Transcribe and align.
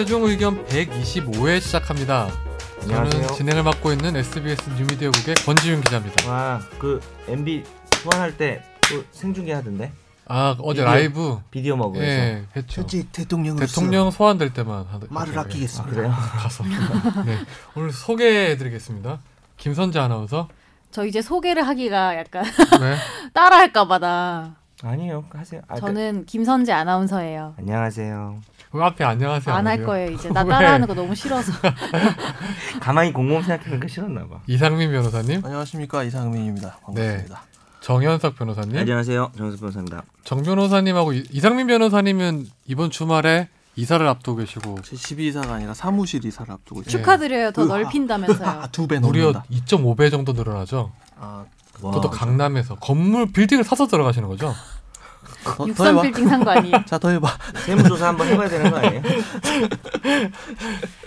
최종 0.00 0.24
의견 0.24 0.64
125회 0.64 1.60
시작합니다. 1.60 2.26
안녕하세요. 2.84 3.10
저는 3.22 3.28
진행을 3.36 3.62
맡고 3.64 3.92
있는 3.92 4.16
SBS 4.16 4.70
뉴미디어국의 4.70 5.34
권지윤 5.44 5.82
기자입니다. 5.82 6.30
와, 6.30 6.58
그 6.78 6.98
MB 7.28 7.62
소환할 8.02 8.34
때 8.38 8.62
또 8.90 9.04
생중계 9.12 9.52
하던데 9.52 9.92
아 10.26 10.56
어제 10.58 10.80
비디오- 10.80 10.84
라이브 10.86 11.38
비디오 11.50 11.76
먹으면서 11.76 12.06
예 12.10 12.44
했죠. 12.56 12.80
현직 12.80 13.12
대통령으로서 13.12 13.66
대통령 13.74 14.10
소환될 14.10 14.54
때만 14.54 14.86
하더, 14.90 15.06
말을 15.10 15.28
하더라고요. 15.28 15.38
아, 15.38 15.42
아끼겠습니다. 15.42 15.94
그래요? 15.94 16.10
가서 16.38 16.64
네 17.26 17.36
오늘 17.76 17.92
소개해드리겠습니다. 17.92 19.18
김선재 19.58 19.98
아나운서 20.00 20.48
저 20.90 21.04
이제 21.04 21.20
소개를 21.20 21.68
하기가 21.68 22.16
약간 22.16 22.44
왜 22.80 22.96
따라할까봐다. 23.34 24.56
아니에요, 24.82 25.26
하세요. 25.30 25.60
아, 25.68 25.74
그- 25.74 25.80
저는 25.82 26.24
김선재 26.24 26.72
아나운서예요. 26.72 27.54
안녕하세요. 27.58 28.40
왜 28.72 28.84
앞에 28.84 29.04
안녕하세요 29.04 29.54
안 29.54 29.66
할? 29.66 29.84
거예요 29.84 30.12
이제 30.12 30.28
나 30.32 30.42
왜? 30.42 30.50
따라하는 30.50 30.86
거 30.86 30.94
너무 30.94 31.14
싫어서. 31.14 31.52
가만히 32.80 33.12
곰곰 33.12 33.42
생각해보니까 33.42 33.88
싫었나 33.88 34.26
봐. 34.28 34.40
이상민 34.46 34.90
변호사님, 34.92 35.44
안녕하십니까 35.44 36.04
이상민입니다. 36.04 36.78
반갑습니다. 36.84 37.42
정현석 37.80 38.36
변호사님, 38.36 38.76
안녕하세요, 38.76 39.32
정수 39.36 39.58
변호사입니다. 39.58 40.02
정 40.24 40.42
변호사님하고 40.42 41.14
이- 41.14 41.24
이상민 41.30 41.66
변호사님은 41.66 42.46
이번 42.66 42.90
주말에 42.90 43.48
이사를 43.76 44.06
앞두고 44.06 44.38
계시고 44.38 44.82
제 44.82 44.94
집이 44.96 45.26
이사가 45.28 45.54
아니라 45.54 45.74
사무실 45.74 46.24
이사를 46.24 46.52
앞두고 46.52 46.82
있어요. 46.82 46.90
축하드려요. 47.02 47.52
더 47.52 47.62
으아. 47.62 47.66
넓힌다면서요. 47.78 48.64
두배 48.72 48.98
무려 49.00 49.32
넘는다. 49.32 49.44
2.5배 49.50 50.10
정도 50.10 50.32
늘어나죠. 50.32 50.92
아, 51.18 51.44
와, 51.80 51.90
그것도 51.92 52.10
강남에서 52.10 52.74
건물 52.76 53.32
빌딩을 53.32 53.64
사서 53.64 53.86
들어가시는 53.86 54.28
거죠? 54.28 54.54
더, 55.44 55.64
더63 55.64 55.86
해봐. 55.88 56.02
빌딩 56.02 56.28
산 56.28 56.44
거 56.44 56.50
아니에요? 56.50 56.76
자, 56.86 56.98
더 56.98 57.08
해봐. 57.10 57.28
세무조사 57.66 58.08
한번 58.08 58.26
해봐야 58.28 58.48
되는 58.48 58.70
거 58.70 58.76
아니에요? 58.78 59.02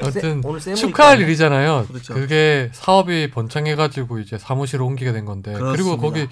아무튼 0.01 0.41
세- 0.41 0.47
오늘 0.47 0.59
축하할 0.75 1.15
있잖아요. 1.21 1.27
일이잖아요. 1.27 1.85
그렇죠. 1.87 2.13
그게 2.13 2.69
사업이 2.73 3.31
번창해가지고 3.31 4.19
이제 4.19 4.37
사무실을 4.37 4.83
옮기게 4.85 5.11
된 5.11 5.25
건데 5.25 5.53
그리고 5.53 5.97
그렇습니다. 5.97 6.01
거기 6.01 6.27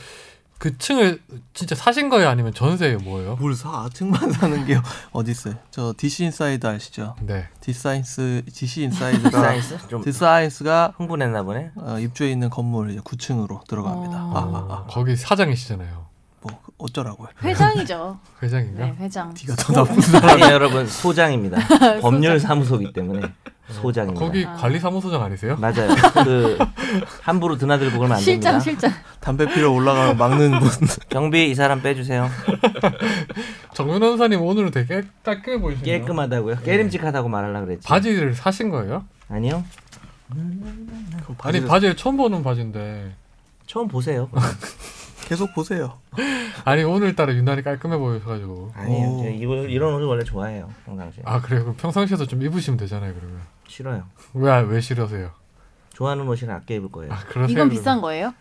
그 0.58 0.78
층을 0.78 1.20
진짜 1.56 1.74
사신 1.74 2.10
거예요, 2.10 2.30
아니면 2.30 2.54
전세예요, 2.54 3.00
뭐예요? 3.00 3.36
뭘 3.38 3.56
사? 3.56 3.90
층만 3.92 4.32
사는 4.32 4.64
게 4.68 4.80
어디 5.12 5.32
있어요? 5.32 5.56
저 5.72 5.92
DC 5.98 6.26
인사이드 6.26 6.68
아시죠? 6.68 7.16
네. 7.22 7.48
디사인스 7.62 8.44
DC 8.54 8.84
인사이드가 8.84 9.54
디사인스가 10.04 10.94
흥분했나 10.98 11.42
보네. 11.42 11.72
어, 11.78 11.98
입주해 12.00 12.30
있는 12.30 12.52
건물 12.52 12.92
이제 12.92 13.00
9층으로 13.00 13.66
들어갑니다. 13.68 14.16
어. 14.24 14.34
아, 14.36 14.40
아, 14.40 14.76
아. 14.76 14.86
거기 14.88 15.16
사장이시잖아요. 15.16 16.11
뭐 16.82 16.86
어쩌라고요? 16.86 17.28
회장이죠. 17.44 18.20
회장인가? 18.42 18.86
네, 18.86 18.96
회장. 19.00 19.34
네가 19.40 19.56
더 19.56 19.74
나쁜 19.74 20.02
사람. 20.02 20.30
아니 20.32 20.42
여러분 20.42 20.88
소장입니다. 20.88 21.58
법률 22.02 22.40
사무소기 22.40 22.92
때문에 22.92 23.22
소장입니다. 23.70 24.26
거기 24.26 24.46
아. 24.46 24.54
관리 24.56 24.80
사무소장 24.80 25.22
아니세요? 25.22 25.56
맞아요. 25.58 25.90
그 26.23 26.58
함부로 27.22 27.58
드나들고 27.58 27.98
그러면 28.00 28.18
안 28.18 28.23
됩니다. 28.23 28.60
실장 28.60 28.60
실장. 28.60 28.92
담배 29.20 29.46
피러 29.46 29.72
올라가면 29.72 30.18
막는 30.18 30.60
분. 30.60 30.70
경비 31.10 31.50
이 31.52 31.56
사람 31.56 31.82
빼주세요. 31.82 32.30
정 33.73 33.88
변호사님 33.88 34.42
오늘은 34.42 34.72
되게 34.72 35.04
깔끔해 35.23 35.60
보이시네요. 35.60 36.00
깨끗하다고요? 36.02 36.58
깨림직하다고 36.62 37.30
말하려 37.30 37.62
그랬지. 37.66 37.88
바지를 37.88 38.34
사신 38.34 38.70
거예요? 38.70 39.06
아니요. 39.30 39.64
아니 41.40 41.64
바지를 41.66 41.95
처음 41.95 42.18
보는 42.18 42.42
바지인데 42.44 43.14
처음 43.68 43.88
보세요. 43.88 44.30
계속 45.32 45.54
보세요. 45.54 45.98
아니 46.66 46.84
오늘따라 46.84 47.34
유난히 47.34 47.61
깔끔해 47.61 47.98
보여가지고. 47.98 48.73
제가 48.76 49.30
이거 49.30 49.55
이런 49.60 49.94
옷을 49.94 50.05
원래 50.05 50.26
좋아해요. 50.26 50.70
평상시에. 50.83 51.23
아 51.26 51.39
그래요? 51.39 51.61
그럼 51.61 51.78
평상시에도 51.78 52.28
좀 52.28 52.42
입으시면 52.42 52.78
되잖아요 52.78 53.14
그러면 53.14 53.39
싫어요. 53.66 54.04
왜왜 54.33 54.82
싫으세요? 54.82 55.32
좋아하는 55.94 56.28
옷이라 56.28 56.54
아껴 56.55 56.76
입을 56.76 56.92
거예요. 56.92 57.14
아 57.14 57.20
그러세요? 57.20 57.45
이건 57.45 57.54
그러면? 57.54 57.70
비싼 57.70 58.02
거예요? 58.02 58.33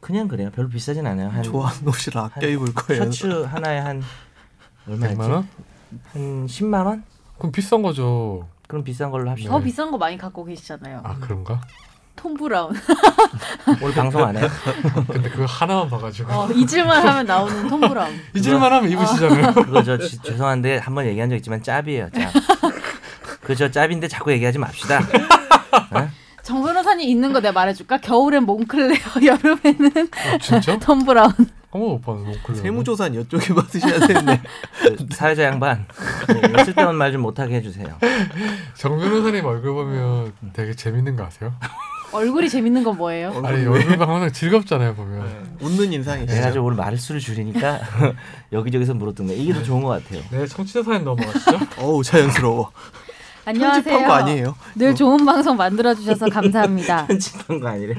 그냥 0.00 0.26
그래요. 0.26 0.50
별로 0.50 0.68
비싸진 0.68 1.06
않아요. 1.06 1.28
한 1.28 1.44
좋아하는 1.44 1.86
옷을 1.86 2.18
아껴 2.18 2.40
한 2.44 2.50
입을 2.50 2.74
거예요. 2.74 3.04
셔츠 3.04 3.26
하나에 3.44 3.78
한 3.78 4.02
얼마였지? 4.88 5.16
100만 5.16 5.30
원? 5.30 5.48
한 6.12 6.46
10만 6.46 6.86
원? 6.86 7.04
그럼 7.38 7.52
비싼 7.52 7.82
거죠. 7.82 8.48
그럼 8.66 8.82
비싼 8.82 9.12
걸로 9.12 9.30
합시다. 9.30 9.48
더 9.48 9.58
네. 9.60 9.64
비싼 9.66 9.92
거 9.92 9.98
많이 9.98 10.18
갖고 10.18 10.44
계시잖아요. 10.44 11.02
아 11.04 11.18
그런가? 11.20 11.60
톰 12.16 12.34
브라운. 12.34 12.72
오늘 13.82 13.94
방송 13.94 14.24
안 14.24 14.36
해요? 14.36 14.48
근데 15.10 15.28
그거 15.28 15.44
하나만 15.44 15.90
봐가지고 15.90 16.32
어, 16.32 16.48
잊을만 16.52 17.06
하면 17.06 17.26
나오는 17.26 17.68
톰 17.68 17.80
브라운. 17.80 18.14
잊을만 18.34 18.72
하면 18.72 18.90
입으시잖아요. 18.90 19.52
그거 19.54 19.82
저 19.82 19.98
지- 19.98 20.18
죄송한데 20.22 20.78
한 20.78 20.94
번 20.94 21.06
얘기한 21.06 21.28
적 21.28 21.36
있지만 21.36 21.62
짭이에요. 21.62 22.08
짭. 22.10 22.32
그저 23.42 23.70
짭인데 23.70 24.08
자꾸 24.08 24.32
얘기하지 24.32 24.58
맙시다. 24.58 25.00
어? 25.00 26.08
정 26.42 26.62
변호사님 26.62 27.08
있는 27.08 27.32
거 27.32 27.40
내가 27.40 27.52
말해줄까? 27.52 27.98
겨울엔 27.98 28.44
몽클레어, 28.44 28.98
여름에는 29.24 30.08
어, 30.34 30.38
진짜? 30.40 30.78
톰 30.80 31.04
브라운. 31.04 31.32
몽클레어. 31.72 32.62
세무조사는 32.62 33.20
이쪽에 33.22 33.52
받으셔야 33.52 33.98
되는데. 34.06 34.40
그 34.82 35.06
사회자 35.10 35.42
양반 35.44 35.86
네, 36.28 36.64
쓸데없는 36.64 36.94
말 36.96 37.10
좀 37.12 37.22
못하게 37.22 37.56
해주세요. 37.56 37.98
정 38.76 38.96
변호사님 38.98 39.44
얼굴 39.44 39.72
보면 39.74 40.32
되게 40.52 40.72
재밌는 40.74 41.16
거 41.16 41.24
아세요? 41.24 41.52
얼굴이 42.14 42.48
재밌는 42.48 42.84
건 42.84 42.96
뭐예요? 42.96 43.30
아니 43.44 43.66
얼굴 43.66 43.96
보면 43.96 44.08
항상 44.08 44.32
즐겁잖아요 44.32 44.94
보면. 44.94 45.56
웃는 45.60 45.92
인상이시죠. 45.92 46.32
내가 46.34 46.52
좀 46.52 46.64
오늘 46.64 46.76
말수를 46.76 47.20
줄이니까 47.20 47.80
여기저기서 48.52 48.94
물어뜯네. 48.94 49.34
이게 49.34 49.52
더 49.52 49.62
좋은 49.62 49.82
것 49.82 49.88
같아요. 49.88 50.22
네 50.30 50.46
청취자 50.46 50.82
사연 50.82 51.04
넘어가시죠. 51.04 51.58
어우 51.78 52.02
자연스러워. 52.04 52.70
안녕하세요. 53.46 53.82
편집한 53.82 54.06
거 54.08 54.12
아니에요? 54.14 54.54
늘 54.76 54.94
좋은 54.94 55.24
방송 55.26 55.56
만들어 55.56 55.94
주셔서 55.94 56.28
감사합니다. 56.28 57.06
편집한 57.08 57.60
거 57.60 57.68
아니래. 57.68 57.94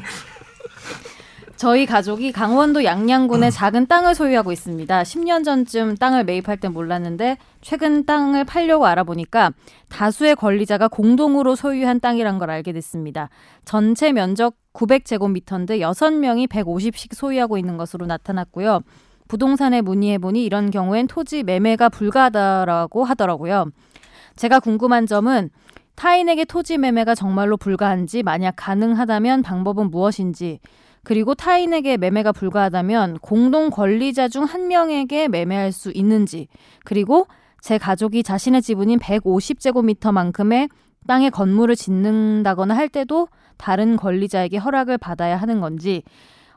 저희 1.58 1.86
가족이 1.86 2.34
강원도 2.34 2.84
양양군에 2.84 3.50
작은 3.50 3.88
땅을 3.88 4.14
소유하고 4.14 4.52
있습니다. 4.52 5.04
10년 5.04 5.46
전쯤 5.46 5.96
땅을 5.96 6.26
매입할 6.26 6.58
땐 6.58 6.74
몰랐는데 6.74 7.38
최근 7.62 8.06
땅을 8.06 8.44
팔려고 8.44 8.86
알아보니까 8.88 9.54
다수의 9.88 10.36
권리자가 10.36 10.90
공동으로 10.90 11.56
소유한 11.56 12.02
땅이란 12.02 12.40
걸 12.40 12.50
알게 12.50 12.74
됐습니다. 12.74 13.30
전체 13.64 14.12
면적 14.12 14.56
900제곱미터인데 14.74 15.80
6명이 15.80 16.50
150씩 16.50 17.16
소유하고 17.16 17.58
있는 17.58 17.78
것으로 17.78 18.06
나타났고요. 18.06 18.82
부동산에 19.30 19.80
문의해보니 19.82 20.44
이런 20.44 20.72
경우엔 20.72 21.08
토지 21.08 21.44
매매가 21.44 21.88
불가하다라고 21.88 23.06
하더라고요. 23.06 23.72
제가 24.36 24.60
궁금한 24.60 25.08
점은 25.08 25.50
타인에게 25.96 26.44
토지 26.44 26.78
매매가 26.78 27.16
정말로 27.16 27.56
불가한지 27.56 28.24
만약 28.24 28.56
가능하다면 28.58 29.42
방법은 29.42 29.90
무엇인지 29.90 30.60
그리고 31.06 31.36
타인에게 31.36 31.96
매매가 31.98 32.34
불가하다면 32.34 33.20
공동 33.20 33.70
권리자 33.70 34.28
중 34.28 34.44
한 34.44 34.68
명에게 34.68 35.28
매매할 35.30 35.72
수 35.72 35.92
있는지, 35.96 36.48
그리고 36.84 37.28
제 37.62 37.78
가족이 37.78 38.24
자신의 38.24 38.62
지분인 38.62 39.00
150제곱미터만큼의 39.00 40.70
땅에 41.08 41.30
건물을 41.30 41.76
짓는다거나 41.76 42.76
할 42.76 42.90
때도 42.90 43.28
다른 43.58 43.96
권리자에게 43.96 44.58
허락을 44.58 44.98
받아야 44.98 45.38
하는 45.38 45.62
건지, 45.62 46.04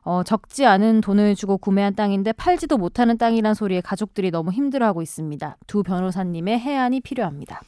어, 0.03 0.23
적지 0.23 0.65
않은 0.65 1.03
돈을 1.03 1.35
주고 1.35 1.59
구매한 1.59 1.95
땅인데 1.95 2.33
팔지도 2.33 2.79
못하는 2.79 3.19
땅이란 3.19 3.53
소리에 3.55 3.83
가족들이 3.83 4.31
너무 4.31 4.51
힘들어하고 4.51 5.03
있습니다. 5.03 5.57
두 5.67 5.83
변호사님의 5.83 6.59
해안이 6.59 7.01
필요합니다. 7.01 7.61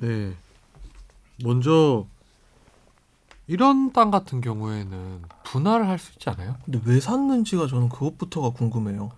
네. 0.00 0.32
먼저 1.44 2.06
이런 3.46 3.92
땅 3.92 4.10
같은 4.10 4.40
경우에는 4.40 5.22
분할을 5.44 5.88
할 5.88 5.98
수 5.98 6.12
있지 6.12 6.30
않아요? 6.30 6.56
근데 6.64 6.80
왜 6.84 7.00
샀는지가 7.00 7.66
저는 7.66 7.88
그것부터가 7.88 8.50
궁금해요. 8.50 9.10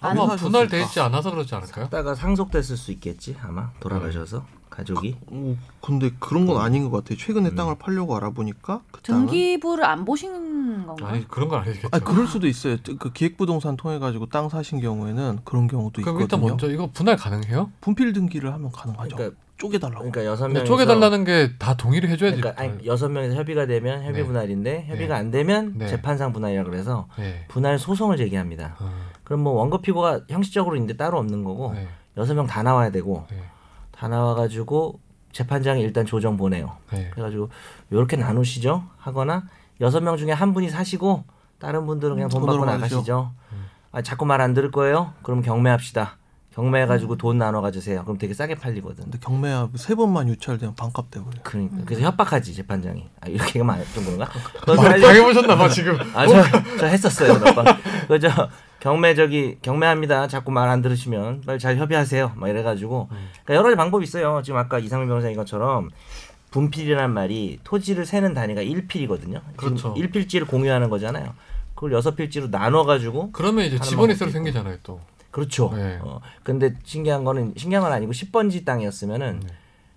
아마 0.00 0.28
사셨을까? 0.28 0.76
있지 0.78 1.00
않아서 1.00 1.30
그러지 1.30 1.54
않을까요? 1.56 1.86
하다가 1.86 2.14
상속됐을 2.14 2.76
수 2.76 2.92
있겠지 2.92 3.36
아마 3.42 3.70
돌아가셔서 3.80 4.44
가족이. 4.70 5.16
어, 5.26 5.56
근데 5.82 6.12
그런 6.20 6.46
건 6.46 6.60
아닌 6.62 6.88
것 6.88 6.92
같아요. 6.92 7.18
최근에 7.18 7.56
땅을 7.56 7.78
팔려고 7.78 8.16
알아보니까 8.16 8.82
그 8.92 9.02
땅은 9.02 9.26
등기부를 9.26 9.84
안 9.84 10.04
보신 10.04 10.86
건가요? 10.86 11.08
아니 11.08 11.26
그런 11.26 11.48
건 11.48 11.62
아니겠죠. 11.62 11.88
아 11.90 11.98
그럴 11.98 12.28
수도 12.28 12.46
있어요. 12.46 12.76
그 13.00 13.12
기획부동산 13.12 13.76
통해 13.76 13.98
가지고 13.98 14.26
땅 14.26 14.48
사신 14.48 14.80
경우에는 14.80 15.40
그런 15.44 15.66
경우도 15.66 16.02
그럼 16.02 16.20
일단 16.20 16.38
있거든요. 16.38 16.48
먼저 16.50 16.70
이거 16.70 16.86
분할 16.92 17.16
가능해요? 17.16 17.72
분필 17.80 18.12
등기를 18.12 18.52
하면 18.54 18.70
가능하죠. 18.70 19.16
그러니까 19.16 19.36
쪼개달라고. 19.58 19.98
그러니까 20.10 20.24
여섯 20.24 20.48
명 20.48 20.64
쪼개달라는 20.64 21.24
게 21.24 21.58
다 21.58 21.76
동의를 21.76 22.08
해줘야지. 22.10 22.40
그러니까 22.40 22.62
아니, 22.62 22.86
여섯 22.86 23.08
명에서 23.08 23.34
협의가 23.34 23.66
되면 23.66 24.02
협의 24.04 24.22
네. 24.22 24.24
분할인데 24.24 24.84
협의가 24.86 25.14
네. 25.14 25.20
안 25.20 25.30
되면 25.30 25.74
네. 25.76 25.88
재판상 25.88 26.32
분할이라 26.32 26.64
그래서 26.64 27.08
네. 27.18 27.44
분할 27.48 27.78
소송을 27.78 28.16
제기합니다. 28.16 28.76
어, 28.80 28.90
그럼 29.24 29.40
뭐 29.40 29.52
원고 29.54 29.78
피고가 29.82 30.20
형식적으로 30.28 30.76
있는데 30.76 30.96
따로 30.96 31.18
없는 31.18 31.42
거고 31.44 31.74
네. 31.74 31.88
여섯 32.16 32.34
명 32.34 32.46
다 32.46 32.62
나와야 32.62 32.90
되고 32.90 33.26
네. 33.30 33.42
다 33.90 34.08
나와가지고 34.08 35.00
재판장이 35.32 35.82
일단 35.82 36.06
조정 36.06 36.36
보내요. 36.36 36.76
네. 36.92 37.10
그래가지고 37.10 37.50
이렇게 37.90 38.16
나누시죠 38.16 38.84
하거나 38.98 39.44
여섯 39.80 40.00
명 40.00 40.16
중에 40.16 40.32
한 40.32 40.54
분이 40.54 40.68
사시고 40.70 41.24
다른 41.58 41.84
분들은 41.86 42.14
그냥 42.14 42.28
돈 42.28 42.46
받고. 42.46 42.64
나가시죠. 42.64 43.32
음. 43.52 43.66
아, 43.90 44.02
자꾸 44.02 44.24
말 44.26 44.40
안 44.40 44.54
들을 44.54 44.70
거예요? 44.70 45.14
그럼 45.22 45.42
경매합시다. 45.42 46.17
경매해가지고 46.62 47.16
돈 47.16 47.38
나눠 47.38 47.60
가주세요. 47.60 48.02
그럼 48.02 48.18
되게 48.18 48.34
싸게 48.34 48.56
팔리거든. 48.56 49.04
근데 49.04 49.18
경매야 49.20 49.68
세 49.76 49.94
번만 49.94 50.28
유찰되면 50.28 50.74
반값 50.74 51.08
돼버려. 51.10 51.36
그러니까 51.44 51.76
그래서 51.84 52.02
협박하지 52.02 52.52
재판장이. 52.52 53.08
아, 53.20 53.28
이렇게 53.28 53.60
하면 53.60 53.84
좀 53.94 54.04
그런가? 54.04 54.26
그거 54.60 54.74
말 54.74 54.90
살려- 54.90 55.06
당해보셨나 55.06 55.56
봐 55.56 55.68
지금. 55.68 55.96
아저 56.14 56.42
저 56.80 56.86
했었어요 56.86 57.38
몇 57.38 57.54
번. 57.54 57.64
그저 58.08 58.28
경매 58.80 59.14
저기 59.14 59.56
경매합니다. 59.62 60.26
자꾸 60.26 60.50
말 60.50 60.68
안 60.68 60.82
들으시면 60.82 61.42
빨리 61.46 61.58
잘 61.60 61.76
협의하세요. 61.76 62.32
막 62.34 62.48
이래가지고 62.48 63.08
그러니까 63.08 63.54
여러 63.54 63.62
가지 63.62 63.76
방법이 63.76 64.02
있어요. 64.04 64.42
지금 64.44 64.58
아까 64.58 64.78
이상민 64.80 65.08
변호사님 65.08 65.36
것처럼 65.36 65.90
분필이란 66.50 67.12
말이 67.14 67.60
토지를 67.62 68.04
세는 68.04 68.34
단위가 68.34 68.62
1필이거든요. 68.62 69.40
그렇죠. 69.56 69.94
1필지를 69.94 70.46
공유하는 70.48 70.90
거잖아요. 70.90 71.34
그걸 71.76 71.92
여섯 71.92 72.16
필지로 72.16 72.50
나눠 72.50 72.84
가지고 72.84 73.30
그러면 73.30 73.64
이제 73.66 73.78
지번이 73.78 74.08
방법도 74.08 74.16
새로. 74.18 74.30
생기잖아요 74.32 74.78
또. 74.82 75.00
그렇죠. 75.30 75.70
네. 75.74 75.98
어, 76.02 76.20
근데 76.42 76.74
신기한 76.84 77.24
거는 77.24 77.54
신기한 77.56 77.82
건 77.82 77.92
아니고 77.92 78.12
10번지 78.12 78.64
땅이었으면은 78.64 79.40
네. 79.40 79.48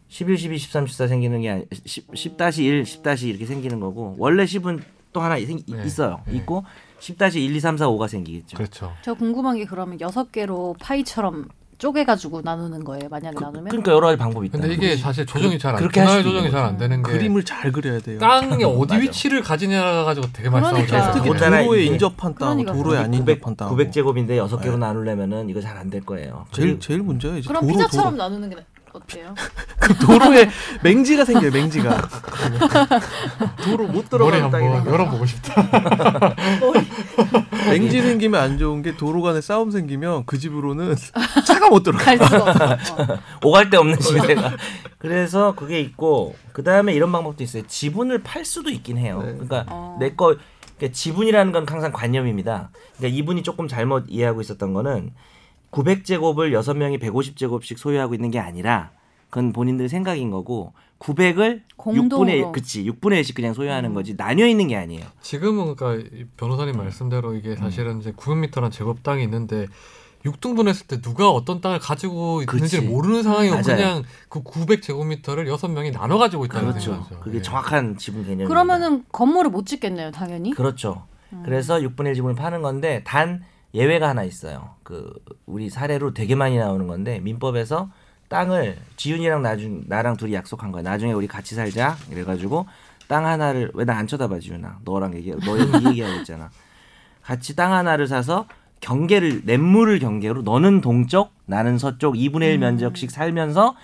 11, 0.09 0.37
12, 0.37 0.57
13, 0.57 0.87
14 0.87 1.07
생기는 1.07 1.41
게 1.41 1.49
아니 1.49 1.65
10, 1.85 2.09
10-1, 2.11 2.83
10- 2.83 3.27
이렇게 3.27 3.45
생기는 3.45 3.79
거고 3.79 4.15
원래 4.17 4.43
10은 4.43 4.81
또 5.13 5.21
하나 5.21 5.39
생, 5.39 5.59
네. 5.67 5.83
있어요. 5.85 6.21
네. 6.27 6.37
있고 6.37 6.63
10-1, 6.99 7.55
2, 7.55 7.59
3, 7.59 7.77
4, 7.77 7.87
5가 7.87 8.07
생기겠죠. 8.07 8.57
그렇죠. 8.57 8.93
저 9.03 9.13
궁금한 9.13 9.57
게 9.57 9.65
그러면 9.65 9.99
여섯 10.01 10.31
개로 10.31 10.75
파이처럼 10.79 11.47
쪼개가지고 11.81 12.41
나누는 12.43 12.83
거예요. 12.83 13.09
만약에 13.09 13.35
그, 13.35 13.43
나누면 13.43 13.65
그러니까 13.69 13.91
여러 13.91 14.05
가지 14.07 14.17
방법이 14.19 14.47
있다. 14.47 14.59
근데 14.59 14.73
이게 14.75 14.95
사실 14.95 15.25
조정이 15.25 15.57
잘안 15.57 15.77
그렇게 15.79 15.99
할 15.99 16.07
분할 16.09 16.23
조정이 16.23 16.51
잘 16.51 16.61
안 16.61 16.77
되는 16.77 17.01
게 17.01 17.11
그림을 17.11 17.43
잘 17.43 17.71
그려야 17.71 17.99
돼요. 17.99 18.19
땅이 18.19 18.63
어디. 18.63 18.97
위치를 19.01 19.41
가지냐가 19.41 20.03
가지고 20.03 20.27
되게 20.31 20.47
많이 20.49 20.63
그러니까. 20.67 21.01
싸우잖아요. 21.11 21.23
특히 21.23 21.39
도로에. 21.65 21.83
인접한 21.85 22.35
땅, 22.35 22.49
그러니까. 22.57 22.73
도로에 22.73 22.97
안 22.99 23.11
900, 23.11 23.19
인접한 23.37 23.55
땅. 23.55 23.69
900제곱인데 23.75 24.37
여섯 24.37 24.57
개로 24.59 24.73
네. 24.73 24.79
나누려면은 24.85 25.49
이거 25.49 25.59
잘 25.59 25.75
안 25.77 25.89
될 25.89 26.01
거예요. 26.05 26.45
제일 26.51 26.79
제일 26.79 27.01
문제야 27.01 27.35
이제 27.35 27.47
그럼 27.47 27.63
도로 27.63 27.73
피자처럼 27.73 28.11
도로. 28.11 28.17
나누는 28.23 28.49
게 28.51 28.55
어때요? 28.93 29.33
그 29.79 29.93
도로에 29.95 30.49
맹지가 30.83 31.25
생겨요 31.25 31.51
맹지가. 31.51 32.09
도로 33.63 33.87
못 33.87 34.09
들어가는 34.09 34.49
땅이 34.49 34.69
생겨. 34.69 34.91
열어보고 34.91 35.25
싶다. 35.25 36.35
맹지 37.69 38.01
생기면 38.01 38.41
안 38.41 38.57
좋은 38.57 38.81
게 38.81 38.95
도로 38.97 39.21
간에 39.21 39.41
싸움 39.41 39.71
생기면 39.71 40.25
그 40.25 40.37
집으로는 40.37 40.95
차가 41.45 41.69
못 41.69 41.83
들어가. 41.83 42.03
갈 42.03 42.17
수가 42.17 42.73
없어. 42.75 42.95
어. 42.95 43.19
오갈 43.43 43.69
데 43.69 43.77
없는 43.77 43.99
집에가. 43.99 44.51
그래서 44.97 45.55
그게 45.55 45.79
있고 45.79 46.35
그 46.53 46.63
다음에 46.63 46.93
이런 46.93 47.11
방법도 47.11 47.43
있어요. 47.43 47.63
지분을 47.67 48.23
팔 48.23 48.43
수도 48.45 48.69
있긴 48.69 48.97
해요. 48.97 49.21
네. 49.23 49.31
그러니까 49.33 49.65
어. 49.69 49.97
내거 49.99 50.35
그러니까 50.77 50.95
지분이라는 50.95 51.51
건 51.51 51.65
항상 51.67 51.91
관념입니다. 51.91 52.71
그러니까 52.97 53.17
이분이 53.17 53.43
조금 53.43 53.67
잘못 53.67 54.05
이해하고 54.09 54.41
있었던 54.41 54.73
거는 54.73 55.11
900제곱을 55.71 56.51
6명이 56.51 56.99
150제곱씩 57.01 57.77
소유하고 57.77 58.13
있는 58.13 58.31
게 58.31 58.39
아니라 58.39 58.91
그건 59.29 59.53
본인들 59.53 59.87
생각인 59.89 60.29
거고 60.29 60.73
900을 60.99 61.61
공동으로. 61.77 62.49
6분의 62.49 62.51
그치 62.51 62.83
6분의 62.83 63.21
1씩 63.21 63.35
그냥 63.35 63.53
소유하는 63.53 63.93
거지 63.93 64.15
나뉘어 64.15 64.45
있는 64.45 64.67
게 64.67 64.75
아니에요. 64.75 65.05
지금은 65.21 65.75
그러니까 65.75 66.09
이 66.13 66.25
변호사님 66.37 66.77
말씀대로 66.77 67.33
이게 67.35 67.55
사실은 67.55 67.99
이제 68.01 68.11
900m란 68.11 68.71
제곱 68.71 69.01
땅이 69.01 69.23
있는데 69.23 69.67
6등분 70.25 70.67
했을 70.67 70.85
때 70.85 71.01
누가 71.01 71.31
어떤 71.31 71.61
땅을 71.61 71.79
가지고 71.79 72.43
있는지를 72.43 72.83
그치. 72.83 72.93
모르는 72.93 73.23
상황이고 73.23 73.55
맞아요. 73.55 73.65
그냥 73.65 74.03
그 74.29 74.43
900제곱미터를 74.43 75.47
여섯 75.47 75.67
명이 75.69 75.91
나눠 75.91 76.19
가지고 76.19 76.45
있다는 76.45 76.69
그렇죠. 76.69 76.99
거죠. 76.99 77.19
그게 77.21 77.37
예. 77.37 77.41
정확한 77.41 77.97
지분 77.97 78.21
개념입니다. 78.21 78.47
그러면은 78.47 79.03
건물을 79.11 79.49
못 79.49 79.65
짓겠네요, 79.65 80.11
당연히. 80.11 80.51
그렇죠. 80.51 81.07
음. 81.33 81.41
그래서 81.43 81.79
6분의 81.79 82.09
1 82.09 82.15
지분을 82.15 82.35
파는 82.35 82.61
건데 82.61 83.01
단 83.03 83.43
예외가 83.73 84.09
하나 84.09 84.23
있어요. 84.23 84.75
그 84.83 85.13
우리 85.45 85.69
사례로 85.69 86.13
되게 86.13 86.35
많이 86.35 86.57
나오는 86.57 86.87
건데 86.87 87.19
민법에서 87.21 87.89
땅을 88.27 88.77
지윤이랑 88.97 89.41
나중 89.41 89.83
나랑 89.87 90.17
둘이 90.17 90.33
약속한 90.33 90.71
거야. 90.71 90.81
나중에 90.81 91.11
우리 91.13 91.27
같이 91.27 91.55
살자. 91.55 91.97
이래가지고 92.11 92.65
땅 93.07 93.25
하나를 93.25 93.71
왜 93.73 93.83
나 93.85 93.93
안 93.97 94.07
쳐다봐 94.07 94.39
지윤아. 94.39 94.79
너랑 94.85 95.15
얘기 95.15 95.31
너이 95.31 95.61
얘기하고 95.87 96.19
있잖아. 96.19 96.49
같이 97.21 97.55
땅 97.55 97.73
하나를 97.73 98.07
사서 98.07 98.45
경계를 98.79 99.43
냇물을 99.45 99.99
경계로 99.99 100.41
너는 100.41 100.81
동쪽 100.81 101.31
나는 101.45 101.77
서쪽 101.77 102.15
2분의 102.15 102.53
1 102.53 102.57
면적씩 102.59 103.11
살면서 103.11 103.75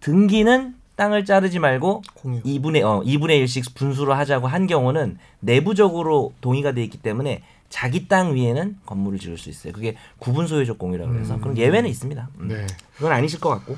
등기는 0.00 0.74
땅을 0.96 1.24
자르지 1.24 1.58
말고 1.58 2.02
공유. 2.14 2.40
2분의 2.42 2.82
어 2.84 3.02
2분의 3.02 3.42
1씩 3.44 3.74
분수로 3.74 4.14
하자고 4.14 4.46
한 4.46 4.66
경우는 4.68 5.18
내부적으로 5.40 6.32
동의가 6.40 6.72
돼 6.72 6.84
있기 6.84 6.98
때문에 6.98 7.42
자기 7.74 8.06
땅 8.06 8.36
위에는 8.36 8.76
건물을 8.86 9.18
지을 9.18 9.36
수 9.36 9.50
있어요. 9.50 9.72
그게 9.72 9.96
구분 10.20 10.46
소유적 10.46 10.78
공유라고 10.78 11.10
그래서 11.12 11.34
음. 11.34 11.40
그런 11.40 11.58
예외는 11.58 11.90
있습니다. 11.90 12.28
음. 12.38 12.46
네. 12.46 12.68
그건 12.96 13.10
아니실 13.10 13.40
것 13.40 13.48
같고. 13.48 13.76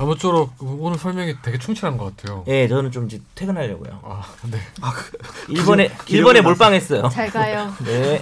아무쪼록 0.00 0.50
오늘 0.58 0.98
설명이 0.98 1.36
되게 1.42 1.56
충실한 1.56 1.96
것 1.96 2.16
같아요. 2.16 2.42
예, 2.48 2.66
저는 2.66 2.90
좀 2.90 3.06
이제 3.06 3.20
퇴근하려고요. 3.36 4.00
아, 4.02 4.22
네. 4.50 4.58
일본에 5.48 5.84
기력- 5.86 6.10
일본에 6.10 6.40
기력이 6.40 6.40
몰빵했어요. 6.42 7.08
잘 7.08 7.30
가요. 7.30 7.72
네, 7.86 8.20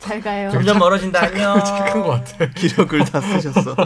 잘 0.00 0.22
가요. 0.22 0.50
점점 0.50 0.78
멀어진다. 0.78 1.22
안녕. 1.22 1.62
착한 1.62 2.02
것 2.02 2.08
같아. 2.08 2.46
기력을 2.56 2.98
다 3.04 3.20
쓰셨어. 3.20 3.76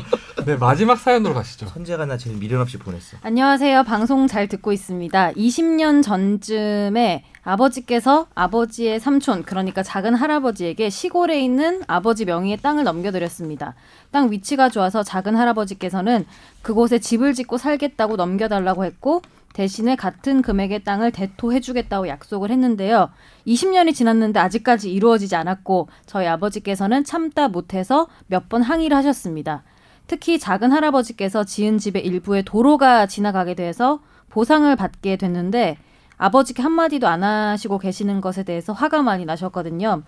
네, 0.47 0.57
마지막 0.57 0.99
사연으로 1.01 1.35
가시죠. 1.35 1.67
선재가 1.67 2.07
나 2.07 2.17
제일 2.17 2.37
미련 2.39 2.61
없이 2.61 2.79
보냈어. 2.79 3.17
안녕하세요. 3.23 3.83
방송 3.83 4.29
잘 4.29 4.47
듣고 4.47 4.73
있습니다. 4.73 5.33
20년 5.33 6.03
전쯤에 6.05 7.25
아버지께서 7.43 8.27
아버지의 8.35 9.01
삼촌, 9.01 9.43
그러니까 9.43 9.83
작은 9.83 10.15
할아버지에게 10.15 10.91
시골에 10.91 11.41
있는 11.41 11.83
아버지 11.87 12.25
명의의 12.25 12.59
땅을 12.59 12.85
넘겨드렸습니다. 12.85 13.75
땅 14.11 14.31
위치가 14.31 14.69
좋아서 14.69 15.03
작은 15.03 15.37
할아버지께서는 15.37 16.27
그곳에 16.63 16.99
집을 16.99 17.35
짓고 17.35 17.59
살겠다고 17.59 18.17
넘겨달라고 18.17 18.85
했고, 18.85 19.23
대신에 19.53 19.97
같은 19.97 20.43
금액의 20.43 20.85
땅을 20.85 21.11
대토해주겠다고 21.11 22.07
약속을 22.07 22.51
했는데요. 22.51 23.11
20년이 23.47 23.95
지났는데 23.95 24.39
아직까지 24.39 24.93
이루어지지 24.93 25.35
않았고, 25.35 25.89
저희 26.07 26.27
아버지께서는 26.27 27.05
참다 27.05 27.49
못해서 27.49 28.07
몇 28.27 28.49
번 28.49 28.63
항의를 28.63 28.97
하셨습니다. 28.97 29.63
특히 30.07 30.39
작은 30.39 30.73
할아버지께서 30.73 31.45
지은 31.45 31.79
집의 31.79 32.05
일부에 32.05 32.43
도로가 32.43 33.07
지나가게 33.07 33.55
돼서 33.55 34.01
보상을 34.29 34.75
받게 34.75 35.17
됐는데 35.17 35.79
아버지께 36.21 36.63
한마디도 36.63 37.09
안 37.09 37.25
하시고 37.25 37.79
계시는 37.79 38.21
것에 38.21 38.43
대해서 38.43 38.75
화가 38.75 39.01
많이 39.01 39.25
나셨거든요. 39.25 40.03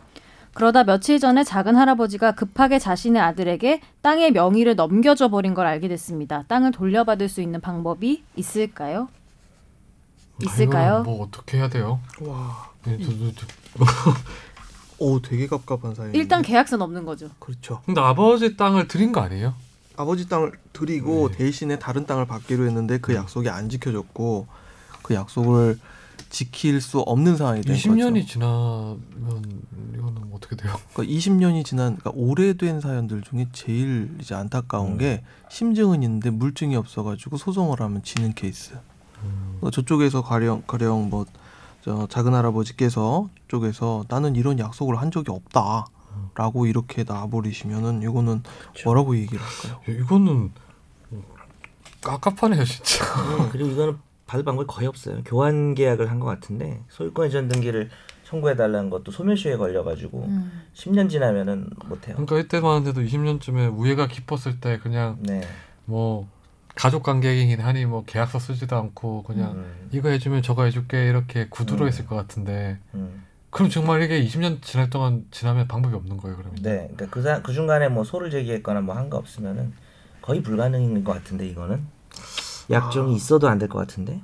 그러다 0.53 0.85
며칠 0.85 1.19
전에 1.19 1.43
작은 1.43 1.75
할아버지가 1.75 2.33
급하게 2.33 2.79
자신의 2.79 3.23
아들에게 3.23 3.81
땅의 4.03 4.33
명의를 4.33 4.77
넘겨줘 4.77 5.31
버린 5.31 5.55
걸 5.55 5.67
알게 5.67 5.89
됐습니다. 5.89 6.45
땅을 6.49 6.73
돌려받을 6.73 7.31
수 7.31 7.41
있는 7.41 7.63
방법이 7.63 8.23
있을까요? 8.37 9.09
있을까요? 10.43 10.97
아, 10.97 11.01
뭐 11.01 11.25
어떻게 11.25 11.57
해야 11.57 11.71
돼요? 11.71 11.99
와, 12.21 12.69
네, 12.85 12.99
저, 12.99 13.09
저, 13.11 13.33
저. 13.33 13.47
오 14.99 15.23
되게 15.23 15.47
갑갑한 15.47 15.95
사연. 15.95 16.15
일단 16.15 16.43
계약서는 16.43 16.83
없는 16.83 17.07
거죠. 17.07 17.31
그렇죠. 17.39 17.81
근데 17.87 18.03
아버지 18.03 18.59
땅을 18.59 18.87
드린 18.87 19.13
거 19.13 19.23
아니에요? 19.23 19.55
아버지 19.97 20.29
땅을 20.29 20.53
드리고 20.75 21.31
네. 21.31 21.39
대신에 21.39 21.79
다른 21.79 22.05
땅을 22.05 22.27
받기로 22.27 22.67
했는데 22.67 22.99
그 22.99 23.15
약속이 23.15 23.49
안 23.49 23.71
지켜졌고 23.71 24.47
그 25.03 25.15
약속을 25.15 25.79
지킬 26.31 26.81
수 26.81 27.01
없는 27.01 27.37
상황이 27.37 27.61
된 27.63 27.77
20년이 27.77 28.15
거죠. 28.21 28.27
지나면 28.27 29.63
이거는 29.95 30.31
어떻게 30.33 30.57
돼요? 30.57 30.73
그러니까 30.95 31.15
20년이 31.15 31.65
지난 31.65 31.97
그러니까 31.97 32.11
오래된 32.15 32.81
사연들 32.81 33.23
중에 33.23 33.49
제일 33.53 34.17
이제 34.21 34.35
안타까운 34.35 34.93
음. 34.93 34.99
게 34.99 35.23
심증은 35.51 36.03
있는데 36.03 36.31
물증이 36.31 36.75
없어가지고 36.77 37.37
소송을 37.37 37.81
하면 37.81 38.03
지는 38.03 38.33
케이스. 38.33 38.75
어, 39.61 39.71
저쪽에서 39.71 40.23
가령 40.23 40.63
가령 40.67 41.11
뭐 41.11 41.27
저 41.83 42.07
작은 42.07 42.33
할아버지께서 42.33 43.29
쪽에서 43.49 44.05
나는 44.09 44.37
이런 44.37 44.59
약속을 44.59 45.01
한 45.01 45.11
적이 45.11 45.33
없다 45.33 45.87
라고 46.35 46.67
이렇게 46.67 47.03
놔버리시면은 47.03 48.03
이거는 48.03 48.43
뭐라고 48.85 49.17
얘기를 49.17 49.41
할까요? 49.41 49.81
이거는 49.89 50.53
깝깝하네요, 52.01 52.65
진짜. 52.65 53.05
음, 53.23 53.49
그리고 53.51 53.71
이거는 53.71 53.99
받을 54.33 54.45
방법이 54.47 54.67
거의 54.67 54.87
없어요. 54.89 55.21
교환 55.27 55.75
계약을 55.75 56.11
한 56.11 56.19
것 56.19 56.27
같은데 56.27 56.81
소유권 56.89 57.29
이전 57.29 57.49
등기를 57.49 57.91
청구해 58.25 58.57
달라는 58.57 58.89
것도 58.89 59.13
소멸시효에 59.13 59.57
걸려가지고 59.59 60.25
음. 60.25 60.63
10년 60.75 61.11
지나면은 61.11 61.69
못해요. 61.85 62.17
그러니까 62.17 62.39
이때만 62.39 62.87
해도 62.87 63.03
20년쯤에 63.03 63.77
우애가 63.77 64.07
깊었을 64.07 64.59
때 64.61 64.79
그냥 64.79 65.19
네. 65.21 65.43
뭐 65.85 66.27
가족 66.75 67.03
관계이긴 67.03 67.61
하니 67.61 67.85
뭐 67.85 68.05
계약서 68.07 68.39
쓰지도 68.39 68.75
않고 68.77 69.25
그냥 69.25 69.53
음, 69.53 69.89
이거 69.93 70.09
해주면 70.09 70.41
저거 70.41 70.65
해줄게 70.65 71.09
이렇게 71.09 71.49
구두로 71.51 71.85
음. 71.85 71.89
했을 71.89 72.07
것 72.07 72.17
같은데 72.17 72.79
음. 72.95 73.25
그럼 73.51 73.69
정말 73.69 74.01
이게 74.01 74.25
20년 74.25 74.63
지날 74.63 74.89
동안 74.89 75.27
지나면 75.31 75.69
방법이 75.69 75.95
없는 75.95 76.17
거예요 76.17 76.37
그러면 76.39 76.57
네. 76.63 76.89
그러니까 76.95 77.07
그, 77.11 77.21
사, 77.21 77.43
그 77.43 77.53
중간에 77.53 77.89
뭐 77.91 78.03
소를 78.05 78.31
제기했거나 78.31 78.81
뭐 78.81 78.95
한 78.97 79.11
거 79.11 79.19
없으면은 79.19 79.75
거의 80.23 80.43
불가능인 80.43 81.05
것 81.05 81.13
같은데 81.13 81.47
이거는 81.49 81.85
약정이 82.73 83.15
있어도 83.15 83.49
안 83.49 83.59
될 83.59 83.69
것 83.69 83.79
같은데. 83.79 84.21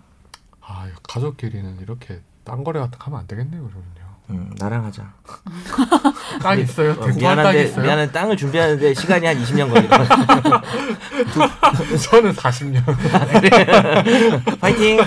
아 0.61 0.87
가족끼리는 1.09 1.78
이렇게 1.81 2.21
땅거래 2.45 2.81
같은 2.81 2.99
거 2.99 3.07
하면 3.07 3.21
안 3.21 3.26
되겠네요 3.26 3.62
그러면요 3.62 4.09
음, 4.31 4.50
나랑 4.59 4.85
하자. 4.85 5.11
땅 6.43 6.59
있어요? 6.61 6.93
어, 6.93 7.07
미안한데 7.07 7.64
있어요? 7.64 7.83
미안한 7.85 8.12
땅을 8.12 8.37
준비하는데 8.37 8.93
시간이 8.93 9.26
한 9.26 9.37
20년 9.43 9.71
걸리거든. 9.73 10.07
저는 12.11 12.33
40년. 12.35 12.85
파이팅. 14.61 14.99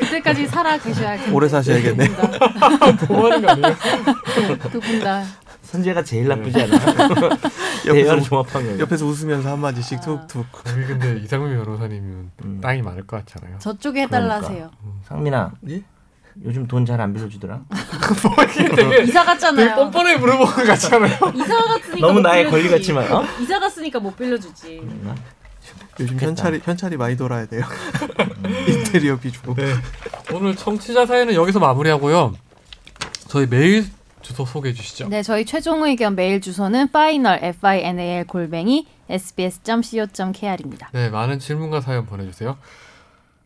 그때까지 0.00 0.46
살아 0.46 0.78
계셔야 0.78 1.10
할 1.10 1.18
텐데. 1.18 1.32
오래 1.32 1.48
사셔야겠네. 1.48 2.08
뭐 3.08 3.30
하는 3.30 3.42
거 3.42 3.50
아니에요? 3.52 3.76
두분 4.70 5.00
다. 5.00 5.24
선재가 5.74 6.04
제일 6.04 6.28
나쁘지 6.28 6.62
않아. 6.62 6.78
대화를 7.82 8.22
종합하면. 8.22 8.78
옆에서 8.78 9.04
웃으면서 9.06 9.50
한 9.50 9.58
마디씩 9.60 9.98
아. 9.98 10.00
툭툭. 10.02 10.46
우리 10.76 10.86
근데 10.86 11.18
이상민 11.20 11.56
변호사님은 11.58 12.30
음. 12.44 12.60
땅이 12.62 12.82
많을 12.82 13.04
것 13.06 13.24
같잖아요. 13.24 13.58
저쪽에 13.58 14.02
해달라 14.02 14.38
그러니까. 14.38 14.48
하세요. 14.48 14.70
상민아. 15.08 15.52
예? 15.70 15.82
요즘 16.44 16.66
돈 16.66 16.84
잘 16.84 17.00
안 17.00 17.12
빌려주더라. 17.12 17.60
되게 18.74 19.02
이사 19.04 19.24
갔잖아요. 19.24 19.74
뻔뻔하게 19.76 20.16
물어보는 20.18 20.52
것 20.54 20.64
같잖아요. 20.66 21.12
이사 21.34 21.56
갔으니까 21.64 22.00
너무 22.06 22.14
못 22.14 22.20
나의. 22.20 22.50
권리 22.50 22.68
같지만 22.68 23.12
어? 23.12 23.24
이사 23.40 23.58
갔으니까 23.60 23.98
못 24.00 24.16
빌려주지. 24.16 24.80
음. 24.82 25.14
요즘 26.00 26.14
좋겠다. 26.14 26.26
현찰이 26.26 26.60
현찰이 26.64 26.96
많이 26.96 27.16
돌아야 27.16 27.46
돼요. 27.46 27.62
인테리어 28.68 29.16
비주고. 29.18 29.54
네. 29.54 29.74
오늘 30.32 30.54
청취자 30.56 31.06
사연은 31.06 31.34
여기서 31.34 31.58
마무리하고요. 31.60 32.34
저희 33.28 33.46
메일 33.48 33.86
주소 34.24 34.44
소개해 34.44 34.74
주시죠. 34.74 35.08
네, 35.08 35.22
저희 35.22 35.44
최종 35.44 35.84
의견 35.84 36.16
메일 36.16 36.40
주소는 36.40 36.88
final 36.88 37.38
f 37.44 37.64
i 37.68 37.80
n 37.84 38.00
a 38.00 38.08
l 38.18 38.26
골뱅이 38.26 38.86
sbs.co.kr입니다. 39.08 40.90
네, 40.92 41.10
많은 41.10 41.38
질문과 41.38 41.80
사연 41.80 42.06
보내주세요. 42.06 42.56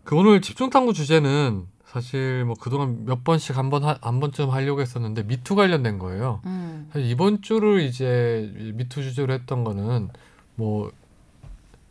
그 0.05 0.17
오늘 0.17 0.41
집중 0.41 0.71
탐구 0.71 0.95
주제는 0.95 1.67
사실 1.85 2.45
뭐 2.45 2.55
그동안 2.59 3.05
몇 3.05 3.25
번씩 3.25 3.57
한 3.57 3.71
번 3.71 3.83
한 3.85 4.21
번쯤 4.21 4.51
하려고 4.51 4.81
했었는데 4.81 5.25
미투 5.25 5.55
관련된 5.55 5.99
거예요. 5.99 6.41
음. 6.47 6.89
사실 6.93 7.11
이번 7.11 7.43
주를 7.43 7.81
이제 7.81 8.51
미투 8.75 9.03
주제로 9.03 9.33
했던 9.33 9.65
거는 9.65 10.09
뭐 10.55 10.91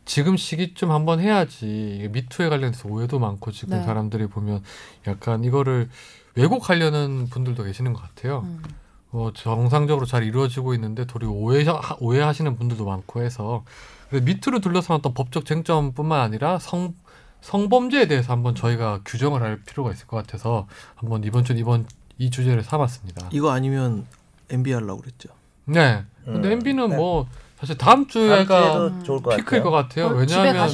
지금 0.04 0.36
시기쯤 0.38 0.90
한번 0.90 1.20
해야지 1.20 2.08
미투에 2.12 2.48
관련해서 2.48 2.88
오해도 2.88 3.18
많고 3.18 3.50
지금 3.52 3.76
네. 3.78 3.84
사람들이 3.84 4.26
보면 4.28 4.62
약간 5.06 5.44
이거를 5.44 5.90
왜곡하려는 6.38 7.26
분들도 7.28 7.64
계시는 7.64 7.92
것 7.92 8.02
같아요. 8.02 8.40
음. 8.44 8.62
어, 9.10 9.30
정상적으로 9.34 10.06
잘 10.06 10.22
이루어지고 10.22 10.74
있는데 10.74 11.04
도리어 11.04 11.30
오해 11.30 11.64
오해하시는 11.98 12.56
분들도 12.56 12.84
많고 12.84 13.22
해서 13.22 13.64
미투를 14.12 14.60
둘러싼 14.60 14.96
어떤 14.96 15.14
법적 15.14 15.44
쟁점뿐만 15.44 16.20
아니라 16.20 16.58
성 16.58 16.94
성범죄에 17.40 18.06
대해서 18.08 18.32
한번 18.32 18.54
저희가 18.54 19.00
규정을 19.04 19.42
할 19.42 19.62
필요가 19.62 19.92
있을 19.92 20.06
것 20.06 20.16
같아서 20.16 20.66
한번 20.96 21.22
이번 21.24 21.44
주 21.44 21.52
이번 21.54 21.86
이 22.18 22.30
주제를 22.30 22.62
삼았습니다. 22.64 23.28
이거 23.32 23.50
아니면 23.50 24.06
MB 24.50 24.72
하려고 24.72 25.02
그랬죠. 25.02 25.28
네. 25.64 26.04
근데 26.24 26.48
음. 26.48 26.52
MB는 26.52 26.88
네. 26.90 26.96
뭐 26.96 27.28
사실 27.58 27.76
다음 27.78 28.06
다음 28.06 28.08
주가 28.08 28.46
주에도 28.46 29.02
좋을 29.04 29.22
것 29.22 29.36
피크일 29.36 29.62
것 29.62 29.70
같아요. 29.70 30.08
같아요. 30.08 30.26
집에 30.26 30.42
왜냐하면 30.42 30.68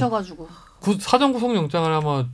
사전 1.01 1.33
구속 1.33 1.55
영장을 1.55 1.91
아마 1.93 2.25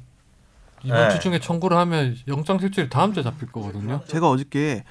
이번 0.82 1.08
네. 1.08 1.14
주 1.14 1.20
중에 1.20 1.38
청구를 1.38 1.76
하면 1.76 2.16
영장 2.28 2.58
실질이 2.58 2.88
다음 2.88 3.12
주에 3.12 3.22
잡힐 3.22 3.50
거거든요. 3.50 4.00
제가 4.06 4.30
어저께 4.30 4.84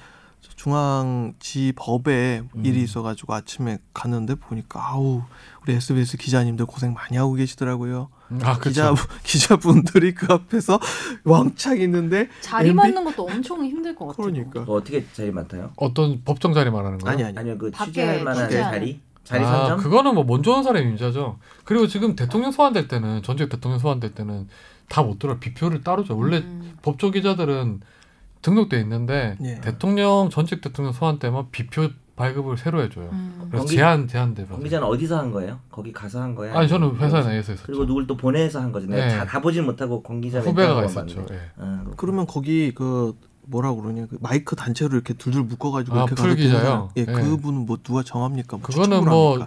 중앙지법에 0.56 2.42
음. 2.54 2.66
일이 2.66 2.82
있어가지고 2.82 3.34
아침에 3.34 3.78
갔는데 3.94 4.34
보니까 4.34 4.90
아우 4.90 5.22
우리 5.62 5.74
SBS 5.74 6.16
기자님들 6.18 6.66
고생 6.66 6.92
많이 6.92 7.16
하고 7.16 7.34
계시더라고요. 7.34 8.08
아, 8.42 8.58
기자 8.58 8.90
그렇죠. 8.92 9.08
기자분들이 9.24 10.14
그 10.14 10.26
앞에서 10.30 10.78
왕창 11.24 11.80
있는데 11.80 12.28
자리 12.40 12.70
MB? 12.70 12.76
맞는 12.76 13.04
것도 13.04 13.26
엄청 13.26 13.64
힘들 13.64 13.94
것 13.94 14.08
같아요. 14.08 14.32
그러니까 14.32 14.60
뭐 14.60 14.76
어떻게 14.76 15.04
자리 15.12 15.30
맡아요? 15.30 15.72
어떤 15.76 16.22
법정 16.24 16.52
자리 16.52 16.70
말하는 16.70 16.98
거예요? 16.98 17.12
아니 17.12 17.24
아니 17.24 17.38
아니요 17.38 17.58
그 17.58 17.70
취재할 17.70 18.22
만한 18.22 18.48
취재하는. 18.48 18.78
자리? 18.78 19.00
자리 19.24 19.44
아, 19.44 19.58
선정? 19.58 19.78
그거는 19.78 20.14
뭐 20.14 20.24
먼저 20.24 20.52
온 20.52 20.62
사람이 20.62 20.88
임자죠. 20.90 21.38
그리고 21.64 21.86
지금 21.86 22.16
대통령 22.16 22.52
소환될 22.52 22.88
때는 22.88 23.22
전직 23.22 23.48
대통령 23.48 23.78
소환될 23.78 24.14
때는 24.14 24.48
다 24.90 25.02
못 25.02 25.18
들어 25.20 25.38
비표를 25.38 25.82
따로 25.82 26.02
줘. 26.04 26.14
원래 26.14 26.38
음. 26.38 26.74
법조 26.82 27.10
기자들은 27.12 27.80
등록돼 28.42 28.80
있는데 28.80 29.36
예. 29.44 29.60
대통령 29.60 30.28
전직 30.30 30.60
대통령 30.60 30.92
소환 30.92 31.18
때만 31.20 31.46
비표 31.52 31.88
발급을 32.16 32.58
새로 32.58 32.82
해줘요. 32.82 33.08
음. 33.12 33.46
그래서 33.50 33.64
거기- 33.64 33.76
제한 33.76 34.08
제한돼. 34.08 34.46
권 34.46 34.62
기자는 34.64 34.86
어디서 34.86 35.16
한 35.18 35.30
거예요? 35.30 35.60
거기 35.70 35.92
가서 35.92 36.20
한 36.20 36.34
거야? 36.34 36.58
아니 36.58 36.68
저는 36.68 36.96
회사? 36.96 37.20
내에서 37.20 37.30
했었죠. 37.52 37.62
그리고 37.66 37.86
누굴 37.86 38.06
또 38.08 38.16
보내서 38.16 38.60
한 38.60 38.72
거지. 38.72 38.88
내가 38.88 39.06
네. 39.06 39.16
다, 39.16 39.24
다 39.24 39.40
보진 39.40 39.64
못하고 39.64 40.02
권 40.02 40.20
기자 40.20 40.40
후배가 40.40 40.84
있었죠. 40.84 41.24
예. 41.30 41.38
아. 41.56 41.84
그러면 41.96 42.26
거기 42.26 42.72
그 42.74 43.16
뭐라 43.46 43.72
그러냐 43.74 44.06
그 44.10 44.18
마이크 44.20 44.56
단체로 44.56 44.92
이렇게 44.94 45.14
둘둘 45.14 45.44
묶어가지고 45.44 45.96
아, 45.96 46.04
이렇게 46.04 46.14
풀 46.16 46.34
기자요? 46.34 46.90
예, 46.96 47.04
네. 47.04 47.12
그분은 47.12 47.64
뭐 47.66 47.78
누가 47.82 48.02
정합니까? 48.02 48.56
뭐 48.58 48.66
그거는 48.66 49.04
뭐? 49.04 49.46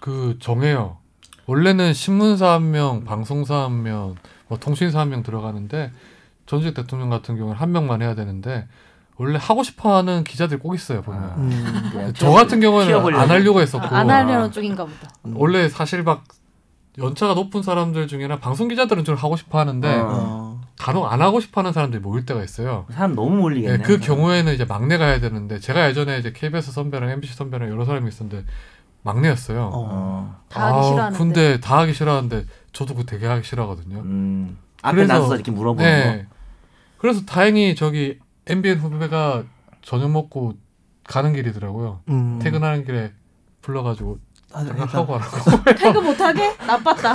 그 0.00 0.36
정해요. 0.40 0.98
원래는 1.46 1.92
신문사 1.92 2.52
한 2.52 2.70
명, 2.70 3.04
방송사 3.04 3.64
한 3.64 3.82
명, 3.82 4.14
뭐 4.52 4.58
통신사 4.58 5.00
한 5.00 5.08
명 5.08 5.22
들어가는데 5.22 5.92
전직 6.44 6.74
대통령 6.74 7.08
같은 7.08 7.36
경우는 7.38 7.56
한 7.58 7.72
명만 7.72 8.02
해야 8.02 8.14
되는데 8.14 8.68
원래 9.16 9.38
하고 9.40 9.62
싶어하는 9.62 10.24
기자들이 10.24 10.60
꼭 10.60 10.74
있어요 10.74 11.00
보면. 11.00 11.22
아. 11.22 11.34
음, 11.38 11.88
그냥 11.90 12.12
저 12.14 12.30
같은 12.30 12.60
경우는. 12.60 13.14
안 13.14 13.30
하려고 13.30 13.60
했었고 13.62 13.86
아, 13.94 14.00
안 14.00 14.10
하려는 14.10 14.52
쪽인가 14.52 14.84
보다. 14.84 15.08
음. 15.24 15.34
원래 15.36 15.70
사실 15.70 16.02
막 16.02 16.24
연차가 16.98 17.32
높은 17.32 17.62
사람들 17.62 18.06
중에는 18.08 18.40
방송 18.40 18.68
기자들은 18.68 19.04
좀 19.04 19.14
하고 19.14 19.36
싶어 19.36 19.58
하는데 19.58 19.88
어. 19.88 20.08
어. 20.10 20.60
간혹 20.78 21.10
안 21.10 21.22
하고 21.22 21.40
싶어하는 21.40 21.72
사람들이 21.72 22.02
모일 22.02 22.26
때가 22.26 22.42
있어요. 22.44 22.84
사람 22.90 23.14
너무 23.14 23.36
몰리겠네. 23.36 23.78
네, 23.78 23.82
그 23.82 24.00
경우에는 24.00 24.52
이제 24.52 24.66
막내가 24.66 25.06
해야 25.06 25.20
되는데 25.20 25.60
제가 25.60 25.88
예전에 25.88 26.18
이제 26.18 26.32
KBS 26.32 26.72
선배랑 26.72 27.08
MBC 27.08 27.34
선배랑 27.36 27.70
여러 27.70 27.86
사람이 27.86 28.06
있었는데 28.08 28.44
막내였어요. 29.02 29.62
어. 29.62 29.70
어. 29.72 30.36
다 30.50 30.66
하기 30.66 30.78
아, 30.78 30.82
싫어하는데. 30.82 31.18
근데 31.18 31.60
다 31.60 31.78
하기 31.78 31.94
싫어하는데 31.94 32.44
저도 32.72 32.94
그거 32.94 33.06
되게 33.06 33.26
하기 33.26 33.46
싫어하거든요. 33.46 33.98
음. 34.00 34.58
앞에 34.82 34.96
그래서- 34.96 35.12
나서서 35.14 35.34
이렇게 35.36 35.50
물어보는 35.50 35.84
네. 35.84 36.26
그래서 36.98 37.24
다행히 37.24 37.74
저기 37.74 38.18
MBN 38.46 38.78
후배가 38.78 39.44
저녁 39.82 40.10
먹고 40.10 40.54
가는 41.04 41.32
길이더라고요. 41.32 42.00
음. 42.08 42.38
퇴근하는 42.42 42.84
길에 42.84 43.12
불러가지고 43.60 44.18
아, 44.54 44.60
하고 44.60 45.14
하라고. 45.16 45.64
퇴근 45.78 46.04
못하게? 46.04 46.54
나빴다. 46.66 47.12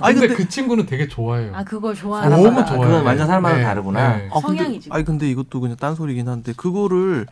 아니, 0.00 0.14
근데, 0.14 0.28
근데- 0.28 0.34
그 0.34 0.48
친구는 0.48 0.86
되게 0.86 1.06
좋아해요. 1.06 1.54
아 1.54 1.62
그걸 1.64 1.94
거. 1.94 2.00
좋아하는 2.00 2.30
너무 2.36 2.48
사람마다- 2.60 2.66
좋아해요. 2.66 2.86
그건 2.86 3.04
완전 3.04 3.26
사람마다 3.26 3.62
다르구나. 3.62 4.16
네. 4.16 4.28
아, 4.32 4.40
성향이지. 4.40 4.88
아니 4.92 5.04
근데 5.04 5.28
이것도 5.30 5.60
그냥 5.60 5.76
딴 5.76 5.94
소리긴 5.94 6.28
한데 6.28 6.52
그거를 6.56 7.26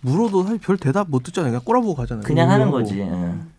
물어도 0.00 0.44
사실 0.44 0.58
별 0.58 0.76
대답 0.78 1.10
못 1.10 1.22
듣잖아요. 1.24 1.50
그냥 1.52 1.62
꼬라보고 1.64 1.94
가잖아요. 1.96 2.24
그냥 2.24 2.50
하는. 2.50 2.70
거지. 2.70 2.98
예. 3.00 3.10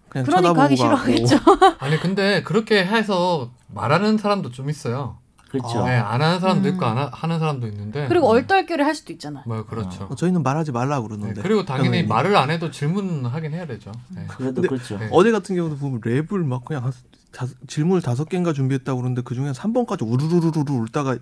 그냥 0.09 0.25
그러니까 0.25 0.63
하기. 0.63 0.75
싫어하겠죠. 0.75 1.37
아니 1.79 1.99
근데 1.99 2.43
그렇게 2.43 2.85
해서 2.85 3.51
말하는 3.67 4.17
사람도 4.17 4.51
좀 4.51 4.69
있어요. 4.69 5.17
그렇죠. 5.49 5.83
네, 5.83 5.95
안 5.97 6.21
하는 6.21 6.39
사람도 6.39 6.69
음. 6.69 6.73
있고 6.75 6.85
안 6.85 6.97
하, 6.99 7.09
하는 7.11 7.39
사람도 7.39 7.65
있는데. 7.67 8.07
그리고 8.07 8.27
얼떨결에 8.27 8.83
할 8.83 8.93
수도 8.93 9.11
있잖아. 9.13 9.41
뭐 9.47 9.65
그렇죠. 9.65 10.03
어, 10.09 10.15
저희는 10.15 10.43
말하지 10.43 10.71
말라 10.71 10.97
네, 10.99 11.03
그러는데. 11.07 11.41
그리고 11.41 11.65
당연히 11.65 11.89
당연히. 11.89 12.07
말을 12.07 12.35
안 12.37 12.51
해도 12.51 12.69
질문하긴 12.69 13.53
해야 13.53 13.65
되죠. 13.65 13.91
네. 14.09 14.25
그래도 14.27 14.61
근데- 14.61 14.67
그렇죠. 14.67 14.99
네. 14.99 15.09
어제 15.11 15.31
같은 15.31 15.55
경우도 15.55 15.77
보면 15.77 16.01
랩을 16.01 16.45
막 16.45 16.65
그냥 16.65 16.85
한 16.85 16.93
다섯- 17.31 17.55
질문을 17.67 18.03
다섯 18.03 18.29
개인가 18.29 18.53
준비했다고 18.53 18.99
그러는데 18.99 19.23
그 19.23 19.33
중에 19.33 19.51
3번까지 19.51 20.07
우르르르르 20.07 20.71
울다가 20.71 21.17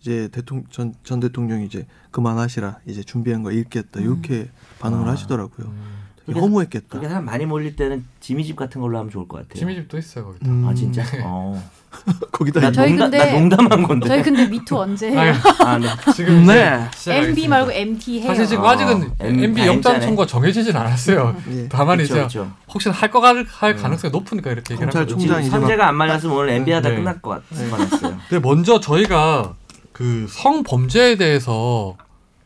이제 0.00 0.28
대통령 0.32 0.64
전, 0.70 0.94
전 1.02 1.18
대통령이 1.18 1.66
이제 1.66 1.86
그만하시라 2.12 2.78
이제 2.86 3.02
준비한 3.02 3.42
거 3.42 3.50
읽겠다 3.50 3.98
음. 4.00 4.04
이렇게 4.04 4.48
반응을 4.78 5.08
아. 5.08 5.12
하시더라고요. 5.12 5.66
음, 5.66 5.92
허무했겠다. 6.40 6.86
그렇게 6.88 7.08
사람 7.08 7.24
많이 7.24 7.44
몰릴 7.46 7.76
때는 7.76 8.04
지미집 8.20 8.56
같은 8.56 8.80
걸로 8.80 8.98
하면 8.98 9.10
좋을 9.10 9.28
것 9.28 9.38
같아요. 9.38 9.58
지미집도 9.58 9.98
있어요 9.98 10.24
거기. 10.26 10.38
음. 10.46 10.66
아 10.68 10.74
진짜? 10.74 11.02
어. 11.24 11.62
거기다 12.32 12.58
나, 12.60 12.72
저희 12.72 12.90
농담, 12.94 13.10
근데- 13.10 13.24
나 13.32 13.38
농담한 13.38 13.82
건데. 13.82 14.08
저희 14.08 14.22
근데 14.22 14.46
미투 14.46 14.78
언제 14.78 15.10
해요? 15.10 15.20
아유, 15.20 15.32
아, 15.60 15.78
네. 15.78 15.86
지금 16.14 16.46
네. 16.46 16.88
MB 17.06 17.48
말고 17.48 17.70
MT 17.70 18.20
해요. 18.20 18.28
사실 18.28 18.46
지금 18.46 18.64
어, 18.64 18.68
아직은 18.68 19.10
M- 19.20 19.44
MB 19.44 19.60
다 19.60 19.66
영장. 19.66 20.00
청구가 20.00 20.26
정해지진 20.26 20.74
않았어요. 20.74 21.36
예. 21.50 21.68
다만 21.68 21.98
그렇죠, 21.98 22.04
이제 22.14 22.14
그렇죠. 22.14 22.52
혹시나 22.72 22.94
할거할 22.94 23.44
가능성이 23.76 24.10
높으니까 24.10 24.50
이렇게 24.52 24.72
얘기를 24.74 24.94
한 24.94 25.06
거죠. 25.06 25.18
선재가 25.50 25.86
안 25.88 25.94
말렸으면 25.96 26.34
오늘 26.34 26.48
NBA 26.54 26.74
하다 26.76 26.88
네. 26.88 26.94
끝날 26.96 27.20
것 27.20 27.30
같- 27.30 27.42
네. 27.50 27.68
뻔했어요. 27.68 28.16
근데 28.28 28.48
먼저 28.48 28.80
저희가 28.80 29.54
그 29.92 30.26
성범죄에 30.30 31.16
대해서 31.16 31.98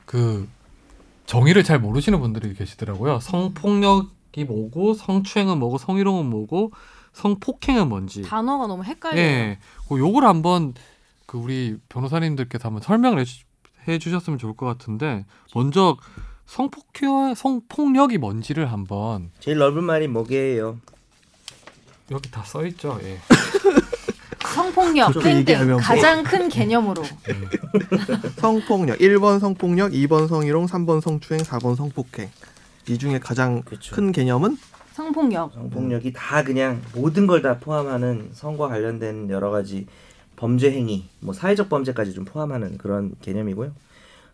그 0.06 0.48
정의를 1.26 1.64
잘 1.64 1.78
모르시는 1.80 2.20
분들이 2.20 2.54
계시더라고요. 2.54 3.20
성폭력이 3.20 4.44
뭐고 4.46 4.94
성추행은 4.94 5.58
뭐고 5.58 5.78
성희롱은 5.78 6.26
뭐고 6.26 6.72
성폭행은 7.12 7.88
뭔지. 7.88 8.22
단어가 8.22 8.66
너무 8.66 8.84
헷갈려요. 8.84 9.20
예. 9.20 9.58
그 9.88 9.98
요걸 9.98 10.24
한번 10.24 10.74
그 11.26 11.38
우리 11.38 11.76
변호사님들께서 11.88 12.68
한번 12.68 12.82
설명을 12.82 13.20
해주, 13.20 13.44
해주셨으면 13.88 14.38
좋을 14.38 14.54
것 14.54 14.66
같은데 14.66 15.24
먼저 15.54 15.96
성폭행 16.46 17.34
성폭력이 17.34 18.18
뭔지를 18.18 18.70
한번 18.70 19.30
제일 19.40 19.58
넓은 19.58 19.82
말이 19.82 20.06
뭐게요? 20.08 20.78
여기 22.12 22.30
다 22.30 22.44
써 22.44 22.64
있죠. 22.66 23.00
예. 23.02 23.18
성폭력 24.56 25.12
좀 25.12 25.22
땡땡 25.22 25.68
뭐. 25.68 25.76
가장 25.78 26.22
큰 26.24 26.48
개념으로 26.48 27.02
성폭력 28.36 28.98
1번 28.98 29.38
성폭력, 29.40 29.92
2번 29.92 30.28
성희롱, 30.28 30.66
3번 30.66 31.00
성추행, 31.00 31.42
4번 31.42 31.76
성폭행. 31.76 32.30
이 32.88 32.98
중에 32.98 33.18
가장 33.18 33.62
그렇죠. 33.62 33.94
큰 33.94 34.12
개념은 34.12 34.56
성폭력. 34.94 35.52
성폭력이 35.52 36.12
다 36.14 36.42
그냥 36.42 36.80
모든 36.94 37.26
걸 37.26 37.42
다 37.42 37.58
포함하는 37.58 38.30
성과 38.32 38.68
관련된 38.68 39.28
여러 39.30 39.50
가지 39.50 39.86
범죄 40.36 40.70
행위, 40.70 41.08
뭐 41.20 41.34
사회적 41.34 41.68
범죄까지 41.68 42.12
좀 42.14 42.24
포함하는 42.24 42.78
그런 42.78 43.14
개념이고요. 43.22 43.72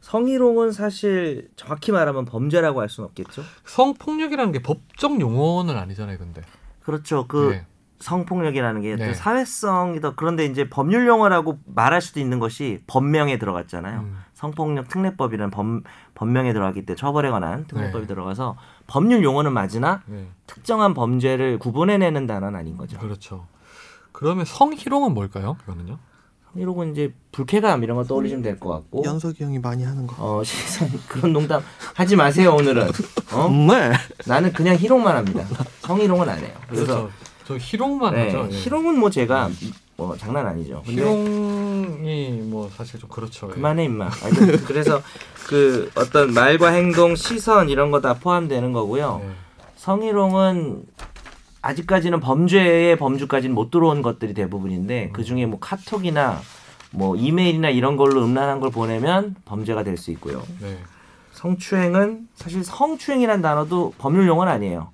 성희롱은 0.01 0.73
사실 0.73 1.49
정확히 1.57 1.93
말하면 1.93 2.25
범죄라고 2.25 2.81
할 2.81 2.89
수는 2.89 3.07
없겠죠. 3.09 3.43
성폭력이라는 3.67 4.53
게 4.53 4.61
법적 4.63 5.21
용어는 5.21 5.77
아니잖아요, 5.77 6.19
근데. 6.19 6.43
그렇죠. 6.83 7.27
그 7.29 7.51
네. 7.53 7.67
성폭력이라는 8.03 8.81
게 8.83 8.97
네. 8.97 9.07
또 9.09 9.15
사회성이 9.15 10.01
더 10.01 10.15
그런데 10.15 10.45
이제 10.45 10.69
법률 10.69 11.07
용어라고 11.07 11.59
말할 11.67 12.01
수도 12.03 12.21
있는 12.21 12.39
것이 12.39 12.83
법명에 12.87 13.39
들어갔잖아요. 13.39 14.01
음. 14.01 14.19
성폭력 14.35 14.89
특례법이라는 14.89 15.51
법, 15.51 15.67
법명에 16.15 16.53
들어갔기 16.53 16.85
때문에 16.85 16.99
처벌에 16.99 17.31
관한 17.31 17.67
특례법이 17.67 18.03
네. 18.03 18.07
들어가서 18.09 18.57
법률 18.89 19.23
용어는 19.23 19.53
맞으나 19.53 20.03
네. 20.07 20.27
특정한 20.47 20.95
범죄를 20.95 21.59
구분해내는 21.59 22.27
단어는 22.27 22.59
아닌 22.59 22.77
거죠. 22.77 22.99
그렇죠. 22.99 23.47
그러면 24.11 24.45
성희롱은 24.45 25.15
뭘까요? 25.15 25.57
그거는요? 25.65 25.99
이러고 26.55 26.85
이제 26.85 27.15
불쾌감 27.33 27.83
이런 27.83 27.97
거 27.97 28.05
떠올리시면 28.05 28.43
될 28.43 28.59
것 28.61 28.69
같고 28.69 29.05
연석이 29.07 29.43
형이 29.43 29.59
많이 29.61 29.85
하는 29.85 30.07
거. 30.07 30.17
어 30.39 30.45
시선 30.45 30.87
그런 31.09 31.33
농담 31.33 31.63
하지 31.95 32.15
마세요 32.15 32.55
오늘은 32.55 32.89
어 33.33 33.49
네. 33.49 33.93
나는 34.27 34.53
그냥 34.53 34.77
희롱만 34.77 35.17
합니다 35.17 35.47
성희롱은 35.81 36.29
안 36.29 36.39
해요 36.41 36.53
그래서 36.69 36.85
그렇죠. 36.85 37.11
저 37.53 37.59
희롱만 37.59 38.15
네, 38.15 38.25
하죠. 38.27 38.49
예. 38.51 38.57
희롱은 38.57 38.99
뭐 38.99 39.11
제가 39.11 39.51
뭐 39.97 40.17
장난 40.17 40.47
아니죠 40.47 40.83
근데 40.87 41.03
희롱이 41.03 42.31
뭐 42.45 42.71
사실 42.77 42.99
좀 42.99 43.09
그렇죠. 43.11 43.49
예. 43.51 43.55
그만해 43.55 43.85
임마 43.85 44.09
하여튼 44.09 44.57
그래서 44.65 45.03
그 45.47 45.91
어떤 45.95 46.33
말과 46.33 46.69
행동 46.71 47.15
시선 47.15 47.69
이런 47.69 47.91
거 47.91 48.01
다 48.01 48.15
포함되는 48.15 48.73
거고요 48.73 49.21
네. 49.23 49.31
성희롱은 49.77 50.85
아직까지는 51.61 52.21
범죄의 52.21 52.97
범주까지는 52.97 53.55
못 53.55 53.71
들어온 53.71 54.03
것들이 54.03 54.35
대부분인데 54.35 55.11
그 55.13 55.23
중에 55.23 55.47
뭐 55.47 55.61
카톡이나 55.61 56.41
뭐 56.91 57.15
이메일이나 57.17 57.69
이런 57.71 57.97
걸로 57.97 58.25
음란한 58.25 58.59
걸 58.61 58.71
보내면 58.71 59.37
범죄가 59.45 59.83
될 59.85 59.97
수 59.97 60.11
있고요. 60.13 60.43
네. 60.61 60.79
성추행은 61.33 62.29
사실 62.35 62.65
성추행이란 62.65 63.43
단어도 63.43 63.95
법률 63.99 64.27
용어는 64.27 64.53
아니에요. 64.53 64.91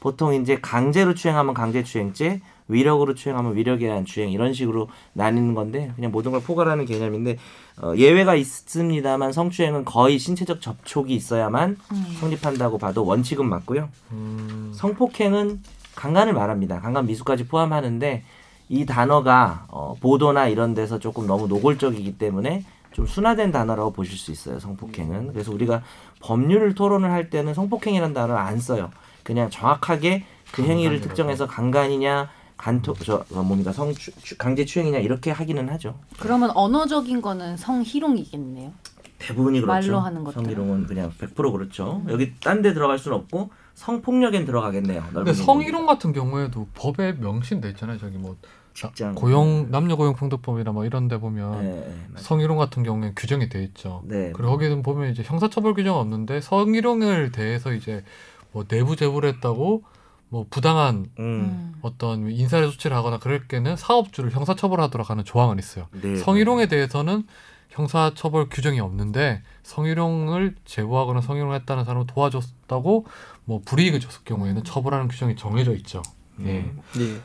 보통 0.00 0.34
이제 0.34 0.58
강제로 0.60 1.14
추행하면 1.14 1.54
강제추행죄, 1.54 2.40
위력으로 2.68 3.14
추행하면 3.14 3.56
위력에 3.56 3.86
의한 3.86 4.04
추행 4.04 4.30
이런 4.30 4.52
식으로 4.52 4.88
나뉘는 5.12 5.54
건데 5.54 5.92
그냥 5.96 6.10
모든 6.12 6.32
걸 6.32 6.40
포괄하는 6.40 6.86
개념인데 6.86 7.36
어, 7.82 7.94
예외가 7.96 8.34
있습니다만 8.34 9.32
성추행은 9.32 9.84
거의 9.84 10.18
신체적 10.18 10.60
접촉이 10.60 11.14
있어야만 11.14 11.76
음. 11.92 12.16
성립한다고 12.20 12.78
봐도 12.78 13.04
원칙은 13.04 13.46
맞고요. 13.48 13.88
음, 14.12 14.72
성폭행은 14.74 15.62
강간을 15.96 16.32
말합니다. 16.32 16.80
강간 16.80 17.06
미수까지 17.06 17.48
포함하는데 17.48 18.22
이 18.68 18.86
단어가 18.86 19.66
어, 19.68 19.96
보도나 20.00 20.46
이런 20.46 20.74
데서 20.74 21.00
조금 21.00 21.26
너무 21.26 21.48
노골적이기 21.48 22.18
때문에 22.18 22.64
좀 22.92 23.06
순화된 23.06 23.50
단어라고 23.50 23.92
보실 23.92 24.16
수 24.16 24.30
있어요. 24.30 24.60
성폭행은 24.60 25.32
그래서 25.32 25.52
우리가 25.52 25.82
법률 26.20 26.74
토론을 26.74 27.10
할 27.10 27.30
때는 27.30 27.54
성폭행이라는 27.54 28.14
단어를 28.14 28.36
안 28.36 28.60
써요. 28.60 28.90
그냥 29.22 29.50
정확하게 29.50 30.24
그 30.52 30.62
행위를. 30.62 31.00
특정해서 31.00 31.46
강간이냐 31.46 32.28
간토 32.56 32.94
저 32.94 33.24
어, 33.32 33.42
뭡니까 33.42 33.72
성 33.72 33.92
강제 34.38 34.64
추행이냐 34.64 34.98
이렇게 34.98 35.30
하기는 35.30 35.68
하죠. 35.70 35.98
그러면 36.18 36.50
언어적인 36.54 37.22
거는 37.22 37.56
성희롱이겠네요. 37.56 38.72
대부분이 39.18 39.60
그렇죠. 39.60 39.88
말로 39.92 40.00
하는 40.00 40.24
것들은. 40.24 40.44
성희롱은 40.44 40.86
그냥 40.86 41.12
100% 41.18 41.52
그렇죠. 41.52 42.02
여기 42.08 42.34
딴 42.40 42.62
데 42.62 42.72
들어갈 42.74 42.98
수는 42.98 43.16
없고 43.18 43.50
성폭력엔 43.74 44.44
들어가겠네요. 44.46 45.04
근데 45.12 45.32
성희롱 45.32 45.86
같은 45.86 46.12
경우에도 46.12 46.66
법에 46.74 47.12
명시돼 47.12 47.68
있잖아요. 47.70 47.98
저기 47.98 48.16
뭐 48.18 48.36
직장 48.74 49.14
고용 49.14 49.70
남녀 49.70 49.96
고용 49.96 50.14
평등법이나 50.14 50.72
뭐 50.72 50.84
이런 50.84 51.08
데 51.08 51.18
보면 51.18 51.62
네, 51.62 51.70
네. 51.70 51.94
성희롱 52.16 52.56
같은 52.56 52.82
경우에는 52.82 53.14
규정이 53.14 53.48
돼 53.48 53.62
있죠. 53.64 54.02
네. 54.04 54.32
그리고 54.34 54.52
거기는 54.52 54.82
보면 54.82 55.10
이제 55.10 55.22
형사처벌 55.22 55.74
규정은 55.74 56.00
없는데 56.00 56.40
성희롱을 56.40 57.32
대해서 57.32 57.72
이제 57.72 58.04
뭐 58.52 58.64
내부 58.64 58.96
제보를 58.96 59.28
했다고 59.34 59.84
뭐 60.28 60.46
부당한 60.48 61.06
음. 61.18 61.24
음. 61.24 61.74
어떤 61.82 62.30
인사를 62.30 62.70
조치를 62.70 62.96
하거나 62.96 63.18
그럴 63.18 63.46
때는 63.48 63.76
사업주를 63.76 64.30
형사처벌하도록 64.30 65.10
하는 65.10 65.24
조항은 65.24 65.58
있어요. 65.58 65.88
네. 65.92 66.16
성희롱에 66.16 66.68
대해서는 66.68 67.24
형사처벌 67.70 68.48
규정이 68.48 68.80
없는데 68.80 69.42
성희롱을 69.62 70.56
제보하거나 70.64 71.20
성희롱을 71.20 71.54
했다는 71.56 71.84
사람을 71.84 72.06
도와줬다고 72.06 73.06
뭐 73.44 73.60
불이익을 73.64 74.00
줬을 74.00 74.22
경우에는 74.24 74.64
처벌하는 74.64 75.08
규정이 75.08 75.36
정해져 75.36 75.74
있죠. 75.76 76.02
예. 76.42 76.72
예. 76.98 77.20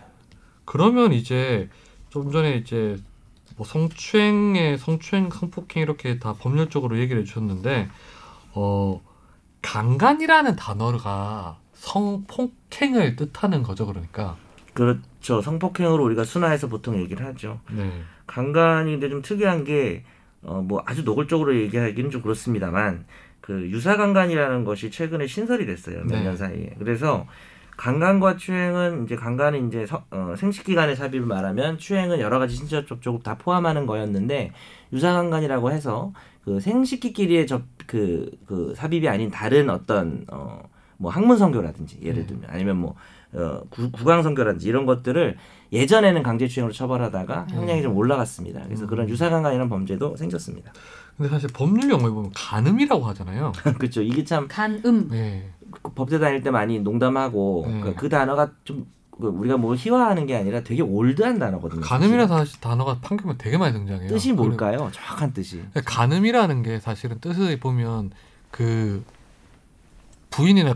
그러면 0.66 1.14
이제 1.14 1.70
좀 2.10 2.32
전에 2.32 2.56
이제 2.56 2.98
뭐 3.56 3.66
성추행에 3.66 4.78
성추행, 4.78 5.30
성폭행 5.30 5.84
이렇게 5.84 6.20
다 6.20 6.34
법률적으로 6.34 7.00
얘기를 7.00 7.22
해 7.22 7.26
주셨는데 7.26 7.90
어 8.54 9.02
강간이라는 9.66 10.56
단어가 10.56 11.58
성폭행을 11.74 13.16
뜻하는 13.16 13.64
거죠, 13.64 13.86
그러니까. 13.86 14.38
그렇죠. 14.74 15.42
성폭행으로 15.42 16.04
우리가 16.04 16.24
순화해서 16.24 16.68
보통 16.68 17.00
얘기를 17.00 17.26
하죠. 17.26 17.60
네. 17.72 17.92
강간인데 18.28 19.10
좀 19.10 19.22
특이한 19.22 19.64
게 19.64 20.04
어 20.48 20.62
뭐 20.62 20.84
아주 20.86 21.04
노골적으로 21.04 21.56
얘기하기는 21.56 22.12
좀 22.12 22.22
그렇습니다만 22.22 23.06
그 23.42 23.68
유사 23.72 23.98
강간이라는 23.98 24.64
것이 24.64 24.92
최근에 24.92 25.26
신설이 25.26 25.66
됐어요. 25.66 26.04
몇 26.04 26.18
네. 26.18 26.24
년 26.24 26.38
사이에. 26.38 26.76
그래서 26.78 27.26
강간과 27.78 28.38
추행은 28.38 29.06
이제 29.06 29.16
강간은 29.16 29.68
이제 29.70 29.88
서- 29.88 30.06
어, 30.12 30.36
생식기간의 30.38 30.96
삽입을 30.98 31.22
말하면 31.22 31.80
추행은 31.80 32.20
여러 32.20 32.38
가지 32.38 32.56
신체적 32.56 32.88
접촉을 32.88 33.22
다 33.24 33.40
포함하는 33.40 33.88
거였는데 33.88 34.52
유사 34.94 35.14
강간이라고 35.14 35.72
해서 35.72 36.14
그 36.46 36.60
생식기끼리의 36.60 37.48
접그 37.48 38.32
그 38.46 38.74
삽입이 38.76 39.10
아닌 39.10 39.32
다른 39.32 39.70
어떤 39.70 40.26
어뭐 40.30 41.12
학문 41.12 41.38
성교라든지 41.38 41.98
예를 42.04 42.22
음. 42.22 42.28
들면 42.28 42.50
아니면 42.50 42.78
뭐 42.78 42.96
어, 43.34 43.62
구, 43.70 43.92
구강 43.92 44.22
성교라든지 44.24 44.68
이런 44.68 44.86
것들을 44.86 45.38
예전에는 45.74 46.24
강제추행으로 46.24 46.72
처벌하다가 46.72 47.48
형량이 47.50 47.82
좀 47.82 47.98
올라갔습니다. 47.98 48.64
그래서 48.64 48.86
그런 48.86 49.10
유사강간이라는 49.10 49.68
범죄도 49.70 50.16
생겼습니다. 50.16 50.72
근데 51.18 51.30
사실 51.30 51.50
법률 51.52 51.90
용어에 51.90 52.12
보면 52.12 52.32
간음이라고 52.34 53.04
하잖아요. 53.08 53.52
그렇죠. 53.80 54.02
이게 54.02 54.24
참 54.24 54.48
간음. 54.48 55.10
네. 55.10 55.50
그 55.72 55.92
법대 55.94 56.20
다닐 56.20 56.44
때 56.44 56.52
많이 56.52 56.80
농담하고 56.80 57.66
네. 57.68 57.82
그, 57.82 57.96
그 57.96 58.10
단어가 58.10 58.52
좀그 58.64 58.86
우리가 59.18 59.58
뭘 59.58 59.78
희화하는 59.78 60.26
게 60.26 60.36
아니라 60.36 60.62
되게 60.62 60.82
올드한 60.82 61.40
단어거든요. 61.40 61.82
간음이라는 61.82 62.28
사실은. 62.28 62.46
사실 62.46 62.60
단어가 62.62 63.00
판결에 63.00 63.36
되게 63.38 63.58
많이 63.58 63.74
등장해요. 63.74 64.10
뜻이 64.10 64.34
뭘까요? 64.34 64.90
정확한 64.92 65.34
뜻이. 65.34 65.64
간음이라는 65.86 66.64
게 66.64 66.80
사실은 66.80 67.20
뜻을 67.20 67.60
보면 67.60 68.12
그 68.52 69.04
부인이나 70.32 70.76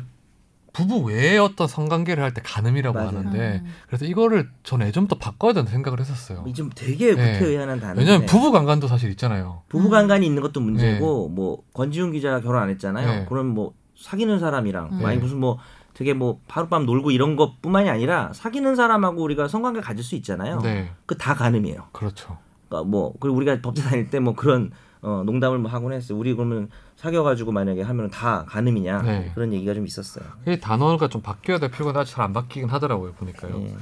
부부 0.71 0.99
외에 0.99 1.38
어떤 1.38 1.67
성관계를 1.67 2.23
할때 2.23 2.41
간음이라고 2.43 2.97
맞아요. 2.97 3.17
하는데 3.17 3.62
음. 3.65 3.73
그래서 3.88 4.06
이거를 4.06 4.49
전 4.63 4.82
예전부터 4.82 5.17
바꿔야 5.17 5.52
된다 5.52 5.71
생각을 5.71 5.99
했었어요. 5.99 6.45
이좀 6.47 6.69
되게 6.73 7.15
네. 7.15 7.34
구태의연한 7.34 7.80
단어. 7.80 7.99
왜냐하면 7.99 8.25
부부 8.28 8.52
강간도 8.52 8.88
사실 8.88 9.10
있잖아요. 9.12 9.63
부부 9.67 9.89
간간이 9.89 10.25
있는 10.25 10.41
것도 10.41 10.62
문제고 10.62 11.28
뭐 11.30 11.63
권지훈 11.73 12.12
기자가 12.13 12.39
결혼 12.39 12.62
안 12.62 12.69
했잖아요. 12.69 13.08
네. 13.08 13.25
그럼 13.28 13.47
뭐 13.47 13.73
사귀는 13.97 14.39
사람이랑 14.39 14.89
음. 14.93 15.06
아니 15.06 15.17
네. 15.17 15.21
무슨 15.21 15.39
뭐 15.39 15.58
되게 16.00 16.14
뭐 16.14 16.40
하룻밤 16.48 16.86
놀고 16.86 17.12
이런 17.12 17.36
것뿐만이 17.36 17.90
아니라 17.90 18.32
사귀는 18.34 18.78
사람하고 18.78 19.22
우리가 19.22 19.50
성관계 19.50 19.82
가질 19.82 20.02
수 20.02 20.16
있잖아요. 20.16 20.62
네, 20.62 20.92
그다 21.06 21.34
간음이에요. 21.36 21.88
그렇죠. 21.92 22.38
그러니까 22.70 22.90
뭐 22.90 23.14
그리고 23.20 23.36
우리가 23.36 23.60
법대 23.62 23.82
다닐 23.82 24.10
때 24.10 24.22
뭐 24.22 24.34
그런 24.34 24.72
어, 25.02 25.24
농담을 25.26 25.58
뭐 25.58 25.70
하곤 25.70 25.92
했어요. 25.92 26.18
우리 26.18 26.34
그러면 26.34 26.70
사귀어가지고 26.96 27.52
만약에 27.52 27.82
하면 27.82 28.10
다 28.10 28.46
간음이냐 28.48 29.02
네. 29.02 29.32
그런 29.36 29.52
얘기가 29.52 29.74
좀 29.74 29.86
있었어요. 29.86 30.24
이 30.48 30.58
단어가 30.62 31.10
좀 31.10 31.22
바뀌어야 31.22 31.60
될 31.60 31.70
필요가 31.70 32.06
잘 32.06 32.24
안 32.24 32.32
바뀌긴 32.32 32.70
하더라고요 32.70 33.12
보니까요. 33.14 33.62
예. 33.62 33.76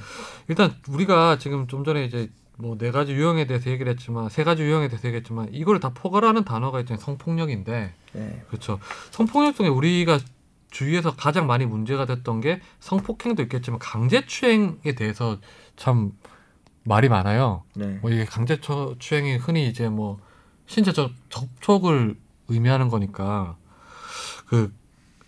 일단 0.47 0.73
우리가 0.89 1.37
지금 1.37 1.67
좀 1.67 1.83
전에 1.83 2.03
이제 2.05 2.31
뭐 2.57 2.75
네 2.79 2.89
가지 2.89 3.13
유형에 3.13 3.45
대해서 3.45 3.69
얘기를 3.69 3.91
했지만 3.91 4.29
세 4.29 4.43
가지 4.43 4.63
유형에 4.63 4.87
대해서 4.87 5.07
얘기했지만 5.07 5.49
이걸 5.51 5.79
다 5.79 5.91
포괄하는 5.93 6.43
단어가 6.45 6.79
있잖아요. 6.79 6.99
성폭력인데 7.03 7.93
네. 8.13 8.41
그렇죠. 8.47 8.79
성폭력 9.11 9.55
중에 9.55 9.67
우리가 9.67 10.17
주위에서 10.71 11.15
가장 11.15 11.47
많이 11.47 11.65
문제가 11.65 12.05
됐던 12.05 12.41
게 12.41 12.61
성폭행도 12.79 13.43
있겠지만 13.43 13.79
강제추행에 13.79 14.95
대해서 14.95 15.37
참 15.75 16.11
말이 16.83 17.09
많아요. 17.09 17.63
네. 17.75 17.99
뭐 18.01 18.11
이게 18.11 18.25
강제추행이 18.25 19.37
흔히 19.37 19.67
이제 19.67 19.89
뭐 19.89 20.19
신체적 20.67 21.11
접촉을 21.29 22.17
의미하는 22.47 22.89
거니까 22.89 23.57
그 24.47 24.73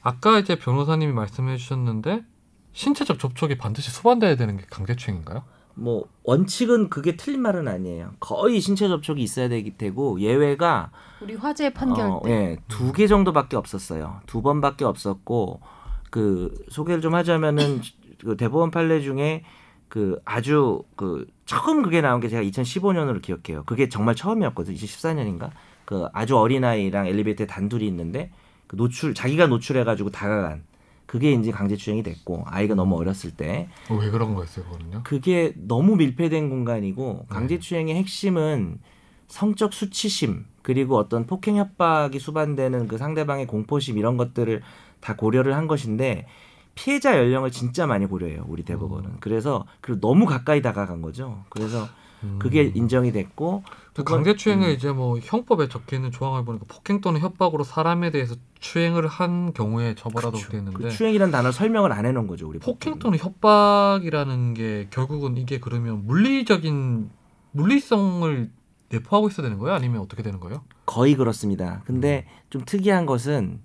아까 0.01 0.39
이제 0.39 0.57
변호사님이 0.57 1.11
말씀해 1.13 1.57
주셨는데 1.57 2.23
신체적 2.71 3.19
접촉이 3.19 3.57
반드시 3.57 3.91
수반돼야 3.91 4.35
되는 4.35 4.57
게 4.57 4.65
강제추행인가요? 4.69 5.43
뭐 5.75 6.05
원칙은 6.23 6.89
그게 6.89 7.15
틀린 7.15 7.41
말은 7.41 7.67
아니에요. 7.67 8.11
거의 8.19 8.59
신체 8.59 8.87
접촉이 8.87 9.21
있어야 9.21 9.49
되기 9.49 9.77
되고 9.77 10.19
예외가 10.19 10.91
우리 11.21 11.35
화재 11.35 11.71
판결 11.71 12.09
어, 12.09 12.21
때 12.23 12.31
예, 12.31 12.57
두개 12.67 13.07
정도밖에 13.07 13.55
없었어요. 13.55 14.21
두 14.25 14.41
번밖에 14.41 14.85
없었고 14.85 15.61
그 16.09 16.53
소개를 16.69 17.01
좀 17.01 17.15
하자면은 17.15 17.81
그 18.23 18.35
대법원 18.35 18.71
판례 18.71 19.01
중에 19.01 19.43
그 19.87 20.19
아주 20.25 20.83
그 20.95 21.25
처음 21.45 21.81
그게 21.81 22.01
나온 22.01 22.19
게 22.19 22.29
제가 22.29 22.43
2015년으로 22.43 23.21
기억해요. 23.21 23.63
그게 23.65 23.89
정말 23.89 24.15
처음이었거든요. 24.15 24.75
2014년인가? 24.75 25.49
그 25.85 26.07
아주 26.13 26.37
어린 26.37 26.63
아이랑 26.63 27.07
엘리베이터에 27.07 27.47
단둘이 27.47 27.87
있는데 27.87 28.31
그 28.67 28.75
노출 28.75 29.15
자기가 29.15 29.47
노출해 29.47 29.83
가지고 29.83 30.11
다가간 30.11 30.63
그게 31.09 31.31
이제 31.31 31.49
강제추행이 31.49 32.03
됐고 32.03 32.43
아이가 32.45 32.75
너무 32.75 32.95
어렸을 32.95 33.31
때. 33.31 33.67
어, 33.89 33.95
왜 33.95 34.11
그런 34.11 34.35
거였어요, 34.35 34.63
그거는요? 34.65 35.01
그게 35.03 35.53
너무 35.55 35.95
밀폐된 35.95 36.49
공간이고 36.49 37.25
강제추행의 37.29 37.95
핵심은 37.95 38.77
성적 39.27 39.73
수치심 39.73 40.45
그리고 40.61 40.97
어떤 40.97 41.25
폭행 41.25 41.57
협박이 41.57 42.19
수반되는 42.19 42.87
그 42.87 42.99
상대방의 42.99 43.47
공포심 43.47 43.97
이런 43.97 44.17
것들을 44.17 44.61
다 44.99 45.15
고려를 45.15 45.55
한 45.55 45.65
것인데 45.65 46.27
피해자 46.75 47.17
연령을 47.17 47.49
진짜 47.49 47.87
많이 47.87 48.05
고려해요 48.05 48.45
우리 48.47 48.61
대법원은. 48.61 49.17
그래서 49.19 49.65
그리고 49.81 49.99
너무 49.99 50.27
가까이 50.27 50.61
다가간 50.61 51.01
거죠. 51.01 51.43
그래서 51.49 51.87
그게 52.39 52.63
인정이 52.75 53.11
됐고 53.11 53.63
그두 53.89 54.03
번- 54.03 54.17
강제 54.17 54.35
추행에 54.35 54.71
이제 54.71 54.91
뭐 54.91 55.17
형법에 55.19 55.67
적혀 55.69 55.95
있는 55.95 56.11
조항을 56.11 56.45
보니까 56.45 56.65
폭행 56.67 57.01
또는 57.01 57.21
협박으로 57.21 57.63
사람에 57.63 58.11
대해서 58.11 58.35
추행을 58.59 59.07
한 59.07 59.53
경우에 59.53 59.95
처벌하도록 59.95 60.49
되어 60.49 60.59
있는데 60.59 60.77
그 60.77 60.89
추행이라는 60.89 61.31
단어 61.31 61.51
설명을 61.51 61.91
안 61.93 62.05
해놓은 62.05 62.27
거죠 62.27 62.47
우리 62.47 62.59
폭행. 62.59 62.99
또는 62.99 63.17
협박이라는 63.17 64.53
게 64.53 64.87
결국은 64.89 65.37
이게 65.37 65.59
그러면 65.59 66.05
물리적인 66.05 67.09
물리성을 67.51 68.51
내포하고 68.89 69.29
있어야 69.29 69.43
되는 69.43 69.59
거예요? 69.59 69.75
아니면 69.75 70.01
어떻게 70.01 70.23
되는 70.23 70.39
거예요? 70.39 70.61
거의 70.85 71.15
그렇습니다. 71.15 71.81
근데 71.85 72.25
좀 72.49 72.63
특이한 72.65 73.05
것은 73.05 73.61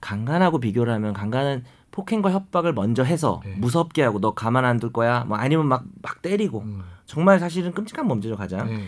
강간하고 0.00 0.60
비교를 0.60 0.92
하면 0.94 1.14
강간은 1.14 1.64
폭행과 1.90 2.30
협박을 2.30 2.74
먼저 2.74 3.02
해서 3.02 3.40
네. 3.44 3.54
무섭게 3.56 4.02
하고 4.02 4.20
너 4.20 4.34
가만 4.34 4.64
안 4.66 4.78
둘 4.78 4.92
거야 4.92 5.24
뭐 5.24 5.38
아니면 5.38 5.66
막 5.66 5.84
막 6.02 6.20
때리고 6.20 6.60
음. 6.60 6.82
정말 7.06 7.38
사실은 7.38 7.72
끔찍한 7.72 8.06
범죄죠 8.08 8.36
가장. 8.36 8.66
네, 8.68 8.76
네. 8.76 8.82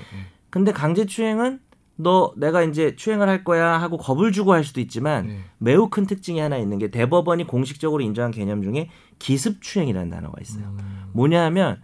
근데 0.50 0.72
강제 0.72 1.06
추행은 1.06 1.60
너 2.00 2.32
내가 2.36 2.62
이제 2.62 2.94
추행을 2.94 3.28
할 3.28 3.42
거야 3.42 3.80
하고 3.80 3.96
겁을 3.96 4.30
주고 4.32 4.52
할 4.52 4.62
수도 4.64 4.80
있지만 4.80 5.26
네. 5.26 5.40
매우 5.58 5.88
큰 5.88 6.06
특징이 6.06 6.38
하나 6.38 6.56
있는 6.56 6.78
게 6.78 6.90
대법원이 6.90 7.46
공식적으로 7.46 8.02
인정한 8.02 8.30
개념 8.30 8.62
중에 8.62 8.88
기습 9.18 9.60
추행이라는 9.62 10.10
단어가 10.10 10.40
있어요. 10.40 10.64
음. 10.78 11.04
뭐냐 11.12 11.42
하면 11.46 11.80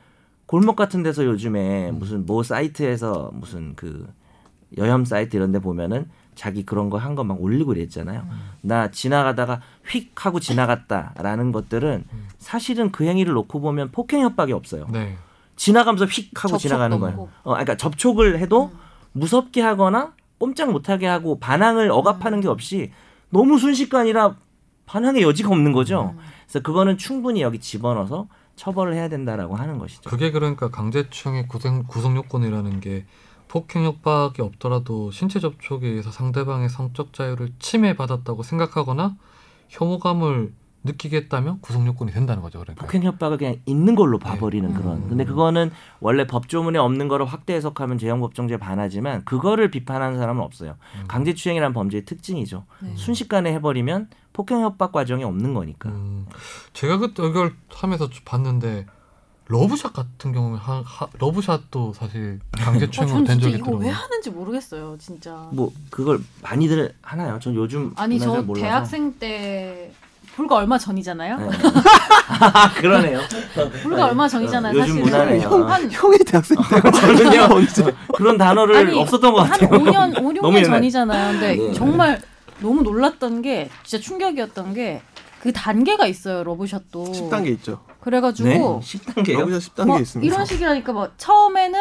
골목 0.47 0.77
같은 0.77 1.03
데서 1.03 1.25
요즘에 1.25 1.91
무슨 1.93 2.27
모 2.27 2.43
사이트에서 2.43 3.31
무슨 3.35 3.75
그 3.75 4.07
여혐 4.79 5.05
사이트 5.05 5.37
이런 5.37 5.51
데 5.53 5.59
보면은 5.59 6.09
자기 6.37 6.65
그런 6.65 6.91
거 6.91 6.99
한 6.99 7.15
거 7.15 7.23
막 7.25 7.41
올리고 7.41 7.75
이랬잖아요. 7.75 8.27
나 8.61 8.91
지나가다가 8.91 9.61
휙 9.87 10.27
하고 10.27 10.39
지나갔다라는 10.41 11.53
것들은 11.53 12.05
사실은 12.39 12.91
그 12.93 13.05
행위를 13.05 13.35
놓고 13.35 13.61
보면 13.61 13.91
폭행 13.93 14.23
협박이 14.23 14.53
없어요. 14.53 14.87
네. 14.93 15.17
지나가면서 15.57 16.07
휙 16.07 16.45
하고 16.45 16.59
지나가는 16.59 16.99
거예요. 16.99 17.15
없고. 17.15 17.31
어, 17.43 17.51
그러니까 17.53 17.77
접촉을 17.77 18.39
해도 18.39 18.73
무섭게 19.13 19.61
하거나 19.61 20.13
꼼짝 20.39 20.71
못하게 20.71 21.07
하고 21.07 21.39
반항을 21.39 21.91
억압하는 21.91 22.41
게 22.41 22.49
없이 22.49 22.93
너무 23.31 23.59
순식간이라 23.59 24.37
반항의 24.87 25.23
여지가 25.23 25.49
없는 25.51 25.73
거죠. 25.73 26.15
그래서 26.47 26.61
그거는 26.61 26.99
충분히 26.99 27.43
여기 27.43 27.59
집어넣어서 27.59 28.29
처벌을 28.57 28.95
해야 28.95 29.09
된다라고 29.09 29.57
하는 29.57 29.79
것이죠. 29.79 30.09
그게 30.09 30.31
그러니까 30.31 30.71
강제추행의 30.71 31.49
구성, 31.49 31.85
구성 31.85 32.17
요건이라는 32.17 32.81
게 32.81 33.07
폭행 33.49 33.85
협박이 33.85 34.43
없더라도 34.43 35.11
신체 35.11 35.41
접촉에 35.41 35.87
의해서 35.87 36.11
상대방의 36.11 36.69
성적 36.69 37.13
자유를 37.13 37.53
침해받았다고 37.59 38.43
생각하거나 38.43 39.17
혐오감을 39.69 40.53
느끼겠다면 40.85 41.61
구성 41.61 41.87
요건이 41.87 42.13
된다는 42.13 42.43
거죠. 42.43 42.61
그러니까. 42.61 42.85
폭행 42.85 43.03
협박을 43.03 43.39
그냥 43.39 43.57
있는 43.67 43.95
걸로 43.95 44.19
봐버리는 44.19 44.69
네. 44.69 44.75
그런. 44.75 44.97
음. 44.99 45.09
근데 45.09 45.25
그거는 45.25 45.71
원래 46.01 46.27
법조문에 46.27 46.79
없는 46.79 47.09
거를 47.09 47.27
확대 47.27 47.55
해석하면 47.55 47.99
재형 47.99 48.21
법정제 48.21 48.59
반하지만 48.59 49.25
그거를 49.25 49.71
비판하는 49.71 50.19
사람은 50.19 50.43
없어요. 50.43 50.77
음. 51.01 51.05
강제추행이라는 51.09 51.73
범죄의 51.75 52.05
특징이죠. 52.05 52.65
네. 52.81 52.93
순식간에 52.97 53.53
해버리면 53.55 54.09
폭행 54.35 54.61
협박 54.61 54.93
과정이 54.93 55.25
없는 55.25 55.55
거니까. 55.55 55.89
음, 55.91 56.27
제가 56.73 56.99
그때 56.99 57.25
이걸 57.27 57.55
하면서 57.71 58.09
봤는데 58.25 58.85
러브샷 59.47 59.93
같은 59.93 60.33
경우는 60.33 60.57
하, 60.59 60.83
하- 60.85 61.07
러브샷도 61.19 61.93
사실 61.93 62.41
어, 62.59 62.65
강제추행으로 62.65 63.19
전된 63.19 63.41
적이 63.41 63.55
이거 63.57 63.71
왜 63.73 63.77
있더라고요. 63.89 63.93
하는지 63.93 64.31
모르겠어요, 64.31 64.97
진짜. 64.99 65.49
뭐 65.53 65.71
그걸 65.91 66.19
많이들 66.43 66.95
하나요? 67.03 67.39
전 67.41 67.55
요즘 67.55 67.93
아니 67.97 68.19
저 68.19 68.43
몰라서. 68.43 68.65
대학생 68.67 69.13
때 69.19 69.93
불과 70.37 70.57
얼마 70.57 70.77
전이잖아요. 70.79 71.39
네. 71.39 71.49
아, 72.41 72.73
그러네요. 72.75 73.21
불과 73.83 74.07
얼마 74.07 74.27
전이잖아요, 74.29 74.77
어, 74.77 74.83
요즘. 74.83 75.03
문화네요. 75.03 75.49
한, 75.67 75.91
형이 75.91 76.19
대학생 76.19 76.57
때가 76.71 76.91
저는요 76.91 77.49
언제? 77.55 77.95
그런 78.17 78.37
단어를 78.37 78.77
아니, 78.77 78.99
없었던 79.01 79.33
것한 79.33 79.51
같아요. 79.51 79.71
5년, 79.71 80.19
5, 80.21 80.29
6년 80.31 80.43
너무 80.43 80.57
옛날. 80.59 80.65
전이잖아요. 80.71 81.33
근데 81.33 81.57
네. 81.57 81.73
정말 81.73 82.21
너무 82.61 82.83
놀랐던 82.83 83.43
게 83.43 83.69
진짜 83.85 84.03
충격이었던 84.03 84.75
게 84.75 85.03
그 85.41 85.53
단계가 85.53 86.07
있어요, 86.07 86.43
러브샷도. 86.45 87.05
10단계 87.13 87.49
있죠. 87.57 87.81
그래가지고 88.01 88.49
네, 88.49 88.57
10단계요. 88.81 89.41
러브샷 89.41 89.75
10단계 89.75 89.87
뭐 89.87 89.99
있습니다. 90.01 90.35
이런 90.35 90.47
식이라니까 90.47 90.93
뭐 90.95 91.11
처음에는 91.19 91.79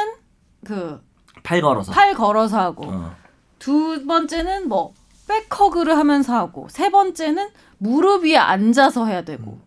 그 0.65 0.99
팔 1.43 1.61
걸어서. 1.61 1.93
팔 1.93 2.13
걸어서 2.13 2.59
하고 2.59 2.87
어. 2.87 3.15
두 3.59 4.05
번째는 4.05 4.67
뭐 4.67 4.93
백허그를 5.29 5.97
하면서 5.97 6.33
하고 6.35 6.67
세 6.69 6.89
번째는 6.91 7.47
무릎 7.83 8.23
위에 8.23 8.37
앉아서 8.37 9.05
해야 9.05 9.23
되고. 9.23 9.59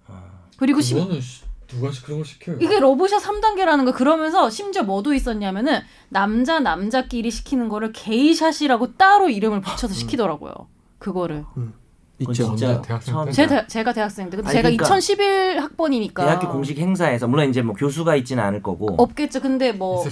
그리고 0.57 0.81
심, 0.81 0.99
그거는 0.99 1.21
시- 1.21 1.45
누가 1.67 1.91
시- 1.93 2.03
그런 2.03 2.19
걸 2.19 2.25
시켜요? 2.25 2.57
이게 2.61 2.81
러브샷 2.81 3.23
3단계라는 3.23 3.85
거. 3.85 3.93
그러면서 3.93 4.49
심지어 4.49 4.83
뭐도 4.85 5.13
있었냐면은 5.13 5.81
남자 6.09 6.59
남자끼리 6.61 7.31
시키는 7.31 7.69
거를 7.69 7.93
게이샷이라고 7.93 8.95
따로 8.97 9.29
이름을 9.29 9.61
붙여서 9.61 9.93
시키더라고요. 9.93 10.53
그거를. 10.99 11.45
그건 11.55 11.75
있죠. 12.19 12.57
진짜 12.57 12.81
대학생 12.81 13.25
때? 13.27 13.33
제 13.33 13.47
대, 13.47 13.67
제가 13.67 13.93
대학생 13.93 14.31
때. 14.31 14.37
근데 14.37 14.49
아니, 14.49 14.57
제가 14.57 14.63
그러니까 14.69 14.85
2011 14.87 15.61
학번이니까 15.61 16.25
대학교 16.25 16.49
공식 16.49 16.79
행사에서 16.79 17.27
물론 17.27 17.51
이제 17.51 17.61
뭐 17.61 17.75
교수가 17.75 18.17
있지는 18.17 18.43
않을 18.43 18.63
거고 18.63 18.95
없겠죠. 18.97 19.41
근데 19.41 19.73
뭐 19.73 20.03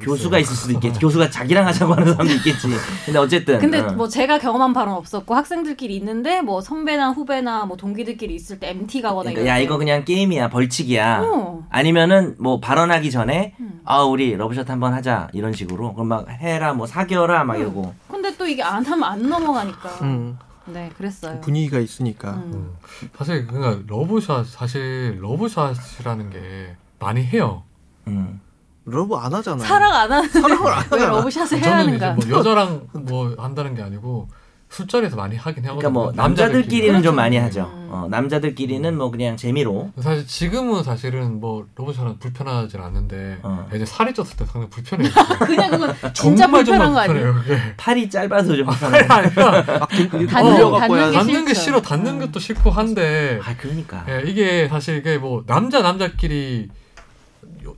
교수가 0.00 0.38
있을 0.38 0.56
수도 0.56 0.72
있겠지. 0.72 0.98
교수가 0.98 1.30
자기랑 1.30 1.66
하자고 1.66 1.94
하는 1.94 2.12
사람도 2.12 2.32
있겠지. 2.34 2.66
근데 3.06 3.18
어쨌든 3.18 3.58
근데 3.60 3.78
어. 3.80 3.92
뭐 3.92 4.08
제가 4.08 4.38
경험한 4.38 4.72
바는 4.72 4.92
없었고 4.92 5.34
학생들끼리 5.34 5.94
있는데 5.96 6.40
뭐 6.42 6.60
선배나 6.60 7.10
후배나 7.10 7.64
뭐 7.66 7.76
동기들끼리 7.76 8.34
있을 8.34 8.58
때 8.58 8.70
MT 8.70 9.00
가거나 9.02 9.30
그러니까 9.30 9.52
야때 9.52 9.62
이거 9.64 9.78
그냥 9.78 10.04
게임이야 10.04 10.50
벌칙이야. 10.50 11.20
어. 11.22 11.62
아니면은 11.70 12.34
뭐 12.40 12.58
발언하기 12.58 13.10
전에 13.12 13.54
음. 13.60 13.80
아 13.84 14.02
우리 14.02 14.34
러브샷 14.34 14.68
한번 14.68 14.94
하자 14.94 15.28
이런 15.32 15.52
식으로 15.52 15.94
그럼 15.94 16.08
막 16.08 16.28
해라 16.28 16.72
뭐 16.72 16.86
사겨라 16.86 17.42
음. 17.42 17.46
막 17.46 17.56
이러고 17.56 17.94
근데 18.08 18.36
또 18.36 18.46
이게 18.46 18.62
안 18.62 18.84
하면 18.84 19.04
안 19.04 19.28
넘어가니까. 19.28 19.88
음, 20.02 20.38
네, 20.66 20.90
그랬어요. 20.96 21.40
분위기가 21.40 21.78
있으니까. 21.78 22.32
음. 22.34 22.52
음. 22.52 23.08
사실 23.16 23.46
그러니까 23.46 23.82
러브샷 23.86 24.46
사실 24.46 25.18
러브샷이라는 25.20 26.30
게 26.30 26.76
많이 26.98 27.24
해요. 27.24 27.64
음. 28.06 28.40
러브 28.84 29.14
안 29.14 29.32
하잖아요. 29.34 29.66
사랑 29.66 29.92
안 29.92 30.10
하는 30.10 30.28
사랑을 30.28 30.56
안왜 30.72 30.82
하잖아. 30.82 31.06
러브샷을 31.08 31.58
해야 31.62 31.78
하는가? 31.78 32.12
뭐 32.14 32.28
여자랑 32.28 32.88
뭐 32.92 33.34
한다는 33.38 33.74
게 33.74 33.82
아니고 33.82 34.28
술자리에서 34.72 35.16
많이 35.16 35.36
하긴 35.36 35.64
하거든요. 35.66 35.78
그러니까 35.78 35.90
뭐 35.90 36.12
남자들끼리는 36.16 37.02
좀 37.02 37.14
많이 37.14 37.36
하죠. 37.36 37.70
음. 37.74 37.88
어, 37.90 38.06
남자들끼리는 38.10 38.96
뭐 38.96 39.10
그냥 39.10 39.36
재미로 39.36 39.90
사실 40.00 40.26
지금은 40.26 40.82
사실은 40.82 41.40
뭐 41.40 41.66
러브샷은 41.76 42.18
불편하진 42.18 42.80
않는데 42.80 43.38
어. 43.42 43.68
이제 43.74 43.84
살이 43.84 44.12
쪘을 44.14 44.34
때 44.36 44.46
상당히 44.46 44.70
불편해요. 44.70 45.10
그냥 45.44 45.70
그건 45.72 45.94
진짜 46.14 46.44
정말 46.46 46.64
불편한 46.64 46.86
정말 46.86 47.06
거 47.06 47.12
아니에요? 47.12 47.34
팔이 47.76 48.08
짧아서 48.08 48.56
좀 48.56 48.66
이렇게 48.66 50.26
닿는- 50.26 50.26
닿는 50.26 51.10
게 51.10 51.18
닿는 51.18 51.44
게 51.44 51.54
싫죠. 51.54 51.60
싫어, 51.60 51.82
닿는 51.82 52.18
것도 52.20 52.40
싫고 52.40 52.70
한데 52.70 53.40
아 53.44 53.54
그러니까 53.58 54.06
예, 54.08 54.22
이게 54.26 54.68
사실 54.68 54.96
이게 54.96 55.18
뭐 55.18 55.44
남자 55.46 55.82
남자끼리 55.82 56.68
요- 56.70 56.81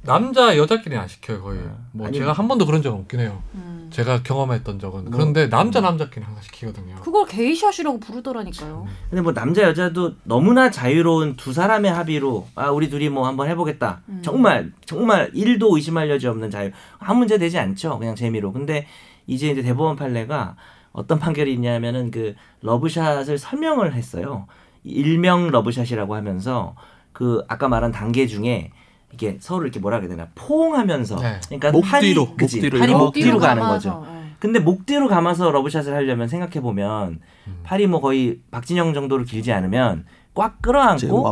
남자 0.02 0.56
여자끼리 0.56 0.96
안 0.96 1.08
시켜요 1.08 1.42
거의. 1.42 1.60
뭐 1.92 2.06
아니, 2.06 2.18
제가 2.18 2.32
한 2.32 2.48
번도 2.48 2.66
그런 2.66 2.82
적은 2.82 3.00
없긴 3.00 3.20
해요. 3.20 3.42
음. 3.54 3.88
제가 3.90 4.22
경험했던 4.22 4.78
적은. 4.78 5.04
뭐, 5.04 5.12
그런데 5.12 5.48
남자 5.48 5.80
남자끼리 5.80 6.24
항상 6.24 6.42
시키거든요. 6.42 6.96
그걸 6.96 7.26
게이샷이라고 7.26 8.00
부르더라니까요. 8.00 8.86
근데 9.08 9.22
뭐 9.22 9.32
남자 9.32 9.62
여자도 9.62 10.14
너무나 10.24 10.70
자유로운 10.70 11.36
두 11.36 11.52
사람의 11.52 11.92
합의로 11.92 12.48
아 12.54 12.70
우리 12.70 12.90
둘이 12.90 13.08
뭐 13.08 13.26
한번 13.26 13.48
해보겠다. 13.48 14.02
음. 14.08 14.20
정말 14.22 14.72
정말 14.84 15.30
일도 15.34 15.76
의심할 15.76 16.10
여지 16.10 16.26
없는 16.26 16.50
자유. 16.50 16.70
아무 16.98 17.20
문제 17.20 17.38
되지 17.38 17.58
않죠. 17.58 17.98
그냥 17.98 18.14
재미로. 18.16 18.52
근데 18.52 18.86
이제 19.26 19.50
이제 19.50 19.62
대법원 19.62 19.96
판례가 19.96 20.56
어떤 20.92 21.18
판결이 21.18 21.52
있냐면은 21.54 22.10
그 22.10 22.34
러브샷을 22.62 23.38
설명을 23.38 23.94
했어요. 23.94 24.46
일명 24.84 25.50
러브샷이라고 25.50 26.14
하면서 26.14 26.74
그 27.12 27.42
아까 27.48 27.68
말한 27.68 27.92
단계 27.92 28.26
중에 28.26 28.70
이렇게 29.18 29.38
서로 29.40 29.62
이렇게 29.64 29.78
뭐라 29.80 30.00
그래야 30.00 30.10
되나 30.16 30.28
포옹하면서 30.34 31.16
네. 31.20 31.40
그러니까 31.46 31.70
목 31.72 31.82
팔이 31.82 32.08
뒤로, 32.08 32.26
목 32.26 32.36
그치? 32.36 32.60
뒤로 32.60 32.78
팔이. 32.78 32.92
목 32.94 33.12
뒤로 33.14 33.38
가는 33.38 33.62
감아서, 33.62 33.74
거죠. 33.90 34.04
어. 34.06 34.24
근데 34.40 34.58
목 34.58 34.84
뒤로 34.86 35.08
감아서 35.08 35.50
러브샷을 35.50 35.94
하려면 35.94 36.28
생각해 36.28 36.60
보면 36.60 37.20
음. 37.46 37.60
팔이 37.62 37.86
뭐 37.86 38.00
거의 38.00 38.40
박진영 38.50 38.92
정도로 38.92 39.24
길지 39.24 39.52
않으면 39.52 40.04
꽉제 40.34 40.56
끌어안고 40.60 41.22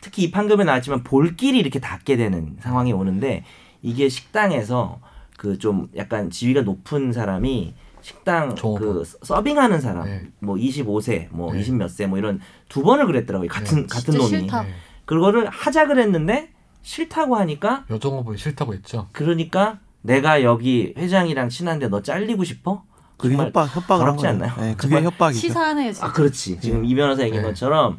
특히 0.00 0.24
이 0.24 0.30
판결에 0.30 0.64
나왔지만 0.64 1.02
볼끼리 1.04 1.58
이렇게 1.58 1.78
닿게 1.78 2.16
되는 2.16 2.56
상황이 2.60 2.92
오는데 2.92 3.44
이게 3.82 4.08
식당에서 4.08 5.00
그 5.38 5.56
좀 5.58 5.88
약간 5.96 6.28
지위가 6.28 6.62
높은 6.62 7.12
사람이 7.12 7.72
식당 8.02 8.54
종업원. 8.54 9.02
그 9.02 9.04
서빙하는 9.22 9.80
사람 9.80 10.04
네. 10.06 10.22
뭐 10.40 10.56
25세 10.56 11.28
뭐 11.30 11.52
네. 11.54 11.60
20 11.60 11.76
몇 11.76 11.86
세 11.88 12.06
뭐 12.06 12.18
이런 12.18 12.40
두 12.68 12.82
번을 12.82 13.06
그랬더라고요 13.06 13.48
같은 13.48 13.86
같은 13.86 14.12
진짜 14.12 14.18
놈이 14.18 14.28
싫다. 14.28 14.62
네. 14.64 14.68
그거를 15.06 15.48
하자 15.48 15.86
그랬는데 15.86 16.50
싫다고 16.82 17.36
하니까 17.36 17.84
여종업은 17.90 18.36
싫다고 18.36 18.74
했죠. 18.74 19.08
그러니까 19.12 19.78
내가 20.02 20.42
여기 20.42 20.94
회장이랑 20.96 21.48
친한데 21.50 21.88
너 21.88 22.02
잘리고 22.02 22.44
싶어? 22.44 22.84
그게 23.16 23.36
협박 23.36 23.76
협박을 23.76 24.06
한 24.06 24.16
거예요. 24.16 24.34
않나요? 24.34 24.52
네, 24.58 24.74
그게 24.76 25.02
협박이죠. 25.02 25.38
시사하네요. 25.40 25.92
아 26.00 26.12
그렇지 26.12 26.58
지금 26.60 26.84
이 26.86 26.94
변호사 26.94 27.22
얘기한 27.22 27.42
네. 27.44 27.48
것처럼 27.50 27.98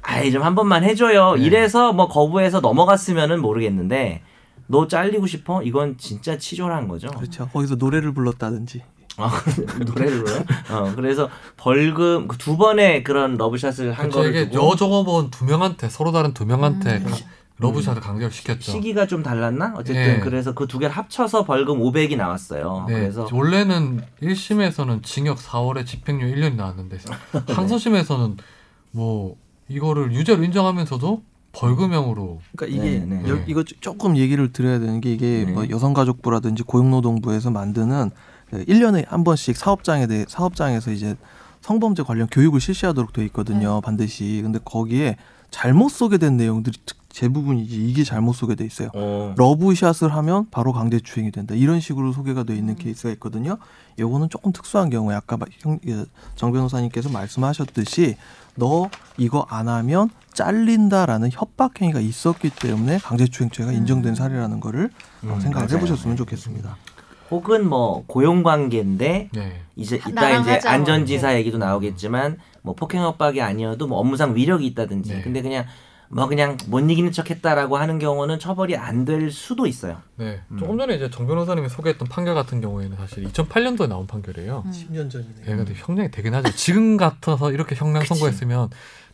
아이 0.00 0.32
좀 0.32 0.42
한 0.42 0.54
번만 0.54 0.82
해줘요 0.82 1.34
네. 1.34 1.42
이래서 1.42 1.92
뭐 1.92 2.08
거부해서 2.08 2.60
넘어갔으면은 2.60 3.42
모르겠는데 3.42 4.22
너 4.66 4.88
잘리고 4.88 5.26
싶어 5.26 5.62
이건 5.62 5.98
진짜 5.98 6.38
치졸한 6.38 6.88
거죠 6.88 7.08
그렇죠. 7.10 7.48
거기서 7.52 7.74
노래를 7.74 8.14
불렀다든지. 8.14 8.82
아, 9.18 9.30
노래를 9.84 10.24
불러요? 10.24 10.44
어 10.70 10.92
그래서 10.96 11.28
벌금 11.58 12.26
그두 12.26 12.56
번의 12.56 13.04
그런 13.04 13.36
러브샷을 13.36 13.92
한 13.92 14.08
그렇죠. 14.08 14.16
거를 14.18 14.30
이게 14.30 14.48
두고 14.50 14.70
여종업원 14.70 15.30
두 15.30 15.44
명한테 15.44 15.90
서로 15.90 16.12
다른 16.12 16.32
두 16.32 16.46
명한테 16.46 16.96
음. 16.96 17.04
가- 17.10 17.16
러브샷을 17.58 18.00
강제로 18.00 18.30
시켰죠. 18.30 18.72
시기가 18.72 19.06
좀 19.06 19.22
달랐나 19.22 19.74
어쨌든 19.76 19.94
네. 19.94 20.20
그래서 20.20 20.52
그 20.54 20.66
두 20.66 20.78
개를 20.78 20.94
합쳐서 20.96 21.44
벌금 21.44 21.78
500이 21.80 22.16
나왔어요 22.16 22.86
네, 22.88 22.94
그래서 23.00 23.28
원래는 23.32 24.02
1심에서는 24.22 25.02
징역 25.04 25.38
4월에 25.38 25.86
집행유예 25.86 26.34
1년이 26.34 26.54
나왔는데 26.56 26.98
항소심에서는 27.48 28.36
뭐 28.92 29.36
이거를 29.68 30.12
유죄로 30.12 30.42
인정하면서도 30.44 31.22
벌금형으로 31.52 32.40
그러니까 32.56 32.78
이게 32.80 32.98
네, 33.04 33.20
네. 33.22 33.28
여- 33.28 33.44
이거 33.46 33.62
조- 33.62 33.78
조금 33.80 34.16
얘기를 34.16 34.52
드려야 34.52 34.78
되는 34.78 35.00
게 35.00 35.12
이게 35.12 35.44
네. 35.46 35.52
뭐 35.52 35.68
여성가족부라든지 35.68 36.62
고용노동부에서 36.64 37.50
만드는 37.50 38.10
그 38.50 38.64
1년에 38.64 39.06
한 39.08 39.22
번씩 39.24 39.56
사업장에 39.56 40.06
대해 40.06 40.24
사업장에서 40.28 40.90
이제 40.90 41.14
성범죄 41.60 42.02
관련 42.02 42.26
교육을 42.28 42.60
실시하도록 42.60 43.12
돼 43.12 43.24
있거든요. 43.26 43.80
반드시. 43.82 44.40
근데 44.42 44.58
거기에 44.64 45.16
잘못 45.50 45.90
소개된 45.90 46.36
내용들이 46.36 46.76
특- 47.12 47.20
대부분이지 47.20 47.88
이게 47.88 48.04
잘못 48.04 48.32
소개돼 48.32 48.64
있어요. 48.64 48.88
어, 48.94 49.34
러브샷을 49.36 50.12
하면 50.14 50.46
바로 50.50 50.72
강제추행이 50.72 51.30
된다. 51.30 51.54
이런 51.54 51.80
식으로 51.80 52.12
소개가 52.12 52.42
돼 52.44 52.56
있는 52.56 52.74
케이스가 52.76 53.10
있거든요. 53.12 53.58
요거는 53.98 54.28
조금 54.30 54.52
특수한 54.52 54.90
경우에 54.90 55.14
아까 55.14 55.38
예, 55.88 56.04
정 56.36 56.52
변호사님께서 56.52 57.10
말씀하셨듯이 57.10 58.16
너 58.54 58.88
이거 59.18 59.46
안 59.48 59.68
하면 59.68 60.10
잘린다라는 60.34 61.30
협박 61.32 61.80
행위가 61.80 62.00
있었기 62.00 62.50
때문에 62.50 62.98
강제추행죄가 62.98 63.72
인정된 63.72 64.14
사례라는 64.14 64.60
거를 64.60 64.86
어, 65.24 65.34
음, 65.34 65.40
생각을 65.40 65.66
맞아요. 65.68 65.76
해보셨으면 65.76 66.16
좋겠습니다. 66.16 66.76
혹은 67.30 67.66
뭐 67.66 68.04
고용관계인데 68.06 69.30
네. 69.32 69.60
이제 69.76 69.96
이따 70.06 70.30
이제 70.38 70.50
하자, 70.52 70.68
뭐 70.68 70.74
안전지사 70.78 71.34
얘기도 71.36 71.56
나오겠지만 71.58 72.36
뭐 72.62 72.74
폭행 72.74 73.02
협박이 73.02 73.40
아니어도 73.40 73.86
뭐 73.86 73.98
업무상 73.98 74.34
위력이 74.36 74.66
있다든지 74.66 75.14
네. 75.14 75.22
근데 75.22 75.40
그냥 75.40 75.64
뭐 76.14 76.26
그냥 76.28 76.58
못 76.68 76.80
이기는 76.80 77.10
척했다라고 77.10 77.78
하는 77.78 77.98
경우는 77.98 78.38
처벌이 78.38 78.76
안 78.76 79.02
될 79.06 79.30
수도 79.32 79.66
있어요. 79.66 79.96
네. 80.16 80.40
음. 80.50 80.58
조금 80.58 80.78
전에 80.78 80.94
이제 80.94 81.10
정 81.10 81.26
변호사님이 81.26 81.68
소개했던 81.70 82.06
판결 82.08 82.34
같은 82.34 82.60
경우에는 82.60 82.96
사실 82.98 83.24
2008년도에 83.24 83.88
나온 83.88 84.06
판결이에요. 84.06 84.62
음. 84.66 84.70
10년 84.70 85.10
전이네요. 85.10 85.44
예, 85.48 85.56
근데 85.56 85.72
형량이 85.74 86.10
되긴 86.10 86.34
하죠. 86.34 86.52
지금 86.54 86.96
같아서 86.98 87.50
이렇게 87.50 87.74
형량 87.74 88.00
그치. 88.02 88.08
선고했으면 88.10 88.68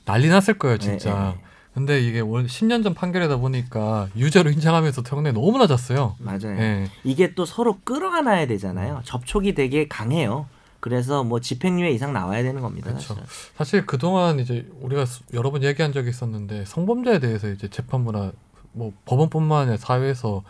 난리 0.05 0.29
났을 0.29 0.59
거예요, 0.59 0.77
진짜. 0.79 1.15
네, 1.15 1.21
네. 1.21 1.43
근데 1.75 2.01
이게 2.01 2.19
월 2.21 2.47
10년 2.47 2.83
전 2.83 2.93
판결이다 2.95 3.37
보니까 3.37 4.09
유죄로 4.17 4.51
인정하면서 4.51 5.03
형량이 5.07 5.35
너무 5.35 5.57
낮았어요. 5.59 6.17
맞아요. 6.19 6.59
예. 6.59 6.91
이게 7.05 7.35
또 7.35 7.45
서로 7.47 7.79
끌어안아야 7.85 8.47
되잖아요. 8.49 9.01
접촉이 9.05 9.55
되게 9.55 9.87
강해요. 9.87 10.47
그래서 10.81 11.25
뭐 11.25 11.41
집행유예 11.41 11.91
이상 11.91 12.13
나와야 12.13 12.43
되는 12.43 12.61
겁니다. 12.63 12.91
그렇죠. 12.91 13.15
사실. 13.15 13.25
사실 13.57 13.87
그동안 13.87 14.39
이제 14.39 14.69
우리가 14.81 15.07
수- 15.07 15.23
여러 15.35 15.51
번 15.51 15.63
얘기한 15.63 15.93
적이 15.93 16.11
있었는데 16.11 16.65
성범죄에 16.67 17.19
대해서 17.19 17.49
이제 17.51 17.69
재판부나 17.69 18.33
뭐 18.73 18.93
법원뿐만 19.05 19.63
아니라 19.63 19.77
사회에서 19.77 20.45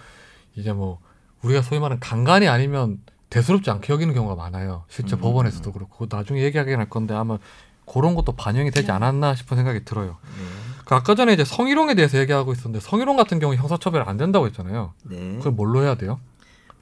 이제 0.57 0.73
뭐 0.73 0.99
우리가 1.43 1.63
소위 1.63 1.81
말하는 1.81 2.01
강간이 2.01 2.47
아니면 2.49 3.01
대수롭지 3.31 3.71
않게 3.71 3.93
여기는 3.93 4.13
경우가 4.15 4.35
많아요. 4.35 4.85
실제 4.89 5.17
음. 5.17 5.21
법원에서도 5.21 5.73
그렇고 5.73 6.07
나중에 6.11 6.43
얘기하긴 6.43 6.79
할 6.79 6.89
건데 6.89 7.15
아마 7.15 7.39
그런 7.87 8.15
것도 8.15 8.33
반영이 8.33 8.71
되지 8.71 8.91
않았나 8.91 9.35
싶은 9.35 9.57
생각이 9.57 9.85
들어요. 9.85 10.19
네. 10.39 10.45
그 10.85 10.95
아까 10.95 11.15
전에 11.15 11.33
이제 11.33 11.45
성희롱에 11.45 11.95
대해서 11.95 12.19
얘기하고 12.19 12.53
있었는데 12.53 12.81
성희롱 12.81 13.17
같은 13.17 13.39
경우 13.39 13.55
형사처벌 13.55 14.03
안 14.09 14.17
된다고 14.19 14.47
했잖아요. 14.47 14.93
네. 15.05 15.37
그걸 15.39 15.53
뭘로 15.53 15.83
해야 15.83 15.95
돼요? 15.95 16.21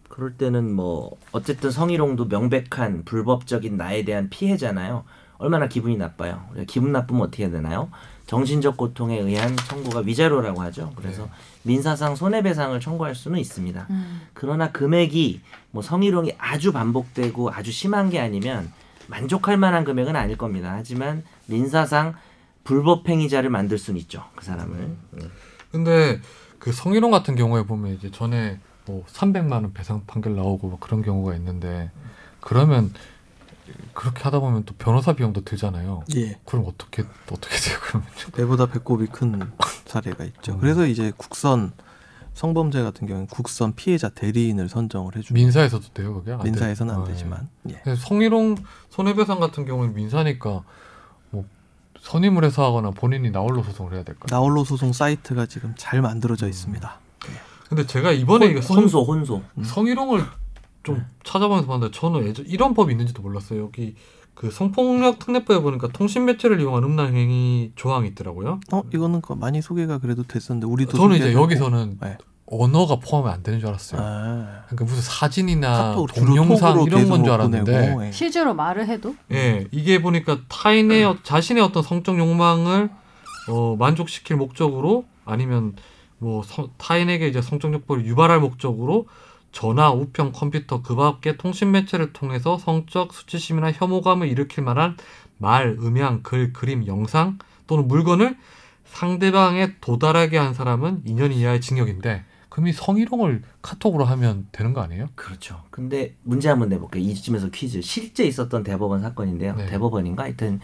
그럴 0.08 0.34
때는 0.34 0.72
뭐 0.72 1.16
어쨌든 1.32 1.70
성희롱도 1.70 2.26
명백한 2.26 3.04
불법적인 3.04 3.76
나에 3.76 4.04
대한 4.04 4.28
피해잖아요. 4.30 5.04
얼마나 5.38 5.68
기분이 5.68 5.96
나빠요. 5.96 6.42
기분 6.66 6.92
나쁘면 6.92 7.22
어떻게 7.22 7.44
해야 7.44 7.52
되나요? 7.52 7.90
정신적 8.26 8.76
고통에 8.76 9.18
의한 9.18 9.56
청구가 9.56 10.00
위자료라고 10.00 10.60
하죠. 10.62 10.92
그래서 10.96 11.24
네. 11.24 11.30
민사상 11.62 12.16
손해배상을 12.16 12.78
청구할 12.80 13.14
수는 13.14 13.38
있습니다. 13.38 13.86
음. 13.90 14.22
그러나 14.34 14.72
금액이 14.72 15.40
뭐 15.70 15.82
성희롱이 15.82 16.34
아주 16.38 16.72
반복되고 16.72 17.52
아주 17.52 17.70
심한 17.70 18.10
게 18.10 18.18
아니면 18.18 18.72
만족할 19.08 19.56
만한 19.56 19.84
금액은 19.84 20.16
아닐 20.16 20.36
겁니다. 20.36 20.72
하지만 20.74 21.22
민사상 21.46 22.14
불법행위자를 22.64 23.48
만들 23.50 23.78
수는 23.78 24.00
있죠. 24.00 24.24
그 24.34 24.44
사람을. 24.44 24.96
네. 25.12 25.26
근데 25.70 26.20
그 26.58 26.72
성희롱 26.72 27.12
같은 27.12 27.36
경우에 27.36 27.62
보면 27.62 27.92
이제 27.92 28.10
전에 28.10 28.58
뭐 28.86 29.04
300만 29.06 29.52
원 29.52 29.72
배상 29.72 30.04
판결 30.06 30.36
나오고 30.36 30.68
뭐 30.68 30.78
그런 30.78 31.02
경우가 31.02 31.34
있는데 31.36 31.90
그러면 32.40 32.92
그렇게 33.92 34.22
하다 34.22 34.40
보면 34.40 34.64
또 34.64 34.74
변호사 34.78 35.12
비용도 35.12 35.42
들잖아요. 35.42 36.04
예. 36.16 36.38
그럼 36.44 36.66
어떻게 36.68 37.02
어떻게 37.30 37.56
돼요? 37.56 37.78
그러면 37.82 38.08
배보다 38.34 38.66
배꼽이 38.66 39.06
큰 39.06 39.50
사례가 39.86 40.24
있죠. 40.24 40.52
음. 40.54 40.60
그래서 40.60 40.86
이제 40.86 41.12
국선 41.16 41.72
성범죄 42.34 42.82
같은 42.82 43.06
경우는 43.08 43.26
국선 43.28 43.74
피해자 43.74 44.08
대리인을 44.08 44.68
선정을 44.68 45.16
해줍니다. 45.16 45.34
민사에서도 45.34 45.88
돼요, 45.94 46.14
그게? 46.14 46.32
안? 46.32 46.42
민사에서는 46.42 46.94
안 46.94 47.00
아, 47.00 47.04
예. 47.08 47.12
되지만 47.12 47.48
예. 47.70 47.80
근데 47.82 47.96
성희롱 47.96 48.56
손해배상 48.90 49.40
같은 49.40 49.64
경우는 49.64 49.94
민사니까 49.94 50.62
뭐 51.30 51.44
선임을 52.00 52.44
해서 52.44 52.64
하거나 52.64 52.90
본인이 52.90 53.30
나홀로 53.30 53.62
소송을 53.62 53.94
해야 53.94 54.04
될까요? 54.04 54.26
나홀로 54.30 54.64
소송 54.64 54.92
사이트가 54.92 55.46
지금 55.46 55.74
잘 55.76 56.02
만들어져 56.02 56.46
있습니다. 56.46 57.00
근데 57.68 57.86
제가 57.86 58.12
이번에 58.12 58.46
이거 58.46 58.60
성, 58.60 58.78
혼소 58.78 59.02
혼소. 59.02 59.42
성희롱을 59.62 60.22
좀 60.82 61.04
찾아보면서 61.24 61.66
봤는데 61.68 61.98
저는 61.98 62.26
예전 62.26 62.46
이런 62.46 62.74
법이 62.74 62.92
있는지도 62.92 63.22
몰랐어요. 63.22 63.60
여기 63.62 63.94
그 64.34 64.50
성폭력 64.50 65.18
특례법에 65.18 65.60
보니까 65.60 65.88
통신 65.88 66.26
매체를 66.26 66.60
이용한 66.60 66.84
음란 66.84 67.14
행위 67.14 67.72
조항이 67.74 68.08
있더라고요. 68.08 68.60
어 68.72 68.82
이거는 68.92 69.20
그 69.20 69.32
많이 69.32 69.60
소개가 69.62 69.98
그래도 69.98 70.22
됐었는데 70.22 70.66
우리도 70.66 70.96
저는 70.96 71.16
이제. 71.16 71.32
여기서는 71.32 71.98
네. 72.00 72.18
언어가 72.48 73.00
포함이 73.00 73.28
안 73.28 73.42
되는 73.42 73.58
줄 73.58 73.68
알았어요. 73.70 74.00
아, 74.00 74.62
그러니까 74.68 74.84
무슨 74.84 75.02
사진이나 75.02 75.72
카톡 75.96 76.06
동영상 76.14 76.80
이런 76.82 77.08
건 77.08 77.24
줄 77.24 77.32
알았는데 77.32 77.72
보내고, 77.72 78.06
예. 78.06 78.12
실제로 78.12 78.54
말을 78.54 78.86
해도 78.86 79.16
예, 79.32 79.66
이게 79.72 80.00
보니까 80.00 80.38
타인의 80.48 81.02
어- 81.04 81.16
자신의 81.24 81.60
어떤 81.64 81.82
성적 81.82 82.16
욕망을 82.16 82.88
어, 83.48 83.74
만족시킬 83.76 84.36
목적으로 84.36 85.06
아니면 85.24 85.74
뭐 86.18 86.42
성- 86.42 86.70
타인에게 86.78 87.28
이제 87.28 87.42
성적 87.42 87.72
욕구를 87.72 88.06
유발할 88.06 88.40
목적으로 88.40 89.06
전화, 89.52 89.90
우편, 89.90 90.32
컴퓨터 90.32 90.82
그 90.82 90.94
밖의 90.96 91.38
통신 91.38 91.70
매체를 91.70 92.12
통해서 92.12 92.58
성적 92.58 93.12
수치심이나 93.14 93.72
혐오감을 93.72 94.28
일으킬 94.28 94.62
만한 94.64 94.96
말, 95.38 95.76
음향, 95.80 96.22
글, 96.22 96.52
그림, 96.52 96.86
영상 96.86 97.38
또는 97.66 97.88
물건을 97.88 98.36
상대방에 98.84 99.74
도달하게 99.80 100.38
한 100.38 100.54
사람은 100.54 101.04
2년 101.04 101.32
이하의 101.32 101.60
징역인데 101.60 102.24
그럼 102.48 102.68
이 102.68 102.72
성희롱을 102.72 103.42
카톡으로 103.60 104.04
하면 104.04 104.46
되는 104.52 104.72
거 104.72 104.80
아니에요? 104.80 105.08
그렇죠. 105.14 105.62
근데 105.70 106.14
문제 106.22 106.48
한번 106.48 106.68
내볼게요. 106.70 107.02
이쯤에서 107.02 107.50
퀴즈. 107.50 107.82
실제 107.82 108.24
있었던 108.24 108.62
대법원 108.62 109.02
사건인데요. 109.02 109.56
네. 109.56 109.66
대법원인가? 109.66 110.22
하여튼 110.22 110.60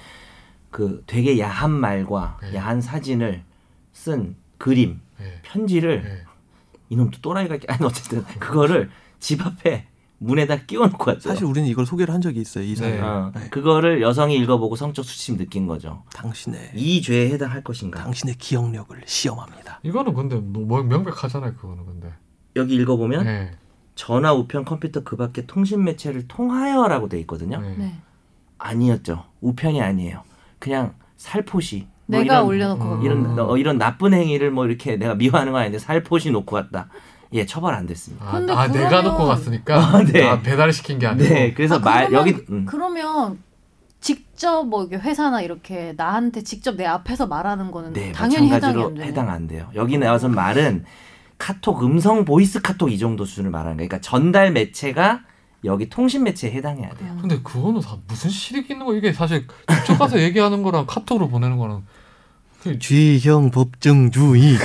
그 0.70 1.02
되게 1.06 1.38
야한 1.38 1.70
말과 1.70 2.38
네. 2.40 2.54
야한 2.54 2.80
사진을 2.80 3.42
쓴 3.92 4.36
그림, 4.62 5.01
예. 5.20 5.40
편지를 5.42 6.03
예. 6.07 6.25
이놈도 6.88 7.18
또라이가 7.20 7.57
있- 7.57 7.68
아니 7.68 7.85
어쨌든 7.85 8.22
그거를 8.38 8.90
집 9.18 9.44
앞에 9.44 9.87
문에다 10.18 10.66
끼워놓고 10.66 11.11
왔죠. 11.11 11.29
사실 11.31 11.44
우리는 11.46 11.66
이걸 11.68 11.85
소개를 11.85 12.14
한 12.14 12.20
적이 12.20 12.40
있어요. 12.42 12.62
이 12.62 12.77
사연. 12.77 12.92
네. 12.94 13.01
어, 13.03 13.33
네. 13.35 13.48
그거를 13.51 14.01
여성이 14.03 14.37
읽어보고 14.37 14.77
성적 14.77 15.03
수치심 15.05 15.37
느낀 15.37 15.66
거죠. 15.66 16.05
당신의 16.14 16.70
이 16.77 17.03
죄에 17.03 17.31
해당할 17.31 17.64
것인가? 17.64 18.01
당신의 18.05 18.37
기억력을 18.37 18.96
시험합니다. 19.05 19.81
이거는 19.83 20.14
근데 20.14 20.37
너무 20.37 20.85
명백하잖아요. 20.85 21.55
그거는 21.55 21.85
근데. 21.87 22.12
여기 22.55 22.77
읽어보면 22.77 23.25
네. 23.25 23.51
전화, 23.96 24.33
우편, 24.33 24.64
컴퓨터 24.64 25.03
그 25.03 25.16
밖에 25.16 25.44
통신 25.44 25.83
매체를 25.83 26.29
통하여라고 26.29 27.09
돼 27.09 27.18
있거든요. 27.22 27.61
네. 27.61 27.75
네. 27.77 27.94
아니었죠. 28.59 29.25
우편이 29.40 29.83
아니에요. 29.83 30.22
그냥 30.61 30.94
살포시. 31.16 31.88
뭐 32.12 32.20
내가 32.22 32.35
이런, 32.37 32.46
올려놓고 32.46 32.85
음. 32.85 32.88
간 32.90 32.98
거. 33.01 33.05
이런 33.05 33.38
어, 33.38 33.57
이런 33.57 33.79
나쁜 33.79 34.14
행위를 34.14 34.51
뭐 34.51 34.66
이렇게 34.66 34.96
내가 34.96 35.14
미워하는 35.14 35.53
건 35.53 35.62
아닌데 35.62 35.79
살포시 35.79 36.31
놓고 36.31 36.55
왔다. 36.57 36.88
예, 37.35 37.46
처벌 37.46 37.75
안 37.75 37.87
됐습니다. 37.87 38.27
아, 38.29 38.33
근데 38.33 38.53
아, 38.53 38.66
내가 38.68 38.88
그러면- 38.88 39.12
놓고 39.12 39.25
갔으니까 39.27 39.77
아, 39.79 40.05
네. 40.05 40.22
아, 40.29 40.42
배달시킨 40.42 40.98
게 40.98 41.07
아니고 41.07 41.29
네, 41.29 41.55
그래서 41.55 41.77
아, 41.77 41.79
말 41.79 42.09
그러면- 42.09 42.29
여기 42.29 42.44
음. 42.51 42.66
그러면 42.66 43.38
직접 44.01 44.64
뭐 44.64 44.85
이게 44.85 44.96
회사나 44.96 45.40
이렇게 45.42 45.94
나한테 45.96 46.42
직접 46.42 46.75
내 46.77 46.85
앞에서 46.85 47.27
말하는 47.27 47.70
거는 47.70 47.92
네, 47.92 48.12
당연히 48.12 48.46
해당이 48.51 48.75
마찬가지로 48.75 48.87
안 48.88 48.94
되네. 48.94 49.07
해당 49.09 49.31
안 49.31 49.46
돼요. 49.46 49.68
여기 49.75 49.96
나와서 49.98 50.29
말은 50.29 50.85
카톡 51.38 51.83
음성 51.85 52.25
보이스 52.25 52.61
카톡 52.61 52.90
이 52.90 52.98
정도 52.98 53.25
수준을 53.25 53.51
말하는 53.51 53.77
거예요. 53.77 53.88
그러니까 53.88 54.01
전달 54.07 54.53
매체가 54.53 55.20
여기 55.64 55.88
통신 55.88 56.25
매체에 56.25 56.51
해당해야 56.51 56.90
돼요. 56.94 57.16
근데 57.20 57.40
그거는 57.42 57.81
다 57.81 57.96
무슨 58.09 58.29
실익이 58.31 58.72
있는 58.72 58.85
거 58.85 58.94
이게 58.94 59.12
사실 59.12 59.46
직접 59.87 59.96
가서 59.98 60.18
얘기하는 60.20 60.62
거랑 60.64 60.87
카톡으로 60.87 61.29
보내는 61.29 61.57
거랑 61.57 61.79
그 61.79 61.85
죄형 62.78 63.50
법정주의, 63.51 64.57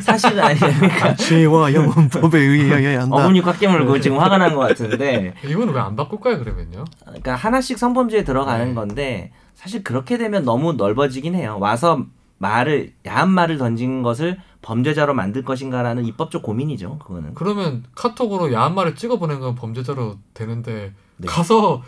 사실은 0.00 0.40
아니에요. 0.42 0.78
그러니까 0.78 1.14
죄와 1.16 1.72
형은 1.74 2.08
법에 2.08 2.38
의해야 2.38 3.02
한다. 3.02 3.16
어금니 3.16 3.40
꽉 3.42 3.58
깨물고 3.58 4.00
지금 4.00 4.18
화가 4.18 4.38
난 4.38 4.54
것 4.54 4.60
같은데 4.60 5.34
이거는 5.44 5.72
왜 5.74 5.87
안 5.87 5.96
바꿀까요 5.96 6.38
그러면요? 6.38 6.84
그러니까 7.04 7.34
하나씩 7.34 7.78
성범죄에 7.78 8.24
들어가는 8.24 8.68
네. 8.68 8.74
건데 8.74 9.32
사실 9.54 9.82
그렇게 9.82 10.16
되면 10.18 10.44
너무 10.44 10.72
넓어지긴 10.74 11.34
해요. 11.34 11.56
와서 11.60 12.04
말을 12.38 12.92
야한 13.06 13.30
말을 13.30 13.58
던진 13.58 14.02
것을 14.02 14.38
범죄자로 14.62 15.14
만들 15.14 15.44
것인가라는 15.44 16.04
입법적 16.06 16.42
고민이죠. 16.42 16.98
그거는. 16.98 17.34
그러면 17.34 17.84
카톡으로 17.94 18.52
야한 18.52 18.74
말을 18.74 18.94
찍어 18.94 19.18
보낸 19.18 19.40
건 19.40 19.54
범죄자로 19.54 20.16
되는데 20.34 20.92
네. 21.16 21.26
가서 21.26 21.82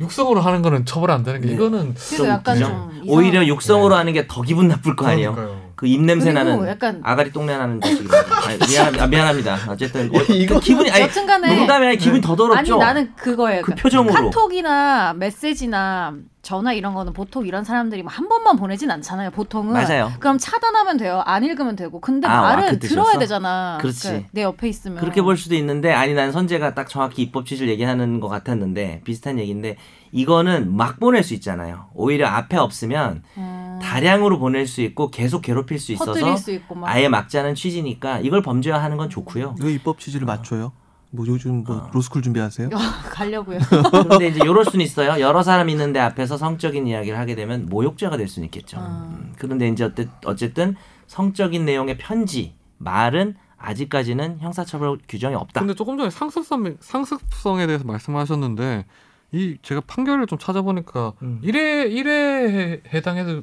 육성으로 0.00 0.40
하는 0.40 0.62
거는 0.62 0.86
처벌 0.86 1.10
안 1.10 1.22
되는 1.22 1.40
게 1.40 1.48
네. 1.48 1.54
이거는 1.54 1.94
그래서 1.94 2.16
좀 2.16 2.26
약간? 2.26 2.58
좀 2.58 3.02
오히려 3.06 3.40
이상한- 3.42 3.46
육성으로 3.48 3.94
하는 3.94 4.12
게 4.12 4.26
더 4.26 4.42
기분 4.42 4.68
나쁠 4.68 4.96
거 4.96 5.06
아니에요. 5.06 5.34
그러니까요. 5.34 5.70
그 5.76 5.86
입냄새 5.86 6.32
나는 6.32 6.66
약간 6.68 7.00
아가리 7.02 7.32
똥내 7.32 7.56
나는. 7.56 7.80
아, 7.82 8.66
미안합니다. 8.68 9.04
아, 9.04 9.06
미안합니다. 9.06 9.58
어쨌든 9.68 10.10
어, 10.14 10.20
이거- 10.28 10.54
그 10.56 10.60
기분이 10.60 10.90
아니 10.90 11.02
여튼간에 11.04 11.54
농담이 11.56 11.86
아니 11.86 11.96
기분이 11.96 12.20
더 12.20 12.36
더럽죠. 12.36 12.74
아니 12.74 12.84
나는 12.84 13.14
그거예요. 13.16 13.62
그 13.62 13.74
표정으로. 13.74 14.12
카톡이나 14.14 15.14
메시지나 15.14 16.14
전화 16.50 16.72
이런 16.72 16.94
거는 16.94 17.12
보통 17.12 17.46
이런 17.46 17.62
사람들이 17.62 18.02
뭐한 18.02 18.28
번만 18.28 18.56
보내진 18.56 18.90
않잖아요. 18.90 19.30
보통은 19.30 19.72
맞아요. 19.72 20.10
그럼 20.18 20.36
차단하면 20.36 20.96
돼요. 20.96 21.22
안 21.24 21.44
읽으면 21.44 21.76
되고. 21.76 22.00
근데 22.00 22.26
아, 22.26 22.40
와, 22.40 22.56
말은 22.56 22.80
그 22.80 22.88
들어야? 22.88 23.18
되잖아. 23.18 23.78
그렇지. 23.80 24.08
그러니까 24.08 24.28
내 24.32 24.42
옆에 24.42 24.68
있으면 24.68 24.98
그렇게 24.98 25.22
볼 25.22 25.36
수도 25.36 25.54
있는데 25.54 25.92
아니 25.92 26.12
난 26.12 26.32
선재가 26.32 26.74
딱 26.74 26.88
정확히 26.88 27.22
입법 27.22 27.46
취지를 27.46 27.70
얘기하는 27.70 28.18
것 28.18 28.26
같았는데 28.26 29.02
비슷한 29.04 29.38
얘기인데 29.38 29.76
이거는 30.10 30.74
막 30.76 30.98
보낼 30.98 31.22
수 31.22 31.34
있잖아요. 31.34 31.86
오히려 31.94 32.26
앞에 32.26 32.56
없으면 32.56 33.22
음, 33.36 33.78
다량으로 33.80 34.40
보낼 34.40 34.66
수 34.66 34.80
있고 34.80 35.12
계속 35.12 35.42
괴롭힐 35.42 35.78
수 35.78 35.92
있어서 35.92 36.14
퍼뜨릴 36.14 36.36
수 36.36 36.50
있고 36.50 36.74
막 36.74 36.88
아예 36.88 37.06
막자는 37.06 37.54
취지니까 37.54 38.18
이걸 38.18 38.42
범죄화하는 38.42 38.96
건 38.96 39.08
좋고요. 39.08 39.54
왜 39.62 39.72
입법 39.72 40.00
취지를 40.00 40.26
맞춰요? 40.26 40.72
뭐 41.10 41.26
요즘 41.26 41.64
뭐 41.64 41.76
어. 41.76 41.90
로스쿨 41.92 42.22
준비하세요? 42.22 42.70
가려고요. 43.10 43.58
그런데 43.90 44.28
이제 44.28 44.40
이럴 44.44 44.64
수는 44.64 44.84
있어요. 44.84 45.20
여러 45.20 45.42
사람 45.42 45.68
있는데 45.68 45.98
앞에서 45.98 46.36
성적인 46.36 46.86
이야기를 46.86 47.18
하게 47.18 47.34
되면 47.34 47.66
모욕죄가 47.66 48.16
될 48.16 48.28
수는 48.28 48.46
있겠죠. 48.46 48.78
아. 48.78 49.08
음, 49.10 49.32
그런데 49.36 49.68
이제 49.68 49.90
어쨌든 50.24 50.76
성적인 51.06 51.64
내용의 51.64 51.98
편지, 51.98 52.54
말은 52.78 53.34
아직까지는 53.58 54.38
형사처벌 54.40 54.98
규정이 55.08 55.34
없다. 55.34 55.60
근데 55.60 55.74
조금 55.74 55.98
전에 55.98 56.10
상습성 56.10 56.76
상습성에 56.80 57.66
대해서 57.66 57.84
말씀하셨는데 57.84 58.86
이 59.32 59.58
제가 59.62 59.82
판결을 59.86 60.26
좀 60.26 60.38
찾아보니까 60.38 61.12
음. 61.22 61.40
일회 61.42 61.86
일회 61.86 62.80
해당해도 62.92 63.42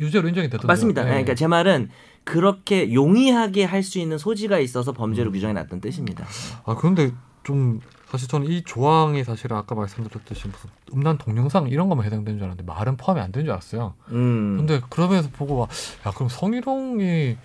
유죄로 0.00 0.28
인정이 0.28 0.46
되던데요. 0.48 0.66
맞습니다. 0.66 1.02
네. 1.02 1.10
그러니까 1.10 1.34
제 1.34 1.46
말은 1.46 1.90
그렇게 2.28 2.92
용이하게 2.92 3.64
할 3.64 3.82
수 3.82 3.98
있는 3.98 4.18
소지가 4.18 4.58
있어서 4.58 4.92
음. 4.92 4.94
범죄로 4.94 5.32
규정해 5.32 5.54
놨던 5.54 5.80
뜻입니다. 5.80 6.26
아 6.66 6.74
그런데 6.74 7.12
좀 7.42 7.80
사실 8.10 8.28
저는 8.28 8.46
이 8.48 8.62
조항이 8.64 9.24
사실 9.24 9.50
아까 9.54 9.74
말씀드렸듯이 9.74 10.48
무슨 10.48 10.68
음란 10.92 11.16
동영상 11.16 11.68
이런 11.68 11.88
것만 11.88 12.04
해당되는 12.04 12.38
줄 12.38 12.44
알았는데 12.44 12.70
말은 12.70 12.96
포함이 12.98 13.20
안 13.20 13.32
되는 13.32 13.46
줄 13.46 13.52
알았어요. 13.52 13.94
음. 14.10 14.56
근데 14.58 14.80
그러면서 14.90 15.30
보고 15.32 15.56
와, 15.56 15.68
야 16.06 16.10
그럼 16.10 16.28
성희롱이 16.28 17.36